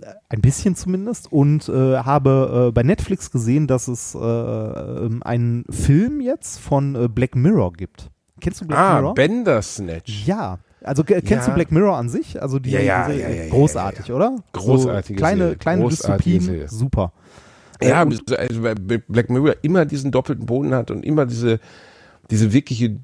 [0.01, 1.31] Äh, Ein bisschen zumindest.
[1.31, 7.09] Und äh, habe äh, bei Netflix gesehen, dass es äh, ähm, einen Film jetzt von
[7.15, 8.11] Black Mirror gibt.
[8.41, 9.13] Kennst du Black Ah, Mirror?
[9.15, 10.27] Bandersnatch.
[10.27, 10.59] Ja.
[10.85, 11.53] Also ke- kennst Ja.
[11.53, 12.41] du Black Mirror an sich?
[12.41, 14.35] Also die Ja, ja, diese, ja, ja, ja, großartig, oder?
[14.53, 16.67] Großartige so kleine Serie, kleine großartige Dystopien, Serie.
[16.69, 17.13] super.
[17.81, 21.59] Ja, Äh, und- also, weil Black Mirror immer diesen doppelten Boden hat und immer diese,
[22.31, 22.97] diese wirkliche,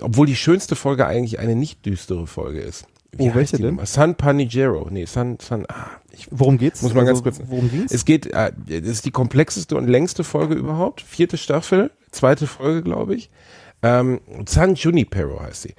[0.00, 2.86] obwohl die schönste Folge eigentlich eine nicht düstere Folge ist.
[3.16, 3.80] Oh, heißt welche die denn?
[3.84, 4.88] San Panigero.
[4.90, 6.82] Nee, San, San, ah, ich, Worum geht's?
[6.82, 7.92] Muss man also, ganz kurz- Worum ging's?
[7.92, 11.00] es geht, äh, ist die komplexeste und längste Folge überhaupt.
[11.00, 13.30] Vierte Staffel, zweite Folge, glaube ich.
[13.82, 15.74] Ähm, San Junipero heißt sie.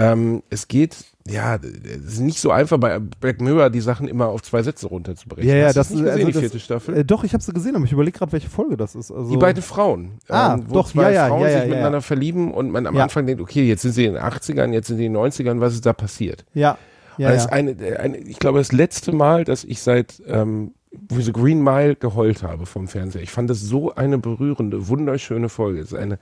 [0.00, 0.96] Ähm, es geht,
[1.28, 4.86] ja, es ist nicht so einfach bei Black Mirror die Sachen immer auf zwei Sätze
[4.86, 5.48] runterzubrechen.
[5.48, 6.96] ja, ja, Hast das ist gesehen, also die das, vierte Staffel.
[6.96, 9.10] Äh, doch, ich habe sie gesehen, aber ich überlege gerade, welche Folge das ist.
[9.10, 10.18] Also, Die beiden Frauen.
[10.28, 11.68] Ah, ähm, wo doch, zwei ja, ja, Frauen ja, sich ja, ja.
[11.68, 12.96] miteinander verlieben und man am.
[12.96, 15.60] Anfang denkt, okay, jetzt sind sie in den 80ern, jetzt sind sie in den 90ern,
[15.60, 16.44] was ist da passiert?
[16.52, 16.76] Ja,
[17.16, 17.36] ja, ja.
[17.36, 20.72] ist eine, eine, ich glaube, das letzte Mal, dass ich seit ähm,
[21.08, 23.22] so Green Mile geheult habe vom Fernseher.
[23.22, 25.80] Ich fand das so eine berührende, wunderschöne Folge.
[25.80, 26.18] Es ist eine,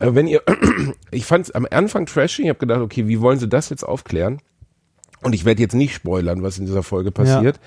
[0.00, 0.42] äh, wenn ihr,
[1.10, 3.84] ich fand es am Anfang trashy, ich habe gedacht, okay, wie wollen sie das jetzt
[3.84, 4.40] aufklären?
[5.22, 7.58] Und ich werde jetzt nicht spoilern, was in dieser Folge passiert.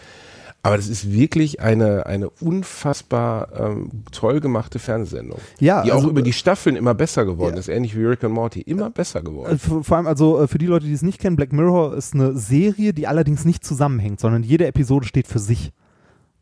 [0.62, 5.40] Aber das ist wirklich eine, eine unfassbar ähm, toll gemachte Fernsehsendung.
[5.60, 7.60] Ja, die also- auch über die Staffeln immer besser geworden Ja.
[7.60, 9.56] ist, ähnlich wie Rick and Morty, immer besser geworden.
[9.56, 11.96] Äh, Vor vor allem, also äh, für die Leute, die es nicht kennen, Black Mirror
[11.96, 15.72] ist eine Serie, die allerdings nicht zusammenhängt, sondern jede Episode steht für sich.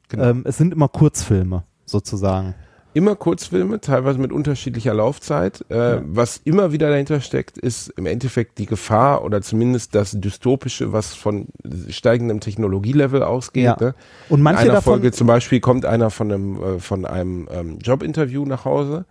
[0.09, 0.23] Genau.
[0.23, 2.55] Ähm, es sind immer Kurzfilme, sozusagen.
[2.97, 5.63] Immer Kurzfilme, teilweise mit unterschiedlicher Laufzeit.
[5.69, 10.91] Äh, Was immer wieder dahinter steckt, ist im Endeffekt die Gefahr oder zumindest das Dystopische,
[10.91, 11.45] was von
[11.89, 13.63] steigendem Technologielevel ausgeht.
[13.65, 13.77] Ja.
[13.79, 13.95] Ne?
[14.29, 17.47] Und manche In einer davon, Folge zum Beispiel kommt einer von einem, äh, von einem
[17.51, 19.05] ähm, Jobinterview nach Hause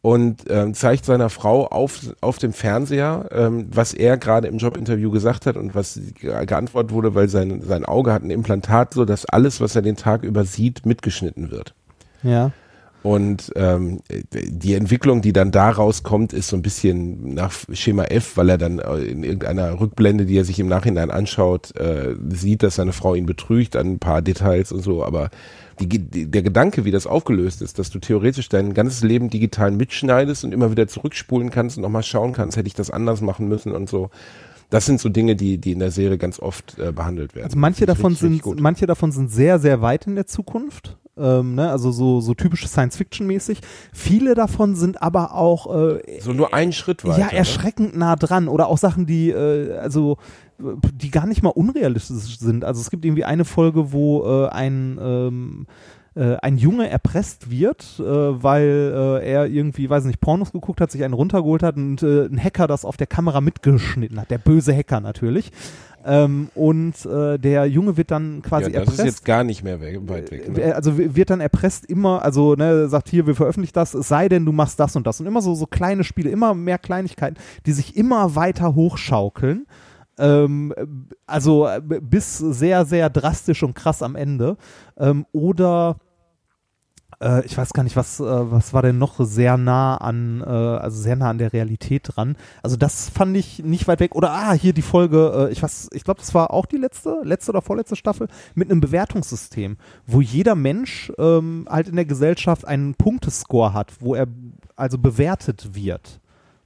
[0.00, 5.12] und ähm, zeigt seiner Frau auf, auf dem Fernseher, ähm, was er gerade im Jobinterview
[5.12, 9.04] gesagt hat und was ge- geantwortet wurde, weil sein, sein Auge hat ein Implantat, so
[9.04, 11.74] dass alles, was er den Tag über sieht, mitgeschnitten wird.
[12.24, 12.50] ja.
[13.02, 14.00] Und ähm,
[14.32, 18.58] die Entwicklung, die dann daraus kommt, ist so ein bisschen nach Schema F, weil er
[18.58, 22.92] dann äh, in irgendeiner Rückblende, die er sich im Nachhinein anschaut, äh, sieht, dass seine
[22.92, 25.04] Frau ihn betrügt an ein paar Details und so.
[25.04, 25.30] Aber
[25.80, 29.72] die, die, der Gedanke, wie das aufgelöst ist, dass du theoretisch dein ganzes Leben digital
[29.72, 33.48] mitschneidest und immer wieder zurückspulen kannst und nochmal schauen kannst, hätte ich das anders machen
[33.48, 34.10] müssen und so.
[34.70, 37.46] Das sind so Dinge, die, die in der Serie ganz oft äh, behandelt werden.
[37.46, 38.60] Also manche davon richtig, richtig sind, gut.
[38.60, 40.96] manche davon sind sehr, sehr weit in der Zukunft.
[41.16, 41.70] Ähm, ne?
[41.70, 43.60] Also so, so typisch Science-Fiction-mäßig.
[43.92, 47.18] Viele davon sind aber auch äh, so nur einen Schritt weiter.
[47.18, 47.34] ja ne?
[47.34, 50.16] erschreckend nah dran oder auch Sachen, die äh, also
[50.58, 52.64] die gar nicht mal unrealistisch sind.
[52.64, 55.66] Also es gibt irgendwie eine Folge, wo äh, ein ähm,
[56.14, 60.90] äh, ein Junge erpresst wird, äh, weil äh, er irgendwie, weiß nicht, Pornos geguckt hat,
[60.90, 64.30] sich einen runtergeholt hat und äh, ein Hacker das auf der Kamera mitgeschnitten hat.
[64.30, 65.52] Der böse Hacker natürlich.
[66.04, 68.98] Ähm, und äh, der Junge wird dann quasi ja, das erpresst.
[68.98, 70.50] ist jetzt gar nicht mehr we- weit weg.
[70.52, 70.60] Ne?
[70.60, 74.28] Äh, Also wird dann erpresst immer, also ne, sagt hier, wir veröffentlichen das, es sei
[74.28, 75.20] denn, du machst das und das.
[75.20, 77.36] Und immer so, so kleine Spiele, immer mehr Kleinigkeiten,
[77.66, 79.66] die sich immer weiter hochschaukeln.
[80.18, 80.74] Ähm,
[81.26, 84.56] also äh, bis sehr, sehr drastisch und krass am Ende.
[84.98, 85.96] Ähm, oder
[87.22, 90.50] äh, ich weiß gar nicht, was, äh, was war denn noch sehr nah an, äh,
[90.50, 92.36] also sehr nah an der Realität dran.
[92.62, 94.14] Also das fand ich nicht weit weg.
[94.14, 97.20] Oder ah, hier die Folge, äh, ich weiß, ich glaube, das war auch die letzte,
[97.24, 102.66] letzte oder vorletzte Staffel, mit einem Bewertungssystem, wo jeder Mensch ähm, halt in der Gesellschaft
[102.66, 104.26] einen Punktescore hat, wo er
[104.76, 106.20] also bewertet wird.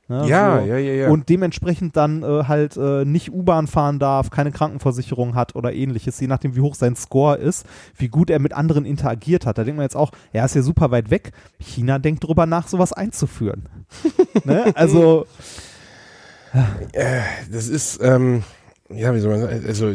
[0.09, 0.67] Ne, Ja, so.
[0.67, 1.09] ja, ja, ja.
[1.09, 6.21] Und dementsprechend dann äh, halt äh, nicht U-Bahn fahren darf, keine Krankenversicherung hat oder ähnliches,
[6.21, 9.59] je nachdem, wie hoch sein Score ist, wie gut er mit anderen interagiert hat.
[9.59, 11.33] Da denkt man jetzt auch, ja, ist ja super weit weg.
[11.59, 13.69] China denkt drüber nach, sowas einzuführen.
[14.45, 14.73] ne?
[14.77, 15.27] Also,
[17.51, 18.45] das ist, ähm,
[18.95, 19.93] ja, wie soll man sagen, also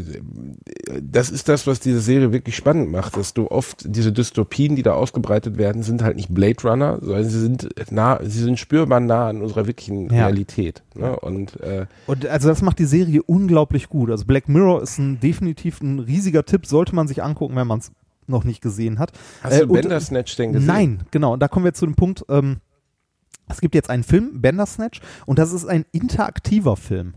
[1.01, 4.83] das ist das, was diese Serie wirklich spannend macht, dass du oft diese Dystopien, die
[4.83, 8.99] da ausgebreitet werden, sind halt nicht Blade Runner, sondern sie sind nah, sie sind spürbar
[8.99, 10.25] nah an unserer wirklichen Ja.
[10.25, 10.83] Realität.
[10.95, 11.17] Ne?
[11.19, 14.11] Und äh, und also das macht die Serie unglaublich gut.
[14.11, 17.79] Also Black Mirror ist ein definitiv ein riesiger Tipp, sollte man sich angucken, wenn man
[17.79, 17.91] es
[18.27, 19.11] noch nicht gesehen hat.
[19.41, 20.67] hast Äh, du Bandersnatch denn gesehen?
[20.67, 21.33] Nein, genau.
[21.33, 22.57] Und da kommen wir zu dem Punkt, ähm,
[23.47, 27.15] es gibt jetzt einen Film, Bandersnatch, und das ist ein interaktiver Film.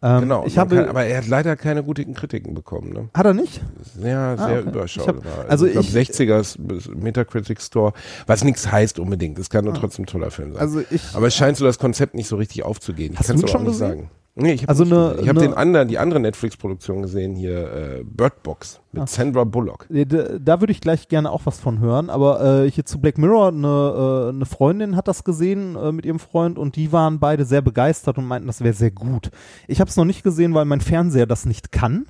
[0.00, 2.92] Ähm, Genau, ich habe, kann, aber er hat leider keine guten Kritiken bekommen.
[2.92, 3.08] Ne?
[3.14, 3.60] hat er nicht?
[3.96, 4.68] Sehr, sehr okay.
[4.68, 5.14] überschaubar.
[5.24, 6.58] Ich hab- also ich glaube ich- 60er ist
[6.94, 7.92] Metacritic Store,
[8.26, 9.38] was nichts heißt unbedingt.
[9.40, 10.60] Es kann nur trotzdem ein toller Film sein.
[10.60, 13.14] Also ich, Aber es scheint so das Konzept nicht so richtig aufzugehen.
[13.14, 13.88] Ich Hast ihn aber schon auch nicht gesehen?
[13.88, 14.10] sagen.
[14.40, 18.04] Nee, ich habe Also ich habe eine- den anderen, die andere Netflix-Produktion gesehen hier, äh,
[18.04, 19.06] Bird Box mit Ah.
[19.06, 19.86] Sandra Bullock.
[19.90, 23.18] da, da würde ich gleich gerne auch was von hören, aber äh, hier zu Black
[23.18, 27.18] Mirror, eine, äh, eine Freundin hat das gesehen äh, mit ihrem Freund und die waren
[27.18, 29.30] beide sehr begeistert und meinten, das wäre sehr gut.
[29.66, 32.06] Ich habe es noch nicht gesehen, weil mein Fernseher das nicht kann.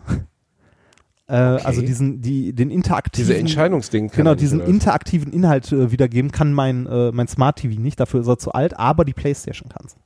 [1.26, 4.08] Äh, Also diesen, die, den interaktiven Diese Entscheidungsding.
[4.08, 8.20] kann Genau, diesen interaktiven Inhalt äh, wiedergeben kann mein, äh, mein Smart TV nicht, dafür
[8.20, 9.96] ist er zu alt, aber die Playstation kann's.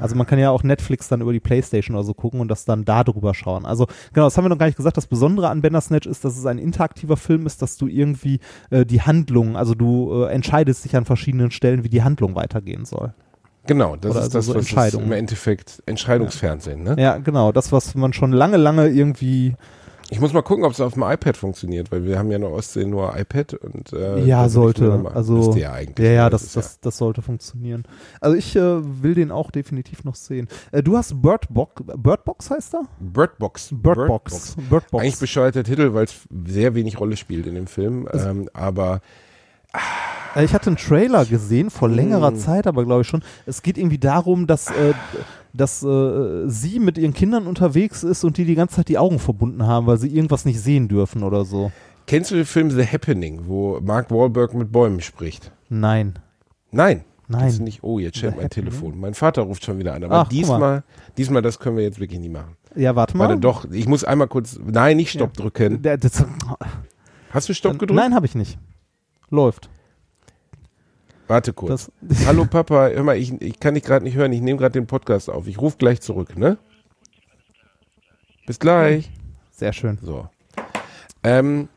[0.00, 2.64] Also man kann ja auch Netflix dann über die Playstation oder so gucken und das
[2.64, 3.66] dann da drüber schauen.
[3.66, 4.96] Also genau, das haben wir noch gar nicht gesagt.
[4.96, 8.84] Das Besondere an Bandersnatch ist, dass es ein interaktiver Film ist, dass du irgendwie äh,
[8.84, 13.14] die Handlung, also du äh, entscheidest dich an verschiedenen Stellen, wie die Handlung weitergehen soll.
[13.66, 15.06] Genau, das Oder ist also das, so was es Entscheidungen.
[15.06, 16.82] im Endeffekt Entscheidungsfernsehen.
[16.82, 16.96] Ne?
[16.98, 19.54] Ja, genau, das, was man schon lange, lange irgendwie
[20.10, 22.42] Ich muss mal gucken, ob es auf dem iPad funktioniert, weil wir haben ja in
[22.42, 25.10] der Ostsee nur iPad und äh, Ja, sollte.
[25.14, 26.06] Also, ja eigentlich.
[26.06, 26.30] Ja, ja, ne?
[26.30, 27.84] das, ist das, das sollte funktionieren.
[28.20, 30.48] Also ich äh, will den auch definitiv noch sehen.
[30.72, 32.82] Äh, du hast Bird Box, Bird Box heißt er?
[33.00, 33.70] Bird Box.
[33.72, 34.56] Bird, Box.
[34.68, 35.02] Bird Box.
[35.02, 36.14] Eigentlich bescheuerter Titel, weil es
[36.46, 38.06] sehr wenig Rolle spielt in dem Film.
[38.06, 39.00] Also ähm, aber
[40.36, 42.36] Äh, Ich hatte einen Trailer gesehen, vor längerer Mm.
[42.36, 43.22] Zeit, aber glaube ich schon.
[43.46, 44.92] Es geht irgendwie darum, dass, äh,
[45.54, 49.18] dass äh, sie mit ihren Kindern unterwegs ist und die die ganze Zeit die Augen
[49.18, 51.70] verbunden haben, weil sie irgendwas nicht sehen dürfen oder so.
[52.06, 55.52] kennst du den Film The Happening, wo Mark Wahlberg mit Bäumen spricht?
[55.68, 56.18] Nein.
[56.70, 57.04] Nein.
[57.28, 57.40] Nein.
[57.40, 57.82] Kennst du nicht?
[57.82, 58.50] Oh, jetzt schellt mein?
[58.50, 59.00] Telefon.
[59.00, 60.04] Mein Vater ruft schon wieder an.
[60.04, 60.82] Aber Ach, diesmal,
[61.16, 62.56] diesmal, das können wir jetzt wirklich nicht machen.
[62.76, 63.28] Ja, warte mal.
[63.28, 65.80] Warte, doch, ich muss einmal kurz, nein, nicht Stopp drücken.
[65.80, 66.24] Der, das,
[67.30, 67.98] Hast du Stopp gedrückt?
[67.98, 68.58] Nein, habe ich nicht.
[69.30, 69.70] Läuft.
[71.26, 71.90] Warte kurz.
[72.00, 74.72] Das, Hallo Papa, hör mal, ich, ich kann dich gerade nicht hören, ich nehme gerade
[74.72, 75.46] den Podcast auf.
[75.46, 76.58] Ich rufe gleich zurück, ne?
[78.46, 79.10] Bis gleich.
[79.50, 79.98] sehr schön.
[80.02, 80.28] So.
[81.22, 81.68] Ähm,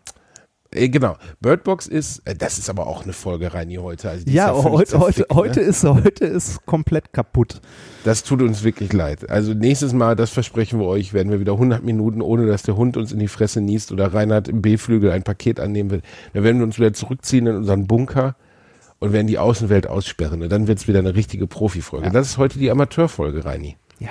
[0.71, 1.15] äh, genau.
[1.39, 4.09] Birdbox ist, äh, das ist aber auch eine Folge, Reini, heute.
[4.09, 5.65] Also Ja, völlig heute, heute, zerfickt, heute, Ne?
[5.65, 7.61] ist, heute ist komplett kaputt.
[8.03, 9.29] Das tut uns wirklich leid.
[9.29, 12.75] Also nächstes Mal, das versprechen wir euch, werden wir wieder 100 Minuten, ohne dass der
[12.75, 16.01] Hund uns in die Fresse niest oder Reinhard im B-Flügel ein Paket annehmen will.
[16.33, 18.35] Dann werden wir uns wieder zurückziehen in unseren Bunker
[18.99, 20.41] und werden die Außenwelt aussperren.
[20.41, 22.07] Und dann wird es wieder eine richtige Profifolge.
[22.07, 22.11] Ja.
[22.11, 23.77] Das ist heute die Amateurfolge, Reini.
[23.99, 24.09] Ja.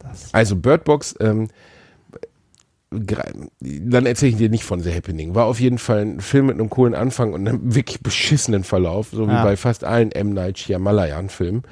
[0.00, 1.48] Das, Also Birdbox, ähm,
[2.90, 5.34] dann erzähle ich dir nicht von The Happening.
[5.34, 9.08] War auf jeden Fall ein Film mit einem coolen Anfang und einem wirklich beschissenen Verlauf,
[9.12, 9.42] so wie Ja.
[9.44, 10.32] bei fast allen M.
[10.32, 11.62] Night Shyamalan-Filmen.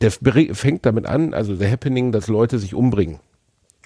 [0.00, 3.20] Der fängt damit an, also The Happening, dass Leute sich umbringen.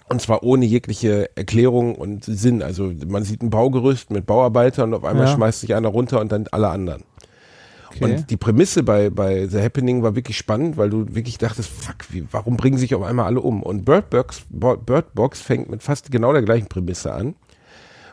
[0.08, 2.62] Und zwar ohne jegliche Erklärung und Sinn.
[2.64, 5.34] Also man sieht ein Baugerüst mit Bauarbeitern und auf einmal Ja.
[5.34, 7.04] schmeißt sich einer runter und dann alle anderen.
[7.90, 8.04] Okay.
[8.04, 11.96] Und die Prämisse bei, bei The Happening war wirklich spannend, weil du wirklich dachtest, fuck,
[12.10, 13.62] wie, warum bringen sich auf einmal alle um?
[13.62, 17.34] Und Bird Box, Bo- Bird Box fängt mit fast genau der gleichen Prämisse an,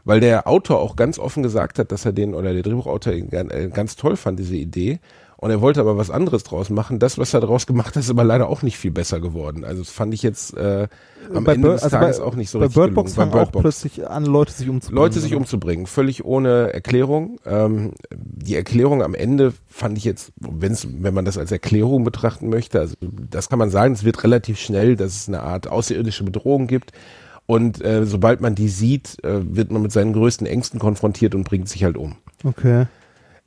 [0.05, 3.69] weil der Autor auch ganz offen gesagt hat, dass er den, oder der Drehbuchautor äh,
[3.73, 4.99] ganz toll fand, diese Idee.
[5.39, 6.97] Und er wollte aber was anderes draus machen.
[6.97, 9.63] Das, was er daraus gemacht hat, ist aber leider auch nicht viel besser geworden.
[9.63, 10.87] Also das fand ich jetzt äh,
[11.31, 13.31] am Bei Ende Bir- des also Tages bei- auch nicht so bei richtig Birdbox gelungen.
[13.33, 15.03] fangen auch plötzlich an, Leute sich umzubringen.
[15.03, 15.41] Leute sich oder?
[15.41, 17.39] umzubringen, völlig ohne Erklärung.
[17.45, 22.49] Ähm, die Erklärung am Ende fand ich jetzt, wenn's, wenn man das als Erklärung betrachten
[22.49, 26.23] möchte, also das kann man sagen, es wird relativ schnell, dass es eine Art außerirdische
[26.23, 26.93] Bedrohung gibt.
[27.45, 31.43] Und äh, sobald man die sieht, äh, wird man mit seinen größten Ängsten konfrontiert und
[31.43, 32.15] bringt sich halt um.
[32.43, 32.87] Okay.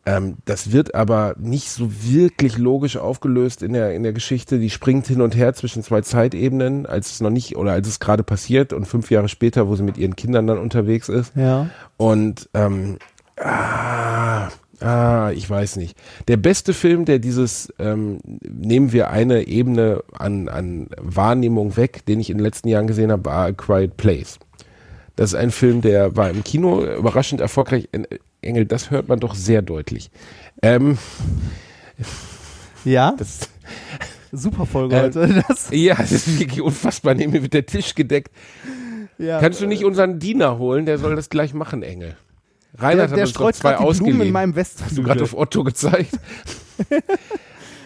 [0.07, 4.59] Ähm, das wird aber nicht so wirklich logisch aufgelöst in der, in der Geschichte.
[4.59, 8.01] Die springt hin und her zwischen zwei Zeitebenen, als es noch nicht, oder als es
[8.01, 11.37] gerade passiert und fünf Jahre später, wo sie mit ihren Kindern dann unterwegs ist.
[11.37, 11.69] Ja.
[11.99, 12.99] Und ähm,
[13.37, 14.49] ah,
[14.81, 15.99] ah, ich weiß nicht.
[16.29, 22.21] Der beste Film, der dieses, ähm, nehmen wir eine Ebene an, an Wahrnehmung weg, den
[22.21, 24.39] ich in den letzten Jahren gesehen habe, war A Quiet Place.
[25.17, 27.91] Das ist ein Film, der war im Kino überraschend erfolgreich.
[28.43, 30.11] Engel, das hört man doch sehr deutlich.
[30.63, 30.99] Ähm,
[32.85, 33.51] Ja, das,
[34.33, 35.43] super Folge Ähm, heute.
[35.49, 37.15] Das, ja, das ist wirklich unfassbar.
[37.15, 38.31] Neben mir wird der Tisch gedeckt.
[39.19, 39.39] ja.
[39.41, 40.87] Kannst du nicht unseren Diener holen?
[40.87, 42.17] Der soll das gleich machen, Engel.
[42.73, 44.21] der, Reinhard hat der uns noch streut zwei die Blumen ausgeliehen.
[44.23, 45.05] in meinem Hast du Westflügel.
[45.05, 46.19] gerade auf Otto gezeigt?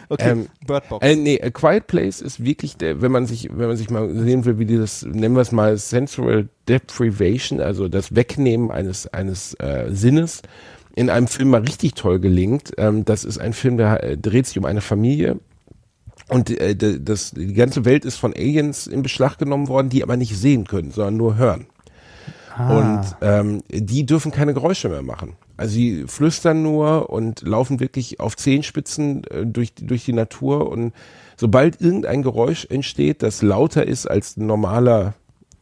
[0.09, 1.07] Okay, ähm, Birdbox.
[1.07, 4.09] Äh, nee, A Quiet Place ist wirklich der, wenn man sich, wenn man sich mal
[4.15, 9.55] sehen will, wie dieses, nennen wir es mal Sensual Deprivation, also das Wegnehmen eines, eines
[9.55, 10.43] äh, Sinnes,
[10.95, 12.73] in einem Film mal richtig toll gelingt.
[12.79, 15.39] Ähm, das ist ein Film, der äh, dreht sich um eine Familie.
[16.29, 20.17] Und äh, das, die ganze Welt ist von Aliens in Beschlag genommen worden, die aber
[20.17, 21.67] nicht sehen können, sondern nur hören.
[22.57, 22.79] Ah.
[22.79, 25.37] Und ähm, die dürfen keine Geräusche mehr machen.
[25.57, 30.69] Also sie flüstern nur und laufen wirklich auf Zehenspitzen äh, durch, durch die Natur.
[30.69, 30.93] Und
[31.37, 35.15] sobald irgendein Geräusch entsteht, das lauter ist als normaler,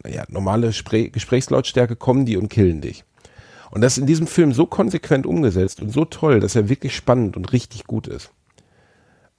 [0.07, 3.05] ja, normale Spre Gesprächslautstärke, kommen die und killen dich.
[3.71, 6.95] Und das ist in diesem Film so konsequent umgesetzt und so toll, dass er wirklich
[6.95, 8.31] spannend und richtig gut ist.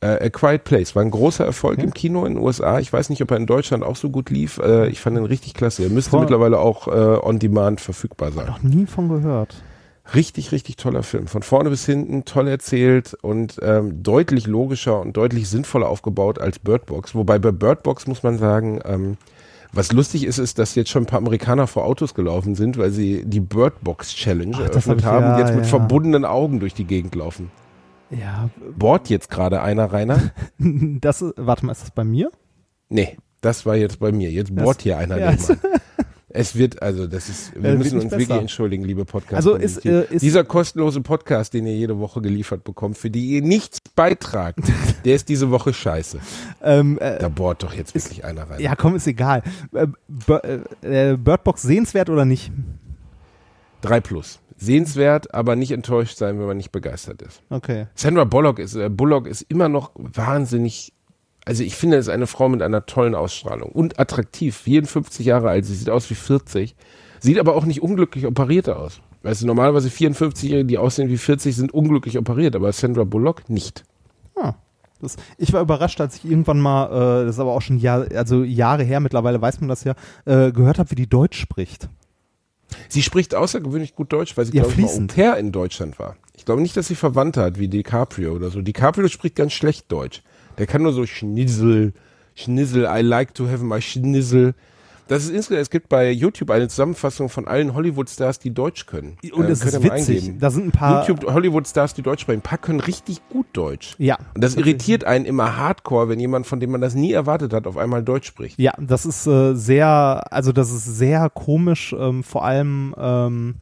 [0.02, 2.80] Äh, A Quiet Place war ein großer Erfolg im Kino in den USA.
[2.80, 4.58] Ich weiß nicht, ob er in Deutschland auch so gut lief.
[4.58, 5.84] Äh, ich fand ihn richtig klasse.
[5.84, 6.22] Er müsste Voll.
[6.22, 8.48] mittlerweile auch äh, on demand verfügbar sein.
[8.48, 9.56] Noch nie von gehört.
[10.14, 11.28] Richtig, richtig toller Film.
[11.28, 16.60] Von vorne bis hinten toll erzählt und ähm, deutlich logischer und deutlich sinnvoller aufgebaut als
[16.60, 17.16] Bird Box.
[17.16, 19.18] Wobei bei Bird Box muss man sagen, ähm,
[19.72, 22.92] was lustig ist, ist, dass jetzt schon ein paar Amerikaner vor Autos gelaufen sind, weil
[22.92, 25.70] sie die Bird Box Challenge Ach, das eröffnet ich- haben, ja, jetzt mit ja.
[25.70, 27.50] verbundenen Augen durch die Gegend laufen.
[28.12, 30.32] Ja, Bohrt jetzt gerade einer, Rainer?
[30.60, 32.30] das warte mal, ist das bei mir?
[32.90, 34.30] Nee, das war jetzt bei mir.
[34.30, 35.34] Jetzt bohrt hier einer ja.
[36.36, 38.42] Es wird, also das ist, wir Äh, müssen uns wirklich besser.
[38.42, 39.36] entschuldigen, liebe Podcast.
[39.36, 43.28] Also ist, äh, ist- Dieser kostenlose Podcast, den ihr jede Woche geliefert bekommt, für die
[43.36, 44.58] ihr nichts beitragt,
[45.06, 46.18] der ist diese Woche scheiße.
[46.64, 48.60] Ähm, äh, Da bohrt doch jetzt wirklich einer rein.
[48.60, 49.44] ja, komm, ist egal.
[49.74, 49.86] Äh,
[50.82, 52.52] äh, äh, Birdbox sehenswert oder nicht?
[53.82, 54.40] Drei plus.
[54.58, 57.42] Sehenswert, aber nicht enttäuscht sein, wenn man nicht begeistert ist.
[57.50, 57.88] Okay.
[57.96, 60.93] Sandra Bullock ist, Bullock ist immer noch wahnsinnig,
[61.46, 64.56] also ich finde, es ist eine Frau mit einer tollen Ausstrahlung und attraktiv.
[64.56, 66.76] 54 Jahre alt, sie sieht aus wie 40,
[67.20, 69.02] sieht aber auch nicht unglücklich operiert aus.
[69.24, 73.84] Weißt du, normalerweise 54-Jährige, die aussehen wie 40, sind unglücklich operiert, aber Sandra Bullock nicht.
[74.36, 74.54] Ah,
[75.02, 76.88] das, ich war überrascht, als ich irgendwann mal,
[77.22, 79.94] äh, das ist aber auch schon Jahr, also Jahre her, mittlerweile weiß man das ja,
[80.26, 81.88] äh, gehört habe, wie die Deutsch spricht.
[82.90, 85.14] Sie spricht außergewöhnlich gut Deutsch, weil sie, Ja, glaube ich, mal Au fließend.
[85.16, 86.18] pair in Deutschland war.
[86.36, 88.62] Ich glaube nicht, dass sie Verwandte hat, wie DiCaprio oder so.
[88.62, 90.24] DiCaprio spricht ganz schlecht Deutsch.
[90.58, 91.94] Der kann nur so Schnitzel,
[92.36, 94.54] Schnitzel, I like to have my Schnitzel.
[95.10, 99.18] Das ist insgesamt, es gibt bei YouTube eine Zusammenfassung von allen Hollywood-Stars, die Deutsch können.
[99.34, 100.18] Und Äh, es könnt ist witzig.
[100.22, 100.40] eingeben.
[100.40, 101.06] Da sind ein paar.
[101.08, 102.40] YouTube Hollywood-Stars, die Deutsch sprechen.
[102.40, 103.96] Ein paar können richtig gut Deutsch.
[103.98, 104.18] Ja.
[104.34, 107.68] Und das irritiert einen immer hardcore, wenn jemand, von dem man das nie erwartet hat,
[107.68, 108.58] auf einmal Deutsch spricht.
[108.60, 113.56] Ja, das ist äh, sehr, also das ist sehr komisch, ähm, vor allem ähm,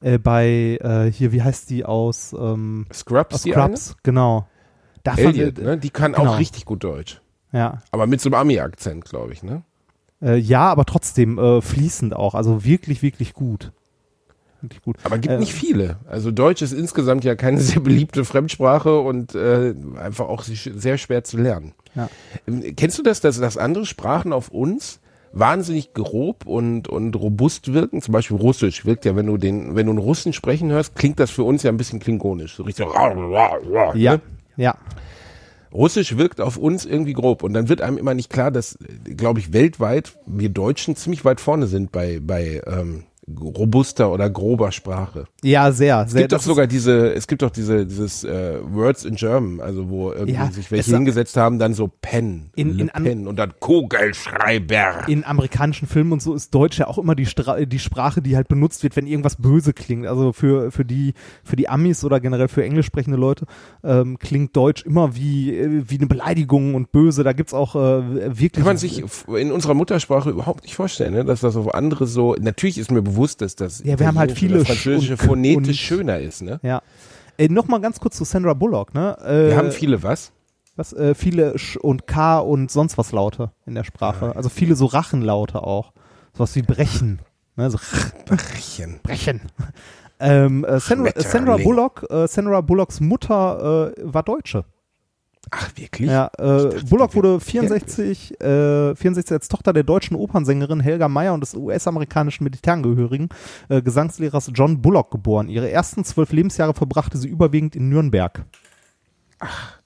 [0.00, 4.46] äh, bei äh, hier, wie heißt die aus, ähm, Scrubs, aus Scrubs, genau.
[5.16, 5.78] Elliot, ne?
[5.78, 6.34] Die kann genau.
[6.34, 7.20] auch richtig gut Deutsch.
[7.52, 9.62] Ja, Aber mit so einem Ami-Akzent, glaube ich, ne?
[10.22, 13.72] äh, ja, aber trotzdem äh, fließend auch, also wirklich, wirklich gut.
[14.60, 14.96] Wirklich gut.
[15.04, 15.96] Aber gibt Äh, nicht viele.
[16.08, 21.24] Also Deutsch ist insgesamt ja keine sehr beliebte Fremdsprache und äh, einfach auch sehr schwer
[21.24, 21.72] zu lernen.
[21.94, 22.08] Ja.
[22.46, 25.00] Ähm, Kennst du das, dass, dass andere Sprachen auf uns
[25.32, 28.02] wahnsinnig grob und, und robust wirken?
[28.02, 31.20] Zum Beispiel Russisch wirkt ja, wenn du den, wenn du einen Russen sprechen hörst, klingt
[31.20, 32.56] das für uns ja ein bisschen klingonisch.
[32.56, 32.86] So richtig
[33.96, 34.20] Ja, ne?
[34.58, 34.76] Ja.
[35.72, 39.38] Russisch wirkt auf uns irgendwie grob und dann wird einem immer nicht klar, dass, glaube
[39.40, 43.04] ich, weltweit wir Deutschen ziemlich weit vorne sind bei, bei ähm,
[43.40, 45.24] robuster oder grober Sprache.
[45.44, 46.22] Ja, sehr, Es sehr.
[46.22, 50.10] gibt doch sogar diese, es gibt doch diese, dieses äh, Words in German, also wo
[50.12, 53.52] irgendwie Ja, sich welche es- hingesetzt haben, dann so Pen, In- in Pen und dann
[53.60, 55.08] Kugelschreiber.
[55.08, 58.36] in amerikanischen Filmen und so ist Deutsch ja auch immer die, Stra die Sprache, die
[58.36, 60.06] halt benutzt wird, wenn irgendwas böse klingt.
[60.06, 61.14] Also für, für, die,
[61.44, 63.46] für die Amis oder generell für englisch sprechende Leute
[63.84, 67.24] ähm, klingt Deutsch immer wie, äh, wie eine Beleidigung und böse.
[67.24, 68.52] Da gibt's auch äh, wirklich.
[68.52, 69.02] Kann man sich
[69.36, 71.24] in unserer Muttersprache überhaupt nicht vorstellen, ne?
[71.24, 74.32] dass das auf andere so, natürlich ist mir bewusst, dass das Ja, wir haben halt
[74.32, 76.60] viele Sch- französische und- phonetisch und- schöner ist, ne?
[76.62, 76.82] Ja.
[77.36, 79.16] Äh, Nochmal ganz kurz zu Sandra Bullock, ne?
[79.24, 80.32] Äh, Wir haben viele was?
[80.76, 84.34] was, äh, viele Sch und K und sonst was Laute in der Sprache.
[84.36, 85.92] Also viele so Rachenlaute auch.
[86.34, 87.18] Sowas wie brechen.
[87.56, 87.68] Ne?
[87.70, 87.78] So
[88.26, 89.00] Brechen.
[89.02, 89.40] brechen.
[90.20, 91.56] Ähm, äh, Sandra, Sandra.
[91.56, 94.64] Bullock, äh, Sandra Bullocks Mutter äh, war Deutsche.
[95.50, 96.10] Ach, wirklich?
[96.10, 101.40] Ja, äh, Bullock wurde 64, äh, 64 als Tochter der deutschen Opernsängerin Helga Meyer und
[101.40, 103.28] des US-amerikanischen Militärangehörigen
[103.68, 105.48] äh, Gesangslehrers John Bullock geboren.
[105.48, 108.44] Ihre ersten zwölf Lebensjahre verbrachte sie überwiegend in Nürnberg.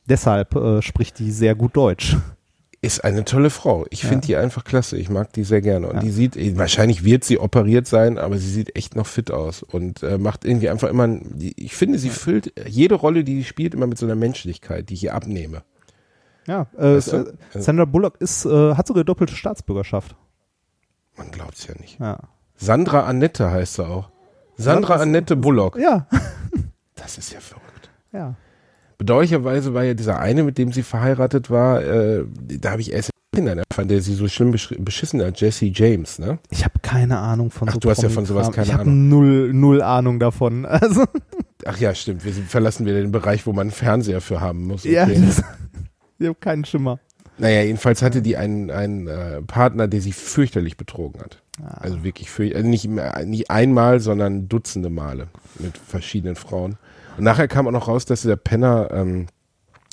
[0.08, 2.16] Deshalb äh, spricht die sehr gut Deutsch.
[2.84, 3.86] Ist eine tolle Frau.
[3.90, 4.96] Ich finde die einfach klasse.
[4.98, 5.88] Ich mag die sehr gerne.
[5.88, 9.30] Und die sieht, eh, wahrscheinlich wird sie operiert sein, aber sie sieht echt noch fit
[9.30, 11.08] aus und äh, macht irgendwie einfach immer,
[11.38, 14.94] ich finde, sie füllt jede Rolle, die sie spielt, immer mit so einer Menschlichkeit, die
[14.94, 15.62] ich ihr abnehme.
[16.48, 17.16] Ja, äh, Weißt du?
[17.54, 20.16] äh, Sandra Bullock ist, äh, hat sogar doppelte Staatsbürgerschaft.
[21.16, 22.00] Man glaubt es ja nicht.
[22.00, 22.18] Ja.
[22.56, 24.10] Sandra Annette heißt sie auch.
[24.56, 25.78] Sandra Annette Bullock.
[25.78, 26.08] Ja.
[26.96, 27.90] Das ist ja verrückt.
[28.12, 28.34] ja.
[28.98, 32.24] Bedauerlicherweise war ja dieser eine, mit dem sie verheiratet war, äh,
[32.60, 35.66] da habe ich erst im Nachhinein erfahren, der sie so schlimm besch beschissen hat, Jesse
[35.66, 36.38] James, ne?
[36.50, 38.80] Ich habe keine Ahnung von Ach, so du hast ja von sowas keine ich hab
[38.82, 39.08] Ahnung.
[39.08, 40.66] null, null Ahnung davon.
[40.68, 41.04] Also,
[41.64, 42.24] Ach ja, stimmt.
[42.24, 44.82] Wir verlassen wieder den Bereich, wo man einen Fernseher für haben muss.
[44.84, 45.22] ja, Okay.
[45.24, 45.42] das,
[46.18, 46.98] ich habe keinen Schimmer.
[47.38, 51.40] Naja, jedenfalls hatte die einen, einen äh, Partner, der sie fürchterlich betrogen hat.
[51.64, 52.56] Also wirklich fürchterlich.
[52.56, 55.28] Also nicht, mehr- nicht einmal, sondern Dutzende Male
[55.58, 56.76] mit verschiedenen Frauen.
[57.18, 59.26] Und nachher kam auch noch raus, dass dieser Penner ähm,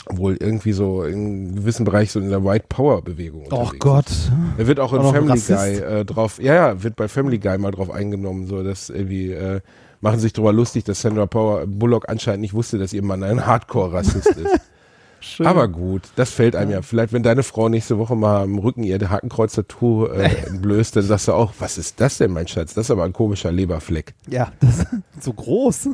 [0.09, 4.09] wohl irgendwie so in gewissen Bereich so in der White Power Bewegung Oh Gott.
[4.09, 4.31] ist.
[4.57, 5.49] Er wird auch in Auch Family Rassist.
[5.59, 9.31] Guy äh, drauf, ja, ja, wird bei Family Guy mal drauf eingenommen, so dass irgendwie
[9.31, 9.61] äh,
[10.01, 13.45] machen sich darüber lustig, dass Sandra Power Bullock anscheinend nicht wusste, dass ihr Mann ein
[13.45, 14.59] Hardcore-Rassist ist.
[15.21, 15.47] Schön.
[15.47, 16.81] Aber gut, das fällt einem ja.
[16.81, 21.27] Vielleicht, wenn deine Frau nächste Woche mal am Rücken ihr Hakenkreuz-Tattoo äh, entblößt, dann sagst
[21.27, 22.73] du auch, was ist das denn, mein Schatz?
[22.73, 24.13] Das ist aber ein komischer Leberfleck.
[24.29, 24.85] ja, das
[25.19, 25.89] so groß.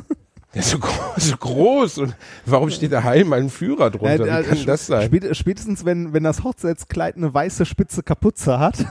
[0.56, 1.98] Der ist so groß, so groß.
[1.98, 4.24] Und warum steht da Heim ein Führer drunter?
[4.24, 5.04] Wie kann das sein?
[5.06, 8.86] Spät, spätestens, wenn, wenn das Hochzeitskleid eine weiße spitze Kapuze hat.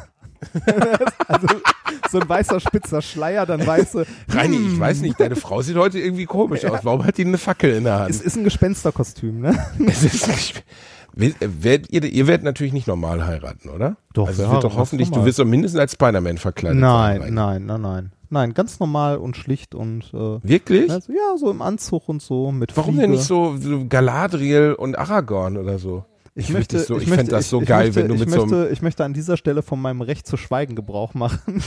[1.28, 1.48] also
[2.12, 4.06] so ein weißer spitzer Schleier, dann weiße.
[4.30, 6.82] Reini, ich weiß nicht, deine Frau sieht heute irgendwie komisch aus.
[6.84, 8.12] Warum hat die eine Fackel in der Hand?
[8.12, 9.58] Es ist ein Gespensterkostüm, ne?
[9.88, 10.64] Es ist
[11.16, 13.96] Werdet ihr, ihr werdet natürlich nicht normal heiraten, oder?
[14.14, 15.24] Doch, also wir wird doch hoffentlich, normal.
[15.24, 17.34] du wirst doch mindestens als Spider-Man verkleidet Nein, sein.
[17.34, 17.82] nein, nein, nein.
[17.82, 18.12] Nein,
[18.54, 20.92] ganz normal und schlicht und äh, Wirklich?
[20.92, 23.02] also, ja, so im Anzug und so mit Warum Fliege.
[23.04, 26.06] denn nicht so, so Galadriel und Aragorn oder so?
[26.38, 28.08] Ich möchte, dich so, ich, ich fände möchte, das so ich, geil, ich möchte, wenn
[28.10, 30.76] du ich mit so möchte, ich möchte an dieser Stelle von meinem Recht zu schweigen
[30.76, 31.64] Gebrauch machen.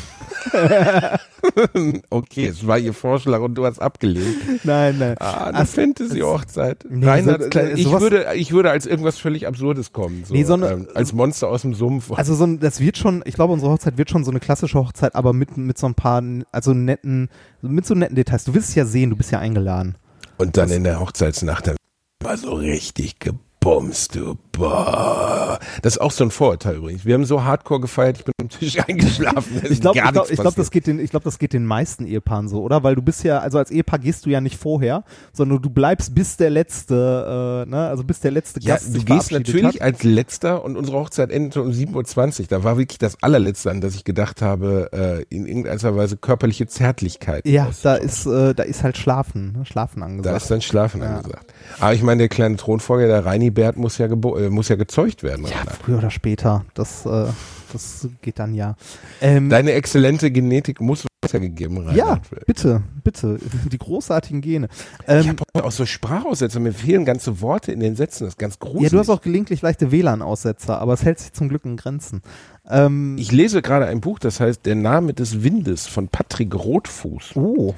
[2.10, 4.64] okay, es war ihr Vorschlag und du hast abgelehnt.
[4.64, 5.16] nein, nein.
[5.20, 6.84] Ah, eine Also, Fantasy-Hochzeit.
[6.90, 10.24] Nee, Reinhard, so- klar, ich würde, ich würde als irgendwas völlig Absurdes kommen.
[10.26, 12.12] So, Nee, so eine- ähm, als Monster aus dem Sumpf.
[12.12, 14.78] Also so ein, das wird schon, ich glaube, unsere Hochzeit wird schon so eine klassische
[14.78, 17.30] Hochzeit, aber mit, mit so ein paar, also netten,
[17.62, 18.44] mit so netten Details.
[18.44, 19.96] Du wirst es ja sehen, du bist ja eingeladen.
[20.36, 21.76] Und dann in der Hochzeitsnacht dann
[22.22, 23.18] war so richtig
[23.61, 25.59] bummst du, boah.
[25.82, 27.04] Das ist auch so ein Vorurteil übrigens.
[27.04, 29.62] Wir haben so hardcore gefeiert, ich bin am Tisch eingeschlafen.
[29.68, 29.98] Ich glaube,
[30.30, 32.82] ich glaub, das geht den, ich glaube, das geht den meisten Ehepaaren so, oder?
[32.82, 36.14] Weil du bist ja, also als Ehepaar gehst du ja nicht vorher, sondern du bleibst
[36.14, 39.82] bis der letzte, äh, ne, also bis der letzte ja, Gast du gehst natürlich hat.
[39.82, 42.46] als letzter und unsere Hochzeit endete um 7.20 Uhr.
[42.48, 46.66] Da war wirklich das allerletzte, an das ich gedacht habe, äh, in irgendeiner Weise körperliche
[46.66, 47.46] Zärtlichkeit.
[47.46, 49.66] Ja, da ist, äh, da ist halt Schlafen, ne?
[49.66, 50.32] Schlafen angesagt.
[50.32, 51.16] Da ist dann Schlafen ja.
[51.16, 51.52] angesagt.
[51.80, 55.22] Aber ich meine, der kleine Thronfolger, der Reini Bert, muss ja, äh, muss ja gezeugt
[55.22, 55.46] werden.
[55.46, 55.72] Ja, oder?
[55.72, 56.64] früher oder später.
[56.74, 57.26] Das, äh,
[57.72, 58.76] das geht dann ja.
[59.20, 61.96] Ähm, Deine exzellente Genetik muss weitergegeben, Reinhard.
[61.96, 63.38] Ja, bitte, bitte.
[63.72, 64.68] Die großartigen Gene.
[65.07, 66.61] Ähm, ich habe auch so Sprachaussetzer.
[66.61, 68.24] Mir fehlen ganze Worte in den Sätzen.
[68.24, 68.84] Das ist ganz gruselig.
[68.84, 72.22] Ja, du hast auch gelegentlich leichte WLAN-Aussetzer, aber es hält sich zum Glück in Grenzen.
[72.68, 77.36] Ähm, ich lese gerade ein Buch, das heißt Der Name des Windes von Patrick Rotfuß.
[77.36, 77.74] Oh.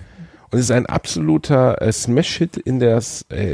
[0.51, 3.01] Und es ist ein absoluter äh, Smash-Hit in, äh,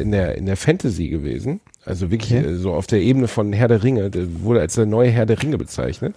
[0.00, 1.60] in, der, in der Fantasy gewesen.
[1.86, 2.46] Also wirklich okay.
[2.46, 4.10] äh, so auf der Ebene von Herr der Ringe.
[4.10, 6.14] Der wurde als der neue Herr der Ringe bezeichnet.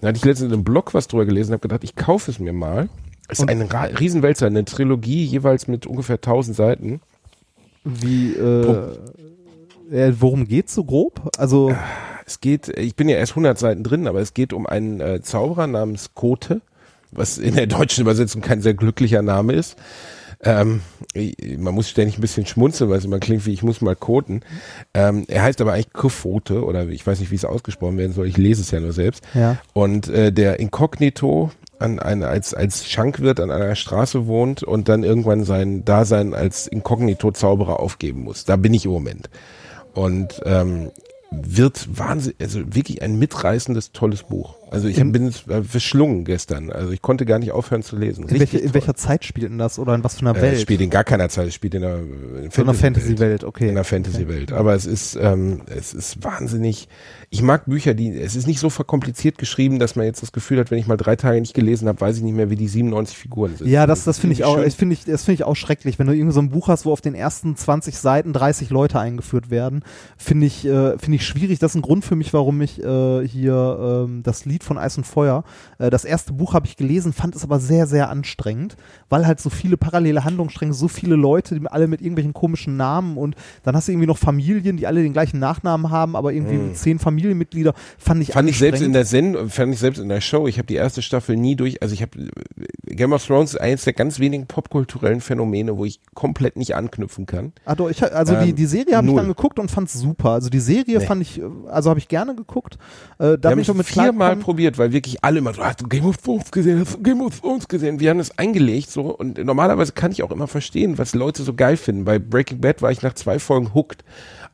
[0.00, 2.30] Da hatte ich letztens in einem Blog was drüber gelesen und habe gedacht, ich kaufe
[2.30, 2.88] es mir mal.
[3.28, 7.00] Es ist eine Riesenwälzer, eine Trilogie, jeweils mit ungefähr 1000 Seiten.
[7.84, 8.94] Wie, äh,
[9.90, 11.30] äh, worum geht's so grob?
[11.36, 11.74] Also.
[12.24, 15.22] Es geht, ich bin ja erst 100 Seiten drin, aber es geht um einen äh,
[15.22, 16.60] Zauberer namens Kote
[17.10, 19.76] was in der deutschen Übersetzung kein sehr glücklicher Name ist.
[20.44, 20.82] Ähm,
[21.58, 24.42] man muss ständig ein bisschen schmunzeln, weil es immer klingt wie ich muss mal koten.
[24.94, 28.28] Ähm, er heißt aber eigentlich Kufote oder ich weiß nicht, wie es ausgesprochen werden soll.
[28.28, 29.24] Ich lese es ja nur selbst.
[29.34, 29.56] Ja.
[29.72, 35.04] Und äh, der Inkognito an eine, als, als Schankwirt an einer Straße wohnt und dann
[35.04, 38.44] irgendwann sein Dasein als Inkognito-Zauberer aufgeben muss.
[38.44, 39.30] Da bin ich im Moment.
[39.94, 40.90] Und ähm,
[41.30, 44.54] wird wahnsinnig, also wirklich ein mitreißendes, tolles Buch.
[44.70, 46.70] Also ich in, bin äh, verschlungen gestern.
[46.70, 48.28] Also ich konnte gar nicht aufhören zu lesen.
[48.28, 50.54] In, welche, in welcher Zeit spielt denn das oder in was für einer äh, Welt?
[50.54, 51.48] Es spielt in gar keiner Zeit.
[51.48, 53.64] Es spielt in einer, in so einer Fantasy-Welt, okay.
[53.64, 54.52] In einer Fantasy-Welt.
[54.52, 54.60] Okay.
[54.60, 56.88] Aber es ist, ähm, es ist wahnsinnig.
[57.30, 60.58] Ich mag Bücher, die, es ist nicht so verkompliziert geschrieben, dass man jetzt das Gefühl
[60.58, 62.68] hat, wenn ich mal drei Tage nicht gelesen habe, weiß ich nicht mehr, wie die
[62.68, 63.68] 97 Figuren sind.
[63.68, 65.98] Ja, das, das finde ich auch, ich finde ich, das finde ich auch schrecklich.
[65.98, 68.98] Wenn du irgendwie so ein Buch hast, wo auf den ersten 20 Seiten 30 Leute
[68.98, 69.82] eingeführt werden,
[70.16, 71.58] finde ich, äh, finde ich schwierig.
[71.58, 74.96] Das ist ein Grund für mich, warum ich äh, hier ähm, das Lied von Eis
[74.96, 75.44] und Feuer
[75.78, 78.76] äh, das erste Buch habe ich gelesen, fand es aber sehr, sehr anstrengend,
[79.08, 83.16] weil halt so viele parallele Handlungsstränge, so viele Leute, die alle mit irgendwelchen komischen Namen
[83.16, 86.56] und dann hast du irgendwie noch Familien, die alle den gleichen Nachnamen haben, aber irgendwie
[86.56, 86.74] mhm.
[86.74, 90.20] zehn Familienmitglieder, fand ich Fand ich selbst in der Sendung, fand ich selbst in der
[90.20, 92.28] Show, ich habe die erste Staffel nie durch, also ich habe
[92.86, 97.26] Game of Thrones ist eines der ganz wenigen popkulturellen Phänomene, wo ich komplett nicht anknüpfen
[97.26, 97.52] kann.
[97.64, 99.94] Ah, doch, ich, also ähm, die, die Serie habe ich dann geguckt und fand es
[99.94, 100.30] super.
[100.30, 101.06] Also die Serie nee.
[101.06, 102.78] fand ich, also habe ich gerne geguckt.
[103.18, 106.06] Äh, da bin ich mit viermal probiert, weil wirklich alle immer so, hast du Game
[106.06, 108.00] of Thrones gesehen, hast du Game of Thrones gesehen?
[108.00, 111.52] Wir haben das eingelegt so und normalerweise kann ich auch immer verstehen, was Leute so
[111.52, 112.06] geil finden.
[112.06, 114.04] Bei Breaking Bad war ich nach zwei Folgen hooked.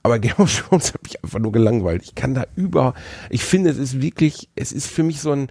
[0.02, 2.02] Aber Game of Thrones hat mich einfach nur gelangweilt.
[2.02, 2.94] Ich kann da über,
[3.30, 5.46] ich finde, es ist wirklich, es ist für mich so ein,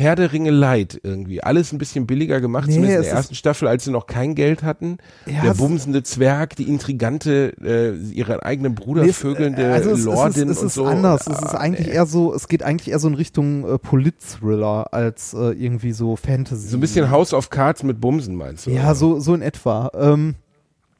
[0.00, 1.42] Herr der Ringe Light irgendwie.
[1.42, 4.34] Alles ein bisschen billiger gemacht, nee, zumindest in der ersten Staffel, als sie noch kein
[4.34, 4.98] Geld hatten.
[5.26, 10.48] Ja, der bumsende Zwerg, die intrigante, äh, ihren eigenen Bruder nee, vögelnde also es, Lordin
[10.48, 10.82] es ist, es und so.
[10.82, 11.26] Es ist anders.
[11.26, 11.94] es ist eigentlich nee.
[11.94, 16.16] eher so, es geht eigentlich eher so in Richtung äh, Polit-Thriller als äh, irgendwie so
[16.16, 16.68] Fantasy.
[16.68, 18.70] So ein bisschen House of Cards mit Bumsen meinst du?
[18.70, 19.90] Ja, so, so in etwa.
[19.94, 20.34] Ähm,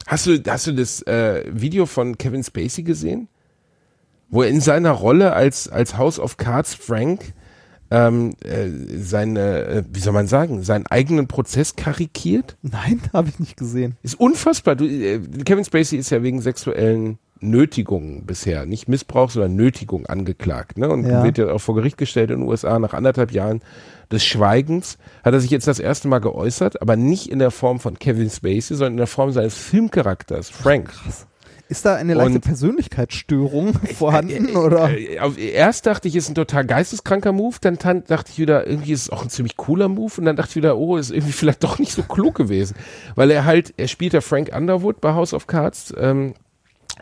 [0.06, 3.28] hast du, hast du das äh, Video von Kevin Spacey gesehen?
[4.28, 7.32] Wo er in seiner Rolle als, als House of Cards Frank
[7.90, 8.68] ähm, äh,
[8.98, 12.56] seine, äh, wie soll man sagen, seinen eigenen Prozess karikiert?
[12.62, 13.96] Nein, habe ich nicht gesehen.
[14.02, 14.76] Ist unfassbar.
[14.76, 20.78] Du, äh, Kevin Spacey ist ja wegen sexuellen Nötigungen bisher, nicht Missbrauch, sondern Nötigung angeklagt.
[20.78, 20.88] Ne?
[20.88, 21.24] Und ja.
[21.24, 23.60] wird ja auch vor Gericht gestellt in den USA nach anderthalb Jahren
[24.12, 24.98] des Schweigens.
[25.24, 28.30] Hat er sich jetzt das erste Mal geäußert, aber nicht in der Form von Kevin
[28.30, 30.90] Spacey, sondern in der Form seines Filmcharakters, Frank.
[30.94, 31.26] Ach, krass.
[31.70, 34.48] Ist da eine leichte und Persönlichkeitsstörung vorhanden?
[34.48, 34.90] Äh, oder?
[34.90, 39.02] Äh, erst dachte ich, ist ein total geisteskranker Move, dann dachte ich wieder, irgendwie ist
[39.02, 41.62] es auch ein ziemlich cooler Move und dann dachte ich wieder, oh, ist irgendwie vielleicht
[41.62, 42.74] doch nicht so klug gewesen.
[43.14, 46.34] Weil er halt, er spielt ja Frank Underwood bei House of Cards, ähm,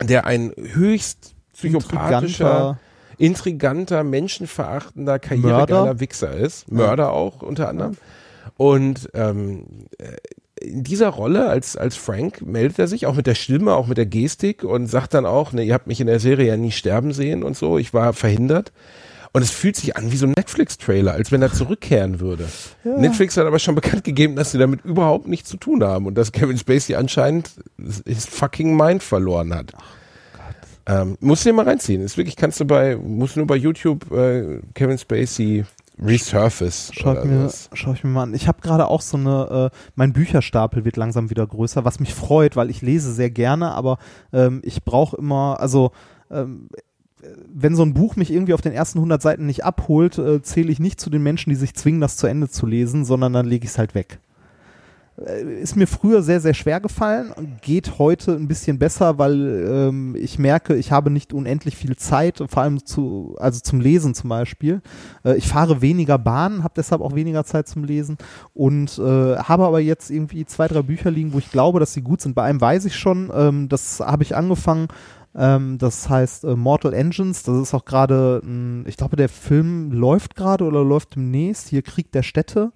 [0.03, 2.77] der ein höchst psychopathischer,
[3.17, 5.99] intriganter, menschenverachtender, karrieregeiler.
[5.99, 6.71] Wichser ist.
[6.71, 7.97] Mörder auch unter anderem.
[8.55, 9.87] Und ähm,
[10.61, 13.97] in dieser Rolle als, als Frank meldet er sich auch mit der Stimme, auch mit
[13.97, 16.71] der Gestik und sagt dann auch, ne, ihr habt mich in der Serie ja nie
[16.71, 18.71] sterben sehen und so, ich war verhindert.
[19.31, 22.47] Und es fühlt sich an wie so ein Netflix-Trailer, als wenn er zurückkehren würde.
[22.83, 22.97] Ja.
[22.97, 26.15] Netflix hat aber schon bekannt gegeben, dass sie damit überhaupt nichts zu tun haben und
[26.15, 27.51] dass Kevin Spacey anscheinend
[28.05, 29.73] his fucking Mind verloren hat.
[30.87, 32.01] Ähm, musst du dir mal reinziehen.
[32.01, 35.65] Ist wirklich, kannst du bei, musst du nur bei YouTube äh, Kevin Spacey
[36.01, 36.91] Resurface.
[36.93, 38.33] Schau ich, mir, schau ich mir mal an.
[38.33, 42.13] Ich habe gerade auch so eine, äh, mein Bücherstapel wird langsam wieder größer, was mich
[42.13, 43.97] freut, weil ich lese sehr gerne, aber
[44.31, 45.91] ähm, ich brauche immer, also
[46.31, 46.69] ähm,
[47.47, 50.71] wenn so ein Buch mich irgendwie auf den ersten 100 Seiten nicht abholt, äh, zähle
[50.71, 53.45] ich nicht zu den Menschen, die sich zwingen, das zu Ende zu lesen, sondern dann
[53.45, 54.19] lege ich es halt weg.
[55.25, 60.15] Äh, ist mir früher sehr, sehr schwer gefallen, geht heute ein bisschen besser, weil ähm,
[60.17, 64.29] ich merke, ich habe nicht unendlich viel Zeit, vor allem zu, also zum Lesen zum
[64.29, 64.81] Beispiel.
[65.23, 68.17] Äh, ich fahre weniger Bahn, habe deshalb auch weniger Zeit zum Lesen
[68.53, 72.01] und äh, habe aber jetzt irgendwie zwei, drei Bücher liegen, wo ich glaube, dass sie
[72.01, 72.35] gut sind.
[72.35, 74.87] Bei einem weiß ich schon, ähm, das habe ich angefangen
[75.35, 77.43] ähm, das heißt äh, Mortal Engines.
[77.43, 78.41] Das ist auch gerade,
[78.85, 81.67] ich glaube, der Film läuft gerade oder läuft demnächst.
[81.67, 82.71] Hier Krieg der Städte.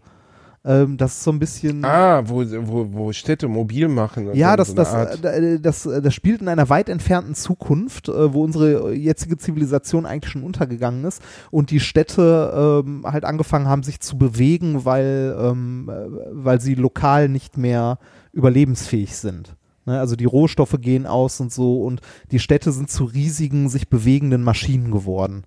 [0.66, 1.84] Ähm, das ist so ein bisschen.
[1.84, 4.34] Ah, wo, wo, wo Städte mobil machen.
[4.34, 8.34] Ja, das, so das, äh, das, das, das spielt in einer weit entfernten Zukunft, äh,
[8.34, 13.84] wo unsere jetzige Zivilisation eigentlich schon untergegangen ist und die Städte ähm, halt angefangen haben,
[13.84, 17.98] sich zu bewegen, weil, ähm, äh, weil sie lokal nicht mehr
[18.32, 19.56] überlebensfähig sind.
[19.86, 22.00] Ne, also die Rohstoffe gehen aus und so und
[22.32, 25.44] die Städte sind zu riesigen, sich bewegenden Maschinen geworden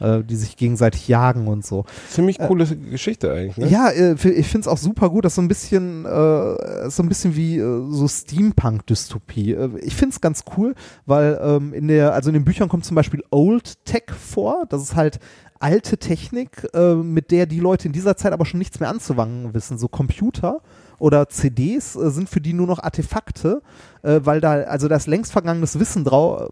[0.00, 1.84] äh, die sich gegenseitig jagen und so.
[2.08, 3.56] Ziemlich äh, coole äh, Geschichte eigentlich.
[3.56, 3.68] Ne?
[3.68, 7.08] Ja, äh, ich finde es auch super gut, dass so ein bisschen äh, so ein
[7.08, 9.56] bisschen wie so Steampunk-Dystopie.
[9.80, 10.74] ich finde es ganz cool,
[11.06, 14.64] weil ähm, in der also in den Büchern kommt zum Beispiel Old Tech vor.
[14.68, 15.18] Das ist halt
[15.60, 19.78] alte Technik, mit der die Leute in dieser Zeit aber schon nichts mehr anzuwangen wissen,
[19.78, 20.60] so Computer
[20.98, 23.62] oder CDs äh, sind für die nur noch Artefakte,
[24.02, 26.50] äh, weil da, also da ist längst vergangenes Wissen drauf,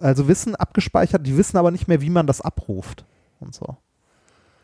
[0.00, 3.04] äh, also Wissen abgespeichert, die wissen aber nicht mehr, wie man das abruft
[3.40, 3.76] und so.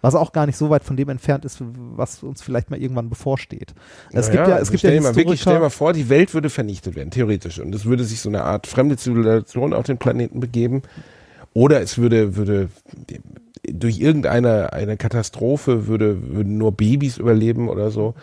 [0.01, 3.09] Was auch gar nicht so weit von dem entfernt ist, was uns vielleicht mal irgendwann
[3.09, 3.75] bevorsteht.
[4.12, 5.95] Es naja, gibt ja, es also gibt stell ja mal wirklich, stell dir mal vor,
[5.95, 7.59] die Welt würde vernichtet werden, theoretisch.
[7.59, 10.83] Und es würde sich so eine Art fremde Zivilisation auf den Planeten begeben.
[11.55, 12.69] Oder es würde, würde
[13.67, 18.15] durch irgendeine eine Katastrophe würde, würden nur Babys überleben oder so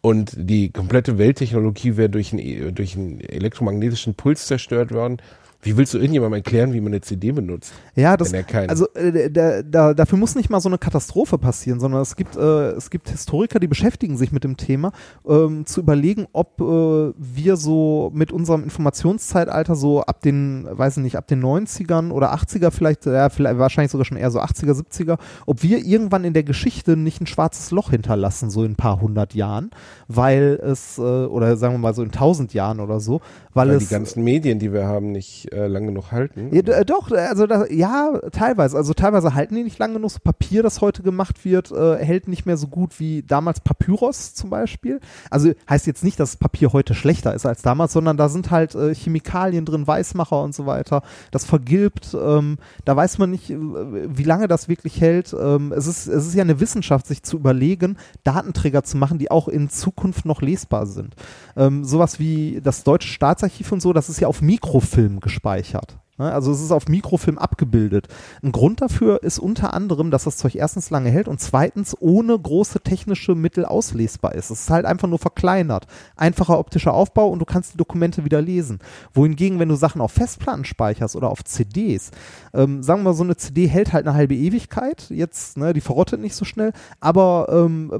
[0.00, 5.18] und die komplette Welttechnologie wäre durch, ein, durch einen elektromagnetischen Puls zerstört worden.
[5.60, 7.72] Wie willst du irgendjemandem erklären, wie man eine CD benutzt?
[7.96, 8.32] Ja, das,
[8.68, 12.36] also äh, da, da, dafür muss nicht mal so eine Katastrophe passieren, sondern es gibt,
[12.36, 14.92] äh, es gibt Historiker, die beschäftigen sich mit dem Thema,
[15.28, 21.02] ähm, zu überlegen, ob äh, wir so mit unserem Informationszeitalter so ab den, weiß ich
[21.02, 24.80] nicht, ab den 90ern oder 80er vielleicht, ja, vielleicht wahrscheinlich sogar schon eher so 80er,
[24.80, 28.76] 70er, ob wir irgendwann in der Geschichte nicht ein schwarzes Loch hinterlassen, so in ein
[28.76, 29.70] paar hundert Jahren,
[30.06, 33.20] weil es, äh, oder sagen wir mal so in tausend Jahren oder so,
[33.54, 33.88] weil, weil es.
[33.88, 36.50] Die ganzen Medien, die wir haben, nicht äh, lang genug halten.
[36.52, 38.76] Ja, äh, doch, also da, ja, teilweise.
[38.76, 40.10] Also teilweise halten die nicht lang genug.
[40.10, 44.34] So Papier, das heute gemacht wird, äh, hält nicht mehr so gut wie damals Papyrus
[44.34, 45.00] zum Beispiel.
[45.30, 48.74] Also heißt jetzt nicht, dass Papier heute schlechter ist als damals, sondern da sind halt
[48.74, 51.02] äh, Chemikalien drin, Weißmacher und so weiter.
[51.30, 52.16] Das vergilbt.
[52.20, 55.34] Ähm, da weiß man nicht, äh, wie lange das wirklich hält.
[55.38, 59.30] Ähm, es, ist, es ist ja eine Wissenschaft, sich zu überlegen, Datenträger zu machen, die
[59.30, 61.14] auch in Zukunft noch lesbar sind.
[61.56, 65.37] Ähm, sowas wie das Deutsche Staatsarchiv und so, das ist ja auf Mikrofilm gespeichert.
[65.44, 66.07] Ne?
[66.18, 68.08] Also es ist auf Mikrofilm abgebildet.
[68.42, 72.38] Ein Grund dafür ist unter anderem, dass das Zeug erstens lange hält und zweitens ohne
[72.38, 74.50] große technische Mittel auslesbar ist.
[74.50, 75.86] Es ist halt einfach nur verkleinert.
[76.16, 78.80] Einfacher optischer Aufbau und du kannst die Dokumente wieder lesen.
[79.14, 82.10] Wohingegen, wenn du Sachen auf Festplatten speicherst oder auf CDs,
[82.52, 85.10] ähm, sagen wir mal, so eine CD hält halt eine halbe Ewigkeit.
[85.10, 87.92] Jetzt, ne, die verrottet nicht so schnell, aber ähm,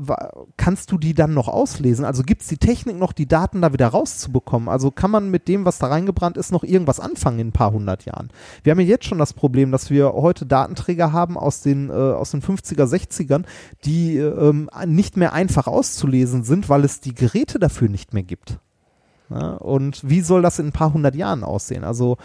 [0.56, 2.04] kannst du die dann noch auslesen?
[2.04, 4.68] Also gibt es die Technik noch, die Daten da wieder rauszubekommen?
[4.68, 7.72] Also kann man mit dem, was da reingebrannt ist, noch irgendwas anfangen in ein paar
[7.72, 8.07] hundert Jahren?
[8.09, 8.30] Jahren.
[8.62, 11.92] Wir haben ja jetzt schon das Problem, dass wir heute Datenträger haben aus den, äh,
[11.92, 13.44] aus den 50er, 60ern,
[13.84, 18.59] die ähm, nicht mehr einfach auszulesen sind, weil es die Geräte dafür nicht mehr gibt.
[19.30, 21.84] Ja, und wie soll das in ein paar hundert Jahren aussehen?
[21.84, 22.16] Also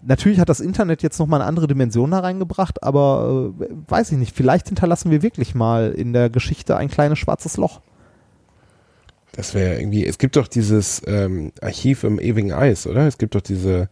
[0.00, 4.18] Natürlich hat das Internet jetzt nochmal eine andere Dimension da reingebracht, aber äh, weiß ich
[4.18, 7.80] nicht, vielleicht hinterlassen wir wirklich mal in der Geschichte ein kleines schwarzes Loch.
[9.32, 13.06] Das wäre irgendwie, es gibt doch dieses ähm, Archiv im ewigen Eis, oder?
[13.06, 13.88] Es gibt doch diese,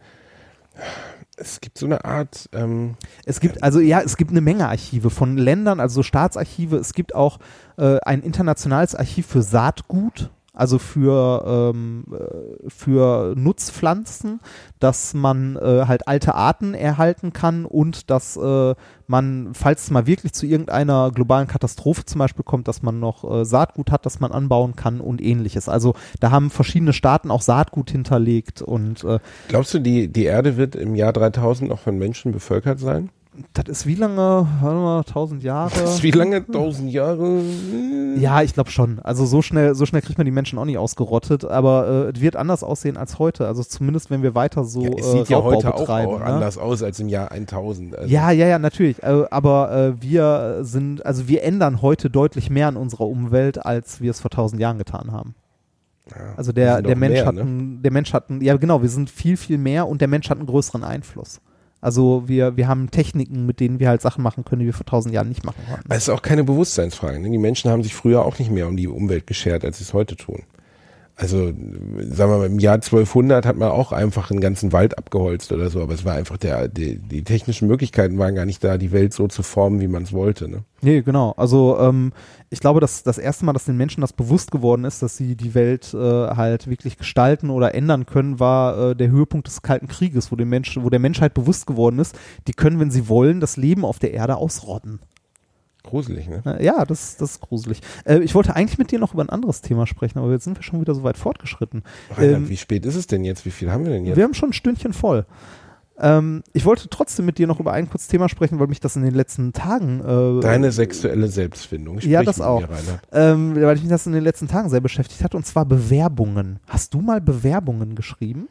[1.37, 2.49] es gibt so eine Art.
[2.51, 6.75] Ähm, es gibt also ja, es gibt eine Menge Archive von Ländern, also Staatsarchive.
[6.75, 7.39] Es gibt auch
[7.77, 14.39] äh, ein internationales Archiv für Saatgut also für, ähm, äh, für Nutzpflanzen,
[14.79, 20.07] dass man äh, halt alte Arten erhalten kann und dass äh, man, falls es mal
[20.07, 24.19] wirklich zu irgendeiner globalen Katastrophe zum Beispiel kommt, dass man noch äh, Saatgut hat, das
[24.19, 25.69] man anbauen kann und ähnliches.
[25.69, 30.57] Also da haben verschiedene Staaten auch Saatgut hinterlegt und äh, Glaubst du, die, die Erde
[30.57, 33.09] wird im Jahr 3000 noch von Menschen bevölkert sein?
[33.53, 35.71] Das ist wie lange, warte mal, tausend Jahre.
[35.79, 37.41] Das ist wie lange, tausend Jahre?
[38.17, 38.99] Ja, ich glaube schon.
[38.99, 42.21] Also so schnell, so schnell kriegt man die Menschen auch nicht ausgerottet, aber äh, es
[42.21, 43.47] wird anders aussehen als heute.
[43.47, 46.25] Also zumindest, wenn wir weiter so ja, es sieht äh, ja heute auch, auch ne?
[46.25, 47.95] anders aus als im Jahr 1000.
[47.95, 48.13] Also.
[48.13, 49.01] Ja, ja, ja, natürlich.
[49.03, 54.01] Äh, aber äh, wir sind, also wir ändern heute deutlich mehr an unserer Umwelt, als
[54.01, 55.35] wir es vor tausend Jahren getan haben.
[56.09, 57.79] Ja, also der, der Mensch mehr, hat, ne?
[57.81, 60.47] der Mensch hat, ja genau, wir sind viel, viel mehr und der Mensch hat einen
[60.47, 61.41] größeren Einfluss.
[61.79, 64.85] Also wir, wir haben Techniken, mit denen wir halt Sachen machen können, die wir vor
[64.85, 65.91] tausend Jahren nicht machen konnten.
[65.91, 67.19] Es ist auch keine Bewusstseinsfrage.
[67.19, 67.29] Ne?
[67.29, 69.93] Die Menschen haben sich früher auch nicht mehr um die Umwelt geschert, als sie es
[69.93, 70.43] heute tun.
[71.19, 75.51] Also, sagen wir mal, im Jahr 1200 hat man auch einfach einen ganzen Wald abgeholzt
[75.51, 78.77] oder so, aber es war einfach der, die, die technischen Möglichkeiten waren gar nicht da,
[78.77, 80.47] die Welt so zu formen, wie man es wollte.
[80.47, 80.63] Ne?
[80.81, 81.31] Nee, genau.
[81.31, 82.13] Also ähm,
[82.51, 85.35] ich glaube, dass das erste Mal, dass den Menschen das bewusst geworden ist, dass sie
[85.35, 89.87] die Welt äh, halt wirklich gestalten oder ändern können, war äh, der Höhepunkt des Kalten
[89.87, 92.15] Krieges, wo, dem Mensch, wo der Menschheit bewusst geworden ist,
[92.47, 94.99] die können, wenn sie wollen, das Leben auf der Erde ausrotten.
[95.87, 96.41] Gruselig, ne?
[96.45, 97.81] Äh, Ja, das, das ist gruselig.
[98.05, 100.57] Äh, ich wollte eigentlich mit dir noch über ein anderes Thema sprechen, aber jetzt sind
[100.57, 101.83] wir schon wieder so weit fortgeschritten.
[102.15, 103.45] Reinhard, Ähm, wie spät ist es denn jetzt?
[103.45, 104.15] Wie viel haben wir denn jetzt?
[104.17, 105.25] Wir haben schon ein Stündchen voll.
[105.99, 108.95] Ähm, ich wollte trotzdem mit dir noch über ein kurzes Thema sprechen, weil mich das
[108.95, 110.01] in den letzten Tagen.
[110.01, 111.99] Äh, Deine sexuelle Selbstfindung.
[112.01, 112.61] Ja, Sprich das mit auch.
[112.61, 112.67] Mir,
[113.13, 116.59] ähm, weil mich das in den letzten Tagen sehr beschäftigt hat, und zwar Bewerbungen.
[116.67, 118.47] Hast du mal Bewerbungen geschrieben?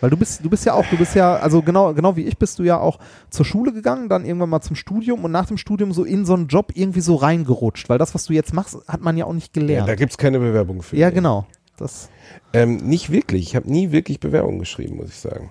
[0.00, 2.36] Weil du bist, du bist ja auch, du bist ja, also genau, genau wie ich
[2.36, 2.98] bist du ja auch
[3.30, 6.34] zur Schule gegangen, dann irgendwann mal zum Studium und nach dem Studium so in so
[6.34, 9.32] einen Job irgendwie so reingerutscht, weil das, was du jetzt machst, hat man ja auch
[9.32, 9.88] nicht Ja, gelernt.
[9.88, 10.96] da gibt's keine Bewerbung für.
[10.96, 11.46] Ja, genau.
[11.78, 12.08] Das,
[12.52, 13.42] Ähm, nicht wirklich.
[13.42, 15.50] Ich habe nie wirklich Bewerbungen geschrieben, muss ich sagen.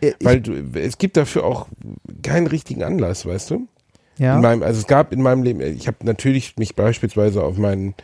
[0.00, 1.68] äh, ich, Weil du, es gibt dafür auch
[2.22, 3.66] keinen richtigen Anlass, weißt du?
[4.18, 4.36] ja.
[4.36, 7.94] In meinem, also es gab in meinem Leben, ich habe natürlich mich beispielsweise auf meinen,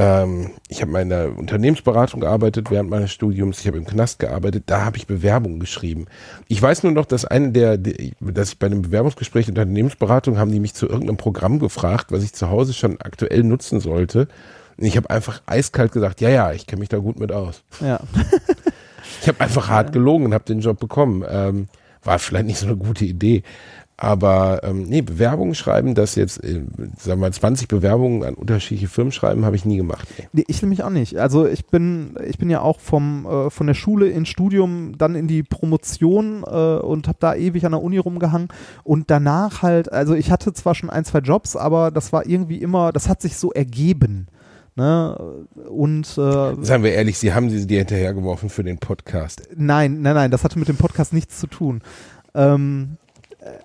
[0.00, 4.64] ähm, ich habe in einer Unternehmensberatung gearbeitet während meines Studiums, ich habe im Knast gearbeitet,
[4.66, 6.06] da habe ich Bewerbungen geschrieben.
[6.48, 10.38] Ich weiß nur noch, dass eine der, dass ich bei einem Bewerbungsgespräch in der Unternehmensberatung
[10.38, 14.28] haben die mich zu irgendeinem Programm gefragt, was ich zu Hause schon aktuell nutzen sollte.
[14.78, 17.62] Und ich habe einfach eiskalt gesagt, ja, ja, ich kenne mich da gut mit aus.
[17.80, 18.00] ja.
[19.22, 21.24] Ich habe einfach hart gelogen und habe den Job bekommen.
[21.28, 21.68] Ähm,
[22.02, 23.42] war vielleicht nicht so eine gute Idee.
[24.02, 26.62] Aber ähm, nee, Bewerbungen schreiben, das jetzt, äh,
[26.96, 30.08] sagen wir mal, 20 Bewerbungen an unterschiedliche Firmen schreiben, habe ich nie gemacht.
[30.16, 30.28] Nee.
[30.32, 31.18] Nee, ich nämlich auch nicht.
[31.18, 35.14] Also ich bin, ich bin ja auch vom, äh, von der Schule ins Studium, dann
[35.14, 38.48] in die Promotion äh, und habe da ewig an der Uni rumgehangen
[38.84, 42.56] und danach halt, also ich hatte zwar schon ein, zwei Jobs, aber das war irgendwie
[42.56, 44.28] immer, das hat sich so ergeben.
[44.76, 45.44] Ne?
[45.68, 49.42] Und äh, Seien wir ehrlich, Sie haben sie dir hinterhergeworfen für den Podcast.
[49.54, 51.82] Nein, nein, nein, das hatte mit dem Podcast nichts zu tun.
[52.34, 52.99] Ähm, äh,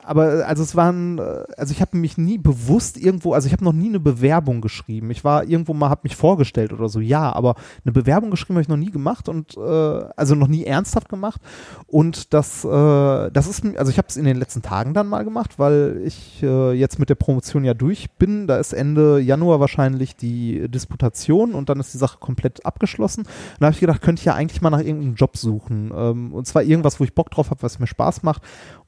[0.03, 3.63] aber also es waren, äh, also ich habe mich nie bewusst irgendwo, also ich habe
[3.63, 5.11] noch nie eine Bewerbung geschrieben.
[5.11, 8.61] Ich war irgendwo mal, habe mich vorgestellt oder so, ja, aber eine Bewerbung geschrieben habe
[8.61, 11.41] ich noch nie gemacht und äh, also noch nie ernsthaft gemacht.
[11.87, 15.23] Und das, äh, das ist, also ich habe es in den letzten Tagen dann mal
[15.23, 18.47] gemacht, weil ich äh, jetzt mit der Promotion ja durch bin.
[18.47, 23.21] Da ist Ende Januar wahrscheinlich die Disputation und dann ist die Sache komplett abgeschlossen.
[23.21, 23.29] Und
[23.59, 25.91] da habe ich gedacht, könnte ich ja eigentlich mal nach irgendeinem Job suchen.
[25.95, 28.41] Ähm, und zwar irgendwas, wo ich Bock drauf habe, was mir Spaß macht.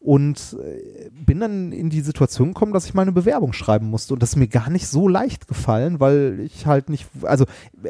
[0.08, 4.14] Und äh, bin dann in die Situation gekommen, dass ich mal eine Bewerbung schreiben musste.
[4.14, 7.44] Und das ist mir gar nicht so leicht gefallen, weil ich halt nicht, also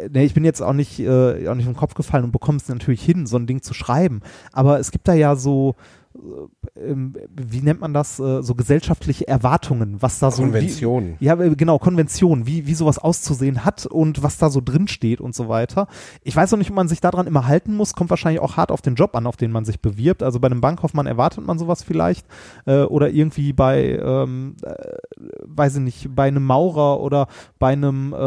[0.10, 2.68] nee, ich bin jetzt auch nicht, äh, auch nicht im Kopf gefallen und bekomme es
[2.70, 4.22] natürlich hin, so ein Ding zu schreiben.
[4.52, 5.76] Aber es gibt da ja so,
[7.36, 11.16] wie nennt man das, äh, so gesellschaftliche Erwartungen, was da so Konventionen.
[11.20, 15.22] ja, äh, genau, Konvention, wie, wie sowas auszusehen hat und was da so drin steht
[15.22, 15.88] und so weiter.
[16.24, 18.72] Ich weiß auch nicht, ob man sich daran immer halten muss, kommt wahrscheinlich auch hart
[18.72, 20.24] auf den Job an, auf den man sich bewirbt.
[20.24, 22.26] Also bei einem Bankkaufmann erwartet man sowas vielleicht
[22.66, 24.74] äh, oder irgendwie bei, ähm, äh,
[25.46, 27.28] weiß ich nicht, bei einem Maurer oder
[27.60, 28.18] bei einem, äh,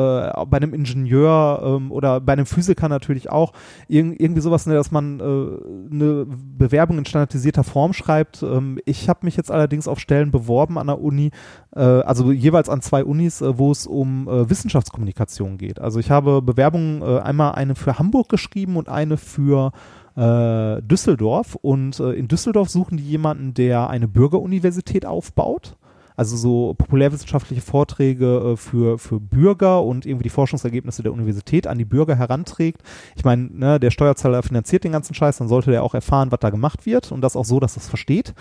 [0.47, 3.53] bei einem Ingenieur ähm, oder bei einem Physiker natürlich auch.
[3.89, 8.43] Irg irgendwie sowas, ne, dass man äh, eine Bewerbung in standardisierter Form schreibt.
[8.43, 11.31] Ähm, ich habe mich jetzt allerdings auf Stellen beworben an der Uni,
[11.75, 15.81] äh, also jeweils an zwei Unis, äh, wo es um äh, Wissenschaftskommunikation geht.
[15.81, 19.73] Also ich habe Bewerbungen, einmal eine für Hamburg geschrieben und eine für
[20.17, 21.55] Düsseldorf.
[21.55, 25.77] Und in Düsseldorf suchen die jemanden, der eine Bürgeruniversität aufbaut.
[26.21, 31.79] Also so populärwissenschaftliche Vorträge äh, für, für Bürger und irgendwie die Forschungsergebnisse der Universität an
[31.79, 32.83] die Bürger heranträgt.
[33.17, 36.41] Ich meine, ne, der Steuerzahler finanziert den ganzen Scheiß, dann sollte der auch erfahren, was
[36.41, 38.35] da gemacht wird und das auch so, dass er es versteht.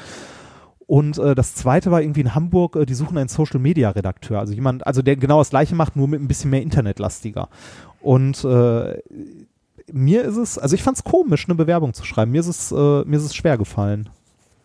[0.88, 4.40] Und äh, das zweite war irgendwie in Hamburg, äh, die suchen einen Social Media Redakteur,
[4.40, 7.48] also jemand, also der genau das gleiche macht, nur mit ein bisschen mehr internetlastiger.
[8.02, 8.98] Und äh,
[9.90, 12.32] mir ist es, also ich fand es komisch, eine Bewerbung zu schreiben.
[12.32, 12.76] Mir ist es, äh,
[13.06, 14.10] mir ist es schwer gefallen.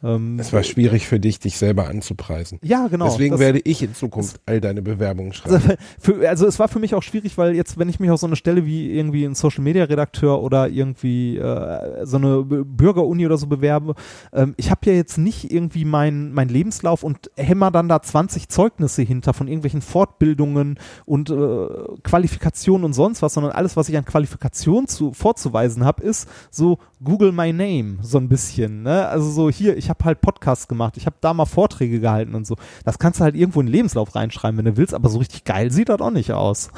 [0.04, 2.58] Ähm, Es war schwierig für dich, dich selber anzupreisen.
[2.62, 3.06] ja, genau.
[3.06, 5.54] Deswegen werde ich in Zukunft all deine Bewerbungen schreiben.
[5.54, 5.68] also,
[5.98, 8.26] für, also es war für mich auch schwierig, weil jetzt, wenn ich mich auf so
[8.26, 13.38] eine Stelle wie irgendwie ein Social Media Redakteur oder irgendwie äh, so eine Bürgeruni oder
[13.38, 13.94] so bewerbe,
[14.32, 18.48] ähm, ich habe ja jetzt nicht irgendwie meinen mein Lebenslauf und hämmer dann da 20
[18.48, 21.66] Zeugnisse hinter von irgendwelchen Fortbildungen und äh,
[22.02, 26.78] Qualifikationen und sonst was, sondern alles, was ich an Qualifikation zu, vorzuweisen habe, ist so
[27.02, 28.82] Google My Name, so ein bisschen.
[28.82, 29.06] Ne?
[29.08, 32.46] Also so hier, ich habe halt Podcasts gemacht, ich habe da mal Vorträge gehalten und
[32.46, 32.56] so.
[32.84, 35.44] Das kannst du halt irgendwo in den Lebenslauf reinschreiben, wenn du willst, aber so richtig
[35.44, 36.70] geil sieht das auch nicht aus.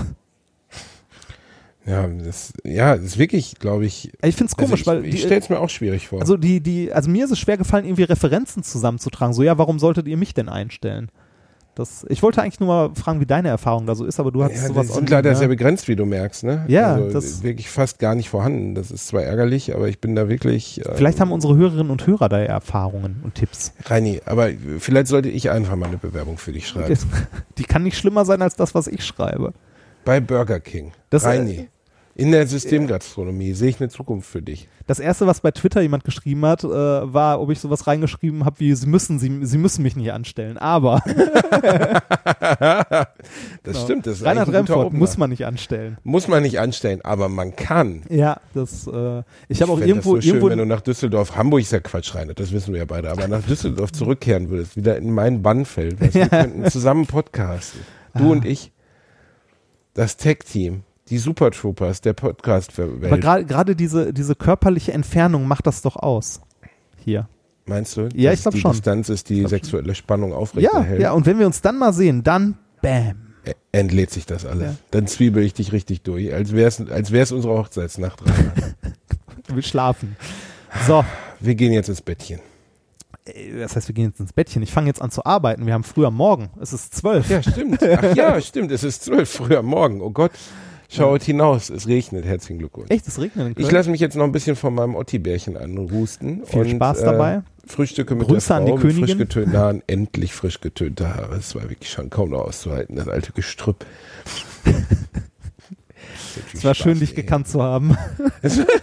[1.86, 4.12] Ja, das, ja, das ist wirklich, glaube ich.
[4.22, 6.20] Ich finde es komisch, also ich, weil ich die, stelle es mir auch schwierig vor.
[6.20, 9.32] also die, die, also mir ist es schwer gefallen, irgendwie Referenzen zusammenzutragen.
[9.32, 11.10] So, ja, warum solltet ihr mich denn einstellen?
[11.76, 14.42] Das, ich wollte eigentlich nur mal fragen, wie deine Erfahrung da so ist, aber du
[14.42, 16.64] hast ja, sowas die sind leider nicht, sehr begrenzt, wie du merkst, ne?
[16.68, 18.74] Ja, also das- wirklich fast gar nicht vorhanden.
[18.74, 20.80] Das ist zwar ärgerlich, aber ich bin da wirklich.
[20.86, 23.74] Äh, Vielleicht haben unsere Hörerinnen und Hörer da ja Erfahrungen und Tipps.
[23.84, 24.48] Reini, aber
[24.78, 26.96] vielleicht sollte ich einfach mal eine Bewerbung für dich schreiben.
[27.58, 29.52] Die kann nicht schlimmer sein als das, was ich schreibe.
[30.06, 30.92] Bei Burger King.
[31.10, 31.68] Das, äh, Reini.
[32.18, 34.68] In der Systemgastronomie sehe ich eine Zukunft für dich.
[34.86, 38.58] Das erste, was bei Twitter jemand geschrieben hat, äh, war, ob ich sowas reingeschrieben habe
[38.58, 40.56] wie sie müssen, sie, sie müssen mich nicht anstellen.
[40.56, 41.02] Aber
[43.62, 43.78] Das Genau.
[43.84, 45.98] stimmt, das ist Reinhard Remford muss man nicht anstellen.
[46.04, 48.02] Muss man nicht anstellen, aber man kann.
[48.08, 48.86] Ja, das.
[48.86, 51.72] Äh, ich habe auch irgendwo, das so schön, irgendwo wenn du nach Düsseldorf, Hamburg ist
[51.72, 55.10] ja Quatsch, Reinhard, das wissen wir ja beide, aber nach Düsseldorf zurückkehren würdest, wieder in
[55.12, 56.00] mein Bannfeld.
[56.14, 57.80] Wir könnten zusammen podcasten.
[58.14, 58.28] Du Ah.
[58.32, 58.72] und ich.
[59.94, 63.24] Das Tech-Team, die Super Troopers der aber Podcast-Welt.
[63.24, 66.40] gra- gerade diese, diese körperliche Entfernung macht das doch aus.
[67.04, 67.28] Hier.
[67.66, 68.08] Meinst du?
[68.14, 68.72] Ja, ich glaub die schon.
[68.72, 71.00] Distanz ist die sexuelle Spannung Ja, aufrechterhält.
[71.00, 73.22] ja, und wenn wir uns dann mal sehen, dann bam.
[73.70, 74.62] Entlädt sich das alles.
[74.64, 74.76] Ja.
[74.90, 78.20] Dann zwiebel ich dich richtig durch, als wär's, als wär's unsere Hochzeitsnacht.
[79.48, 80.16] Wir schlafen.
[80.86, 81.04] So,
[81.38, 82.40] wir gehen jetzt ins Bettchen.
[83.24, 84.62] äh, das heißt, wir gehen jetzt ins Bettchen.
[84.62, 85.64] Ich fange jetzt an zu arbeiten.
[85.66, 86.50] Wir haben früh am Morgen.
[86.60, 87.30] Es ist zwölf.
[87.30, 87.80] Ja, stimmt.
[87.82, 88.72] Ach ja, stimmt.
[88.72, 90.00] Es ist zwölf früh am Morgen.
[90.00, 90.32] Oh Gott.
[90.88, 91.70] Schaut hinaus.
[91.70, 92.24] Es regnet.
[92.24, 92.90] Herzlichen Glückwunsch.
[92.90, 93.66] Echt, es regnet in Köln.
[93.66, 96.44] Ich lasse mich jetzt noch ein bisschen von meinem Otti-Bärchen anrusten.
[96.46, 97.42] Viel und, Spaß äh, dabei.
[97.66, 99.18] Frühstücke mit Grüße der an Frau die mit frisch Königin.
[99.18, 99.82] getönten Haaren.
[99.86, 101.36] Endlich frisch getönte Haare.
[101.36, 102.96] Es war wirklich schon kaum noch auszuhalten.
[102.96, 103.84] Das alte Gestrüpp.
[106.54, 107.96] es war schön, dich gekannt zu haben.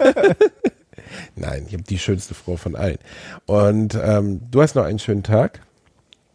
[1.36, 2.98] Nein, ich habe die schönste Frau von allen.
[3.46, 5.62] Und ähm, du hast noch einen schönen Tag.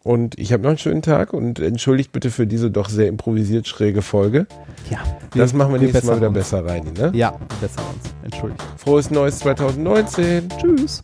[0.09, 3.68] Und ich habe noch einen schönen Tag und entschuldigt bitte für diese doch sehr improvisiert
[3.68, 4.47] schräge Folge.
[4.89, 5.01] Ja.
[5.35, 6.39] Das machen wir nächstes Mal wieder uns.
[6.39, 7.10] besser rein, ne?
[7.12, 8.14] Ja, besser uns.
[8.22, 8.62] Entschuldigt.
[8.78, 10.48] Frohes Neues 2019.
[10.59, 11.02] Tschüss.